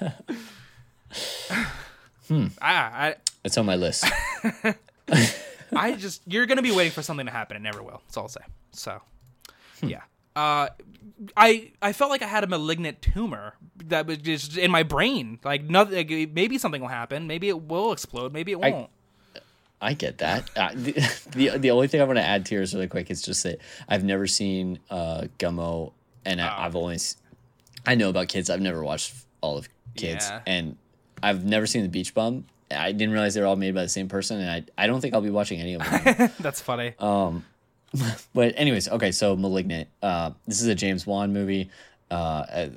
[2.30, 4.04] I I, it's on my list.
[5.76, 7.56] I just you're gonna be waiting for something to happen.
[7.56, 8.00] It never will.
[8.06, 8.40] That's all I'll say.
[8.72, 9.00] So,
[9.80, 9.88] Hmm.
[9.88, 10.02] yeah.
[10.36, 10.68] Uh,
[11.36, 13.54] I I felt like I had a malignant tumor
[13.86, 15.38] that was just in my brain.
[15.44, 15.94] Like nothing.
[15.96, 17.26] Like, maybe something will happen.
[17.26, 18.32] Maybe it will explode.
[18.32, 18.90] Maybe it won't.
[19.80, 20.50] I get that.
[20.56, 20.92] Uh, the,
[21.32, 23.58] the the only thing I want to add to yours really quick is just that
[23.88, 25.92] I've never seen uh, Gummo,
[26.24, 26.44] and Oh.
[26.44, 26.98] I, I've only
[27.86, 28.50] I know about kids.
[28.50, 30.40] I've never watched all of kids, Yeah.
[30.46, 30.76] and
[31.22, 32.46] I've never seen the Beach Bum.
[32.70, 35.00] I didn't realize they were all made by the same person, and I I don't
[35.00, 36.30] think I'll be watching any of them.
[36.40, 36.94] That's funny.
[36.98, 37.42] Oh,
[38.34, 39.12] but anyways, okay.
[39.12, 39.88] So *Malignant*.
[40.02, 41.70] Uh, this is a James Wan movie.
[42.10, 42.68] Uh, uh,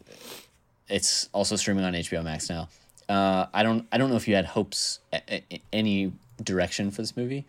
[0.88, 2.70] it's also streaming on HBO Max now.
[3.10, 5.22] Uh, I don't I don't know if you had hopes a-
[5.54, 6.12] a- any
[6.44, 7.46] direction for this movie,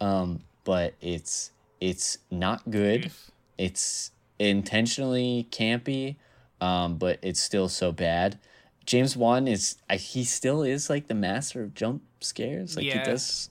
[0.00, 1.50] um, but it's
[1.80, 3.10] it's not good.
[3.58, 6.16] It's intentionally campy,
[6.60, 8.38] um, but it's still so bad.
[8.86, 12.76] James Wan is I, he still is like the master of jump scares.
[12.76, 12.98] Like Yeah.
[13.00, 13.50] he does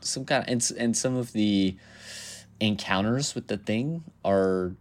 [0.00, 1.76] some kind of and, and some of the
[2.66, 4.72] encounters with the thing are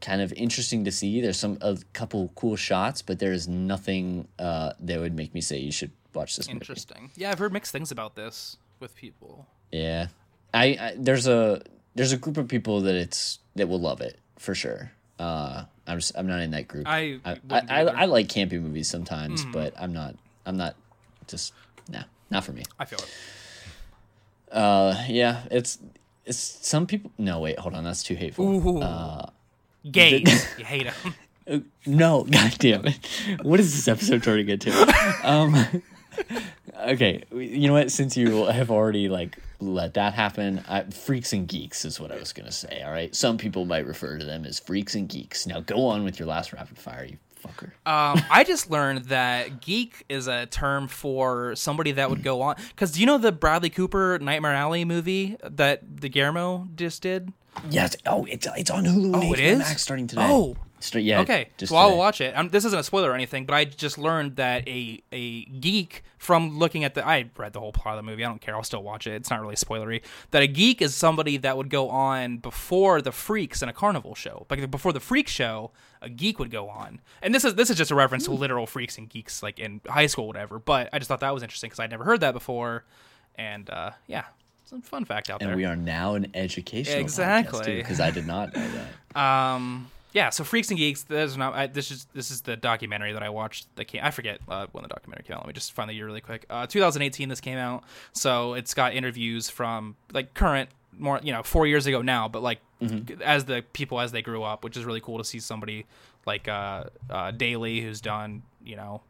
[0.00, 1.20] kind of interesting to see.
[1.20, 5.40] There's some a couple cool shots, but there is nothing uh, that would make me
[5.40, 6.56] say you should watch this movie.
[6.58, 7.10] Interesting.
[7.16, 9.46] Yeah, I've heard mixed things about this with people.
[9.72, 10.08] Yeah,
[10.54, 11.62] I, I there's a
[11.94, 14.92] there's a group of people that it's that will love it for sure.
[15.18, 16.86] Uh, I'm just I'm not in that group.
[16.88, 17.80] I I, wouldn't I.
[17.82, 19.52] I like campy movies sometimes, Mm-hmm.
[19.52, 20.14] but I'm not
[20.46, 20.76] I'm not
[21.26, 21.52] just
[21.88, 22.62] nah not for me.
[22.78, 23.10] I feel it.
[24.50, 25.78] Uh, yeah, it's
[26.28, 27.10] some people.
[27.18, 28.44] No, wait, hold on, that's too hateful.
[28.46, 29.90] Ooh.
[29.90, 30.46] Gays.
[30.58, 31.14] you hate them.
[31.50, 32.98] Uh, No, god damn it.
[33.42, 34.70] What is this episode turning into?
[35.24, 35.56] Um
[36.86, 37.90] Okay, you know what?
[37.90, 42.16] Since you have already like let that happen, I, freaks and geeks is what I
[42.16, 42.82] was gonna say.
[42.82, 45.46] All right, some people might refer to them as freaks and geeks.
[45.46, 47.72] Now go on with your last rapid fire, you fucker.
[47.86, 52.56] Um, I just learned that geek is a term for somebody that would go on.
[52.70, 57.32] Because do you know the Bradley Cooper Nightmare Alley movie that the Guillermo just did?
[57.68, 57.96] Yes.
[58.06, 59.12] Oh, it's it's on Hulu.
[59.14, 59.58] Oh, it is?
[59.58, 60.22] Max starting today.
[60.24, 60.56] Oh.
[60.94, 61.20] Yeah.
[61.20, 62.36] Okay, Just so I'll watch it.
[62.36, 66.02] Um, this isn't a spoiler or anything, but I just learned that a a geek
[66.16, 68.24] from looking at the I read the whole plot of the movie.
[68.24, 68.56] I don't care.
[68.56, 69.12] I'll still watch it.
[69.12, 70.00] It's not really spoilery.
[70.30, 74.14] That a geek is somebody that would go on before the freaks in a carnival
[74.14, 74.46] show.
[74.48, 75.70] Like before the freak show,
[76.02, 77.00] a geek would go on.
[77.22, 79.80] And this is this is just a reference to literal freaks and geeks like in
[79.86, 80.58] high school, whatever.
[80.58, 82.84] But I just thought that was interesting because I'd never heard that before.
[83.36, 84.24] And uh, yeah,
[84.64, 85.54] some fun fact out And there.
[85.54, 87.76] And we are now an educational Exactly.
[87.76, 88.86] because I did not know that.
[89.16, 91.02] Um, yeah, so Freaks and Geeks.
[91.04, 91.54] This is not.
[91.54, 93.66] I, this is this is the documentary that I watched.
[93.76, 94.02] That came.
[94.04, 95.42] I forget uh, when the documentary came out.
[95.42, 96.46] Let me just find the year really quick.
[96.50, 97.28] Uh, 2018.
[97.28, 97.84] This came out.
[98.12, 102.42] So it's got interviews from like current, more you know, four years ago now, but
[102.42, 102.60] like
[103.24, 105.86] as the people as they grew up, which is really cool to see somebody
[106.26, 109.02] like uh, uh, Daley who's done you know.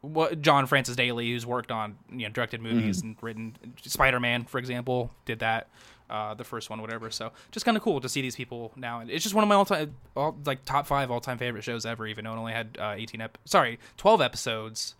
[0.00, 4.44] What John Francis Daley, who's worked on you know directed movies and written Spider Man,
[4.44, 5.68] for example, did that
[6.08, 7.10] uh, the first one, whatever.
[7.10, 9.48] So just kind of cool to see these people now, and it's just one of
[9.48, 12.06] my all time, all, like top five all time favorite shows ever.
[12.06, 14.94] Even though it only had uh, eighteen, ep- sorry, twelve episodes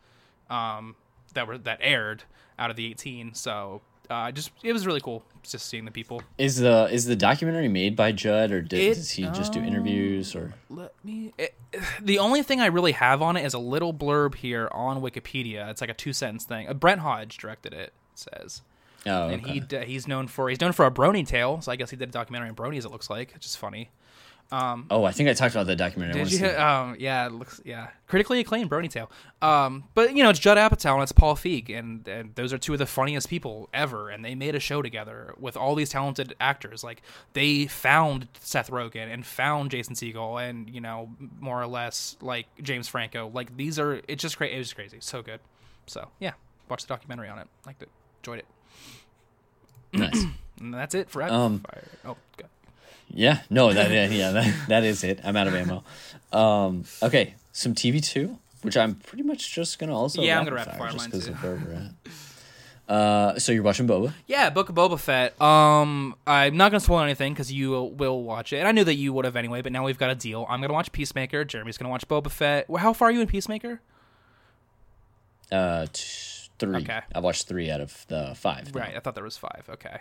[0.50, 0.96] um,
[1.34, 2.24] that were that aired
[2.58, 3.34] out of the eighteen.
[3.34, 6.22] So uh, just it was really cool just seeing the people.
[6.36, 9.60] Is the is the documentary made by Judd or did, It- does he just do
[9.62, 10.54] interviews or?
[10.70, 11.32] Let me.
[11.38, 11.54] It,
[12.00, 15.68] the only thing I really have on it is a little blurb here on Wikipedia.
[15.70, 16.68] It's like a two sentence thing.
[16.68, 17.92] Uh, Brent Hodge directed it.
[18.12, 18.62] It says,
[19.06, 19.52] Oh, and okay.
[19.54, 21.60] he d- he's known for he's known for a Brony tale.
[21.60, 22.84] So I guess he did a documentary on Bronies.
[22.84, 23.90] It looks like, which is funny.
[24.50, 26.14] Oh, I think I talked about that documentary.
[26.24, 26.38] Did you?
[26.38, 29.10] see Um, yeah, it looks yeah, critically acclaimed Brony Tale.
[29.42, 32.58] Um, but you know, it's Judd Apatow and it's Paul Feig, and, and those are
[32.58, 34.08] two of the funniest people ever.
[34.08, 36.82] And they made a show together with all these talented actors.
[36.82, 37.02] Like
[37.34, 41.10] they found Seth Rogen and found Jason Segel, and you know,
[41.40, 43.30] more or less like James Franco.
[43.32, 44.52] Like these are it's just great.
[44.54, 45.40] It was crazy, so good.
[45.86, 46.32] So yeah,
[46.70, 47.48] watch the documentary on it.
[47.66, 47.90] Liked it,
[48.22, 48.46] enjoyed it.
[49.92, 50.24] nice.
[50.60, 51.84] And that's it for Rapid Um, Fire.
[52.04, 52.48] Oh, God.
[53.10, 55.20] Yeah, no, that yeah, yeah that, that is it.
[55.24, 55.82] I'm out of ammo.
[56.32, 60.56] Um, okay, some TV two, which I'm pretty much just gonna also Yeah, I'm gonna
[60.56, 61.32] rapid fire just too.
[61.32, 62.12] of where we're at.
[62.88, 64.14] Uh, so you're watching Boba?
[64.26, 65.38] Yeah, Book of Boba Fett.
[65.42, 68.84] Um, I'm not gonna spoil anything because you will, will watch it, and I knew
[68.84, 69.60] that you would have anyway.
[69.60, 70.46] But now we've got a deal.
[70.48, 71.44] I'm gonna watch Peacemaker.
[71.44, 72.66] Jeremy's gonna watch Boba Fett.
[72.78, 73.80] How far are you in Peacemaker?
[75.52, 76.76] Uh, t- three.
[76.76, 77.00] Okay.
[77.14, 78.74] I watched three out of the five.
[78.74, 78.80] now.
[78.80, 79.64] Right, I thought there was five.
[79.68, 80.00] Okay.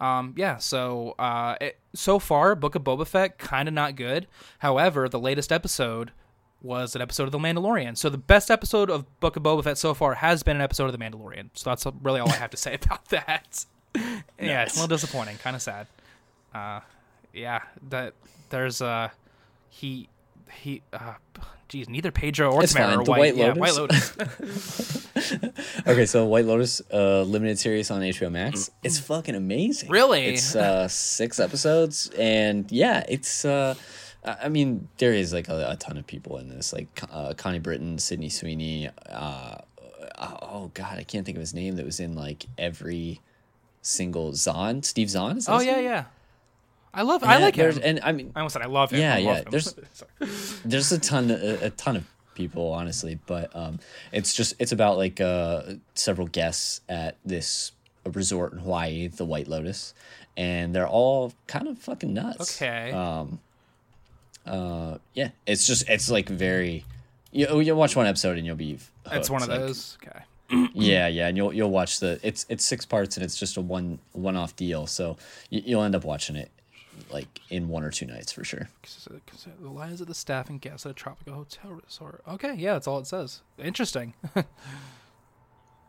[0.00, 0.56] Um, yeah.
[0.58, 4.26] So, uh, it, so far, Book of Boba Fett kind of not good.
[4.58, 6.12] However, the latest episode
[6.64, 7.96] was an episode of The Mandalorian.
[7.96, 10.86] So the best episode of Book of Boba Fett so far has been an episode
[10.86, 11.50] of The Mandalorian.
[11.54, 13.64] So that's really all I have to say about that.
[14.40, 15.86] yeah, it's a little disappointing, kind of sad.
[16.54, 16.80] Uh,
[17.32, 17.60] yeah,
[17.90, 18.14] that
[18.48, 19.10] there's uh,
[19.68, 20.08] he
[20.52, 21.14] he uh,
[21.74, 22.98] geez, neither Pedro or It's Temuera fine.
[22.98, 23.18] are The white.
[23.18, 24.16] White yeah, Lotus.
[24.16, 25.08] White Lotus.
[25.86, 28.70] Okay, so White Lotus uh, limited series on HBO Max.
[28.82, 29.90] It's fucking amazing.
[29.90, 30.26] Really?
[30.26, 33.44] It's uh, six episodes, and yeah, it's.
[33.44, 33.74] Uh,
[34.24, 37.58] I mean, there is like a, a ton of people in this, like uh, Connie
[37.58, 38.88] Britton, Sydney Sweeney.
[39.10, 39.56] Uh,
[40.16, 41.76] uh, oh God, I can't think of his name.
[41.76, 43.20] That was in like every
[43.82, 44.82] single Zahn.
[44.82, 45.38] Steve Zahn.
[45.38, 45.84] Is that oh yeah, name?
[45.84, 46.04] yeah.
[46.94, 47.22] I love.
[47.24, 47.62] I Yeah, like him.
[47.62, 49.00] there's- And I mean, I almost said I love him.
[49.00, 49.50] Yeah, I love yeah, him.
[49.50, 49.74] there's-
[50.64, 52.04] there's a ton a, a ton of
[52.34, 53.78] people honestly but um
[54.10, 55.62] it's just it's about like uh
[55.94, 57.70] several guests at this
[58.12, 59.94] resort in hawaii the white lotus
[60.36, 62.90] and they're all kind of fucking nuts Okay.
[62.90, 63.38] um
[64.46, 66.84] uh yeah it's just it's like very
[67.30, 68.78] you, you'll watch one episode and you'll be
[69.12, 69.96] it's one of like- those.
[70.04, 70.68] Okay.
[70.74, 73.60] yeah yeah and you'll you'll watch the it's it's six parts and it's just a
[73.60, 75.16] one one off deal so
[75.50, 76.50] you, you'll end up watching it
[77.14, 78.68] like in one or two nights for sure
[79.62, 82.22] The lions of the staff and guests at a tropical hotel resort.
[82.28, 83.40] Okay, yeah, that's all it says.
[83.58, 84.12] Interesting.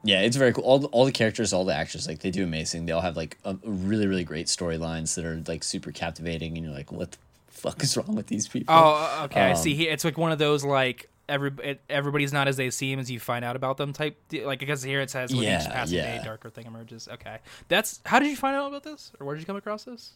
[0.04, 0.64] Yeah, it's very cool.
[0.64, 2.86] All the, all the characters, all the actors, like they do amazing.
[2.86, 6.64] They all have like a, really really great storylines that are like super captivating, and
[6.64, 8.76] you're like, what the fuck is wrong with these people?
[8.78, 9.42] oh, okay.
[9.42, 9.74] I Um, see.
[9.74, 13.10] Here, it's like one of those like every it, everybody's not as they seem as
[13.10, 14.16] you find out about them type.
[14.32, 16.18] Like because here it says with each Yeah, passing yeah.
[16.18, 17.08] day, a darker thing emerges.
[17.12, 19.86] Okay, that's how did you find out about this, or where did you come across
[19.86, 20.12] this?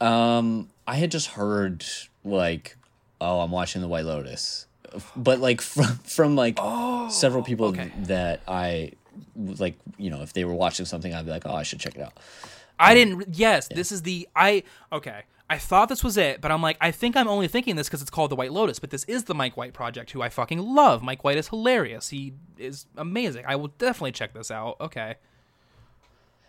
[0.00, 1.84] Um, I had just heard
[2.24, 2.76] like,
[3.20, 4.66] oh, I'm watching the White Lotus,
[5.16, 6.58] but like from from like
[7.10, 7.90] several people Oh, okay.
[8.04, 8.92] that I
[9.36, 11.94] like, you know, if they were watching something, I'd be like, oh, I should check
[11.96, 12.12] it out.
[12.78, 13.16] I didn't.
[13.18, 14.62] re- Yes, this is the I.
[14.92, 17.88] Okay, I thought this was it, but I'm like, I think I'm only thinking this
[17.88, 18.78] because it's called the White Lotus.
[18.78, 21.02] But this is the Mike White project, who I fucking love.
[21.02, 22.10] Mike White is hilarious.
[22.10, 23.44] He is amazing.
[23.48, 24.76] I will definitely check this out.
[24.80, 25.14] Okay.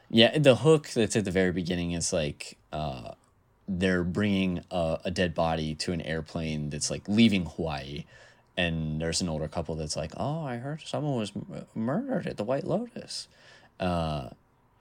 [0.10, 3.12] Yeah, the hook that's at the very beginning is like uh,
[3.68, 8.06] they're bringing a, a dead body to an airplane that's like leaving Hawaii,
[8.56, 12.38] and there's an older couple that's like, "Oh, I heard someone was m- murdered at
[12.38, 13.28] the White Lotus."
[13.80, 14.30] Uh,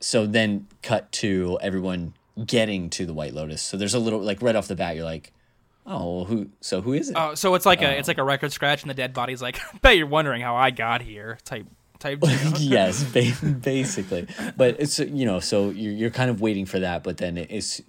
[0.01, 2.15] so then cut to everyone
[2.45, 3.63] getting to the White Lotus.
[3.63, 5.33] So there's a little like right off the bat, you're like,
[5.87, 6.49] "Oh, well, who?
[6.61, 8.91] So who is it?" Oh, so it's like a it's like a record scratch, and
[8.91, 11.39] the dead body's like, bet you're wondering how I got here.
[11.45, 11.67] Type
[11.99, 12.21] type.
[12.59, 13.03] yes,
[13.63, 14.27] basically.
[14.57, 17.81] But it's you know, so you're you're kind of waiting for that, but then it's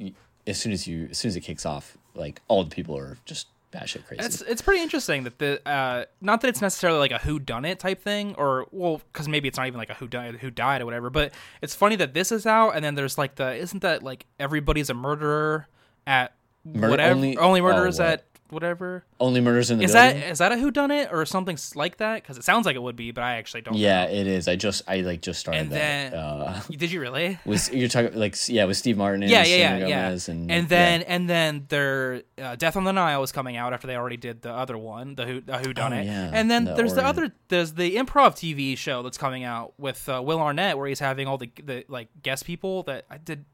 [0.48, 3.18] as soon as you as soon as it kicks off, like all the people are
[3.26, 4.24] just batshit crazy.
[4.24, 7.65] It's it's pretty interesting that the uh not that it's necessarily like a who done
[7.65, 10.49] it type thing or well because maybe it's not even like a who died who
[10.49, 13.53] died or whatever but it's funny that this is out and then there's like the
[13.56, 15.68] isn't that like everybody's a murderer
[16.07, 16.34] at
[16.64, 18.07] Mur- whatever only- only, oh, murderers what?
[18.07, 20.30] at whatever Only murders in the is that building.
[20.30, 22.82] is that a who done it or something like that because it sounds like it
[22.82, 24.11] would be but I actually don't yeah, know.
[24.11, 24.48] it is.
[24.48, 26.11] I just I like just started and that.
[26.11, 29.44] then uh, did you really was you're talking like yeah with Steve Martin and yeah,
[29.45, 30.18] yeah, yeah, yeah.
[30.28, 33.88] And and then and then their uh, Death on the Nile was coming out after
[33.88, 36.06] they already did the other one, the Who the Who Done Oh, It.
[36.06, 39.74] yeah, And then the there's the other there's the improv TV show that's coming out
[39.78, 43.18] with uh, Will Arnett, where he's having all the the like guest people that I
[43.18, 43.45] did.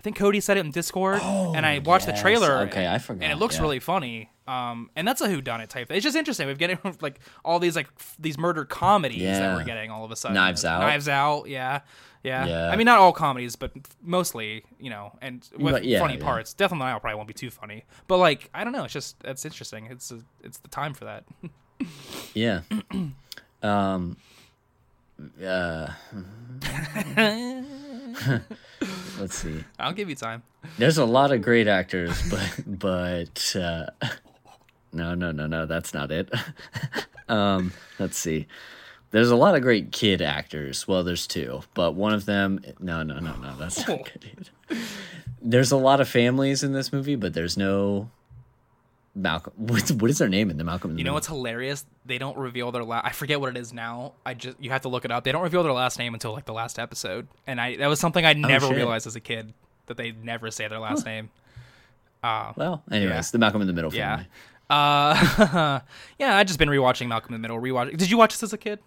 [0.00, 2.16] I think Cody said it in Discord, and I watched yes.
[2.16, 2.60] the trailer.
[2.68, 3.60] Okay, I forgot, And it looks yeah.
[3.60, 4.30] really funny.
[4.48, 5.90] Um, and that's a who done it type.
[5.90, 6.46] It's just interesting.
[6.46, 10.10] We're getting like all these like f- these murder comedies that we're getting all of
[10.10, 10.36] a sudden.
[10.36, 10.80] Knives Out.
[10.80, 11.50] Knives Out.
[11.50, 11.80] Yeah.
[12.22, 12.46] Yeah.
[12.46, 12.70] Yeah.
[12.70, 13.72] I mean, not all comedies, but
[14.02, 16.24] mostly, you know, and with But yeah, funny yeah.
[16.24, 16.54] parts.
[16.54, 18.84] Definitely Out probably won't be too funny, but like I don't know.
[18.84, 19.86] It's just it's interesting.
[19.90, 21.24] It's a, it's the time for that.
[22.32, 22.60] Yeah.
[23.62, 24.16] um.
[25.44, 25.88] Uh.
[29.18, 29.64] let's see.
[29.78, 30.42] I'll give you time.
[30.78, 33.86] There's a lot of great actors, but but uh,
[34.92, 35.66] no, no, no, no.
[35.66, 36.32] That's not it.
[37.28, 37.72] um.
[37.98, 38.46] Let's see.
[39.12, 40.86] There's a lot of great kid actors.
[40.86, 42.60] Well, there's two, but one of them.
[42.78, 43.56] No, no, no, no.
[43.56, 44.30] That's not good.
[44.70, 44.80] Either.
[45.42, 48.10] There's a lot of families in this movie, but there's no
[49.14, 49.52] Malcolm.
[49.58, 50.90] What's, what is their name in the Malcolm?
[50.90, 51.84] in the You know what's hilarious?
[52.06, 53.06] They don't reveal their last.
[53.06, 54.12] I forget what it is now.
[54.24, 55.24] I just you have to look it up.
[55.24, 57.98] They don't reveal their last name until like the last episode, and I that was
[58.00, 59.52] something I never Oh, realized as a kid
[59.86, 61.30] that they never say their last name.
[62.22, 63.22] Uh, Well, anyways, Yeah.
[63.32, 64.28] the Malcolm in the Middle yeah, family.
[64.70, 65.80] uh,
[66.18, 66.36] yeah.
[66.36, 67.60] I just been rewatching Malcolm in the Middle.
[67.60, 67.96] Rewatch.
[67.96, 68.78] Did you watch this as a kid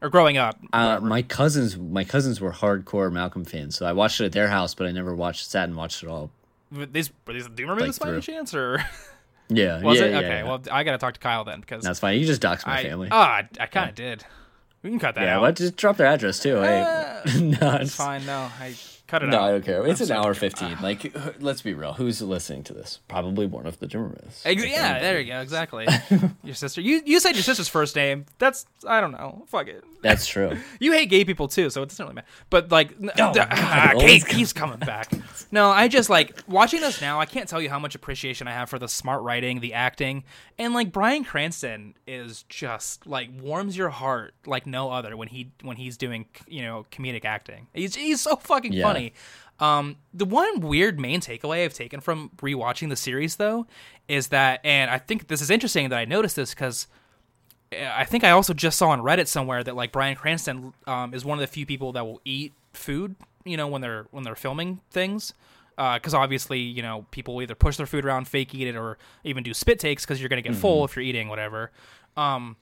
[0.00, 0.58] or growing up?
[0.72, 4.48] Uh, my cousins, my cousins were hardcore Malcolm fans, so I watched it at their
[4.48, 6.30] house, but I never watched, sat and watched it all.
[6.72, 8.82] These, were these, do you remember Like this by any chance or
[9.48, 10.10] Yeah, was yeah, it?
[10.12, 10.42] yeah, okay, yeah.
[10.44, 12.18] well I gotta talk to Kyle then because that's fine.
[12.18, 13.08] You just doxed my I family.
[13.10, 14.24] oh I, I kind of did.
[14.82, 15.40] We can cut that yeah, out.
[15.42, 16.56] but just drop their address too.
[16.56, 18.24] hey, Uh, no, It's it's fine.
[18.26, 18.74] No, I
[19.06, 19.42] cut it No, out.
[19.44, 19.86] I don't care.
[19.86, 20.76] It's I'm an hour fifteen.
[20.82, 21.92] Like, let's be real.
[21.94, 23.00] Who's listening to this?
[23.08, 24.44] Probably one of the journalists.
[24.46, 25.40] Ex- yeah, there you go.
[25.40, 25.86] Exactly.
[26.42, 26.80] your sister.
[26.80, 28.26] You you said your sister's first name.
[28.38, 29.44] That's I don't know.
[29.48, 29.84] Fuck it.
[30.02, 30.58] That's true.
[30.80, 32.26] You hate gay people too, so it doesn't really matter.
[32.50, 35.10] But like, n- Oh, d- God, ah, Kate keeps coming back.
[35.50, 37.18] No, I just like watching this now.
[37.20, 40.24] I can't tell you how much appreciation I have for the smart writing, the acting,
[40.58, 45.52] and like Bryan Cranston is just like warms your heart like no other when he
[45.62, 47.68] when he's doing you know comedic acting.
[47.72, 48.82] He's he's so fucking Yeah.
[48.94, 49.12] Funny.
[49.60, 53.66] Um, the one weird main takeaway I've taken from rewatching the series though
[54.08, 56.88] is that, and I think this is interesting that I noticed this because
[57.72, 61.24] I think I also just saw on Reddit somewhere that like Bryan Cranston um, is
[61.24, 64.34] one of the few people that will eat food, you know, when they're when they're
[64.34, 65.34] filming things.
[65.76, 69.42] Because obviously, you know, people either push their food around, fake eat it, or even
[69.42, 71.72] do spit takes because you're going to get full if you're eating whatever.
[72.16, 72.56] Um,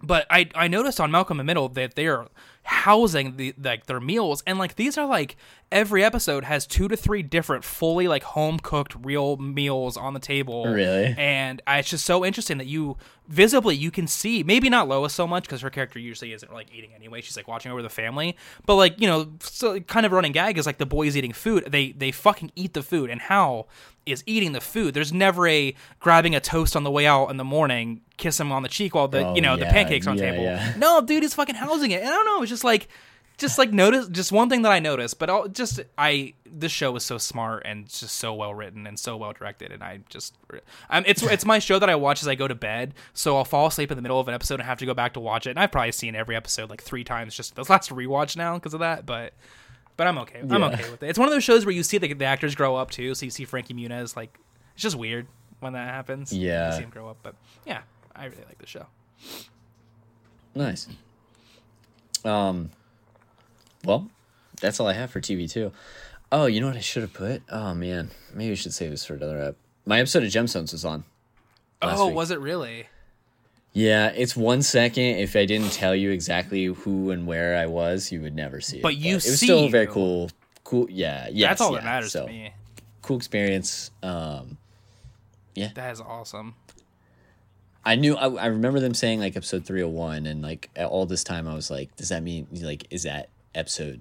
[0.00, 2.28] but I I noticed on Malcolm in the Middle that they are
[2.66, 5.36] housing the like their meals and like these are like
[5.72, 10.20] every episode has two to three different fully like home cooked real meals on the
[10.20, 10.66] table.
[10.66, 11.14] Really?
[11.18, 12.96] And I, it's just so interesting that you
[13.28, 16.68] visibly you can see maybe not Lois so much because her character usually isn't like
[16.74, 17.20] eating anyway.
[17.20, 20.58] She's like watching over the family, but like you know, so kind of running gag
[20.58, 21.64] is like the boys eating food.
[21.68, 23.66] They they fucking eat the food, and how
[24.06, 24.94] is eating the food.
[24.94, 28.52] There's never a grabbing a toast on the way out in the morning, kiss him
[28.52, 30.44] on the cheek while the Oh, you know the pancakes on yeah, table.
[30.44, 30.74] yeah.
[30.76, 32.02] No, dude, he's fucking housing it.
[32.02, 32.40] And I don't know.
[32.42, 32.88] It's just like,
[33.38, 35.18] just like notice, just one thing that I noticed.
[35.18, 38.98] But I'll, just I, this show is so smart and just so well written and
[38.98, 39.72] so well directed.
[39.72, 40.34] And I just,
[40.88, 42.94] I'm, it's it's my show that I watch as I go to bed.
[43.12, 45.12] So I'll fall asleep in the middle of an episode and have to go back
[45.14, 45.50] to watch it.
[45.50, 48.74] And I've probably seen every episode like three times just this last rewatch now because
[48.74, 49.04] of that.
[49.06, 49.32] But.
[49.98, 50.40] But I'm okay.
[50.40, 50.66] I'm Yeah.
[50.68, 51.08] okay with it.
[51.08, 53.14] It's one of those shows where you see the, the actors grow up too.
[53.14, 54.38] So you see Frankie Muniz, like
[54.74, 55.26] it's just weird
[55.60, 56.34] when that happens.
[56.34, 56.68] Yeah.
[56.70, 57.16] you see him grow up.
[57.22, 57.34] But
[57.64, 57.80] yeah,
[58.14, 58.86] I really like the show.
[60.54, 60.86] Nice.
[62.26, 62.70] Um.
[63.84, 64.10] Well,
[64.60, 65.72] that's all I have for TV too.
[66.32, 67.42] Oh, you know what I should have put?
[67.48, 69.54] Oh man, maybe we should save this for another app.
[69.84, 71.04] My episode of Gemstones was on.
[71.82, 72.16] oh, week.
[72.16, 72.88] was it really?
[73.72, 75.18] Yeah, it's one second.
[75.18, 78.78] If I didn't tell you exactly who and where I was, you would never see
[78.78, 78.82] it.
[78.82, 80.30] But you see, it was still very cool.
[80.64, 80.88] Cool.
[80.90, 81.28] Yeah.
[81.30, 81.48] Yeah.
[81.48, 82.52] That's all that matters so, to me.
[83.02, 83.90] Cool experience.
[84.02, 84.56] Um.
[85.54, 86.54] Yeah, that is awesome.
[87.86, 88.16] I knew.
[88.16, 91.46] I, I remember them saying like episode three hundred one, and like all this time
[91.48, 94.00] I was like, does that mean like is that episode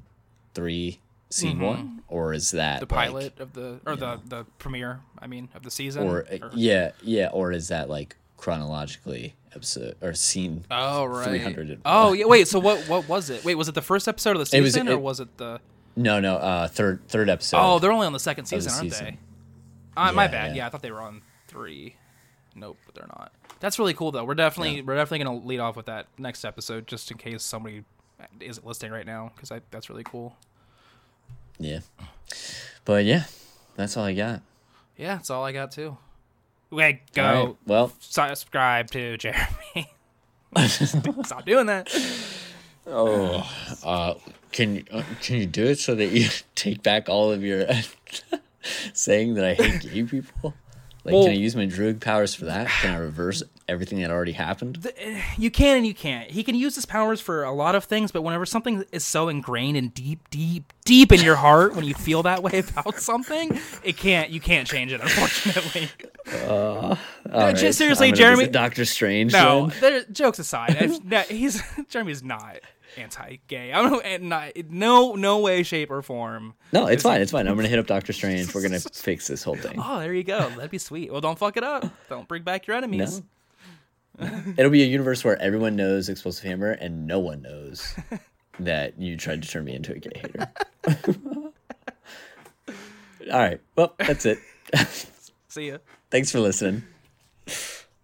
[0.55, 0.99] three,
[1.29, 2.87] scene one, or is that Mm-hmm.
[2.89, 6.07] The like- pilot of the or the the premiere, I mean, of the season.
[6.07, 10.65] or, uh, yeah, yeah, or is that like chronologically episode or scene?
[10.71, 11.27] Oh right.
[11.27, 12.25] 300 Oh yeah.
[12.25, 12.47] Wait.
[12.47, 12.79] So what?
[12.89, 13.45] What was it?
[13.45, 15.37] Wait, was it the first episode of the It was- season, it- or was it
[15.37, 15.59] the?
[15.97, 17.57] No, no, uh, third third episode.
[17.61, 19.05] Oh, they're only on the second the season, aren't season.
[19.05, 19.17] they?
[20.01, 20.49] Uh, my bad.
[20.51, 20.63] yeah.
[20.63, 20.67] Yeah.
[20.67, 21.95] I thought they were on three.
[22.53, 23.31] Nope, but they're not.
[23.59, 24.23] That's really cool though.
[24.23, 27.83] We're definitely we're definitely gonna lead off with that next episode, just in case somebody
[28.39, 30.35] isn't listening right now, because that's really cool.
[31.59, 31.79] yeah,
[32.83, 33.23] but yeah,
[33.75, 34.41] that's all I got.
[34.97, 35.97] Yeah, that's all I got too.
[36.69, 39.45] Wait, go right, well, subscribe to Jeremy.
[40.57, 41.93] Stop doing that.
[42.87, 43.49] oh,
[43.83, 44.13] uh,
[44.51, 47.67] can you uh, can you do it so that you take back all of your
[48.93, 50.53] saying that I hate gay people?
[51.05, 52.67] Like, Well- can I use my druid powers for that?
[52.67, 54.91] Can I reverse everything that already happened?
[55.37, 56.31] you can and you can't.
[56.31, 59.29] He can use his powers for a lot of things, but whenever something is so
[59.29, 63.59] ingrained and deep, deep, deep in your heart, when you feel that way about something,
[63.83, 64.31] it can't.
[64.31, 65.89] You can't change it, unfortunately.
[67.31, 69.31] Uh, seriously, Jeremy- Doctor Strange.
[69.33, 72.57] No, there, jokes aside, I've- no, he's Jeremy's not
[72.97, 73.71] anti-gay.
[73.73, 76.53] I don't know, no, no way, shape, or form.
[76.71, 77.21] no, it's fine.
[77.21, 77.47] It's fine.
[77.47, 78.53] I'm gonna hit up Doctor Strange.
[78.53, 79.79] We're gonna fix this whole thing.
[79.81, 80.49] Oh, there you go.
[80.49, 81.11] That'd be sweet.
[81.11, 81.85] Well, don't fuck it up.
[82.09, 83.21] Don't bring back your enemies.
[84.19, 84.29] No.
[84.57, 87.93] It'll be a universe where everyone knows Explosive Hammer and no one knows
[88.59, 90.51] that you tried to turn me into a gay hater.
[93.31, 93.59] All right.
[93.75, 94.39] Well, that's it.
[95.49, 95.79] See ya.
[96.11, 96.83] Thanks for listening.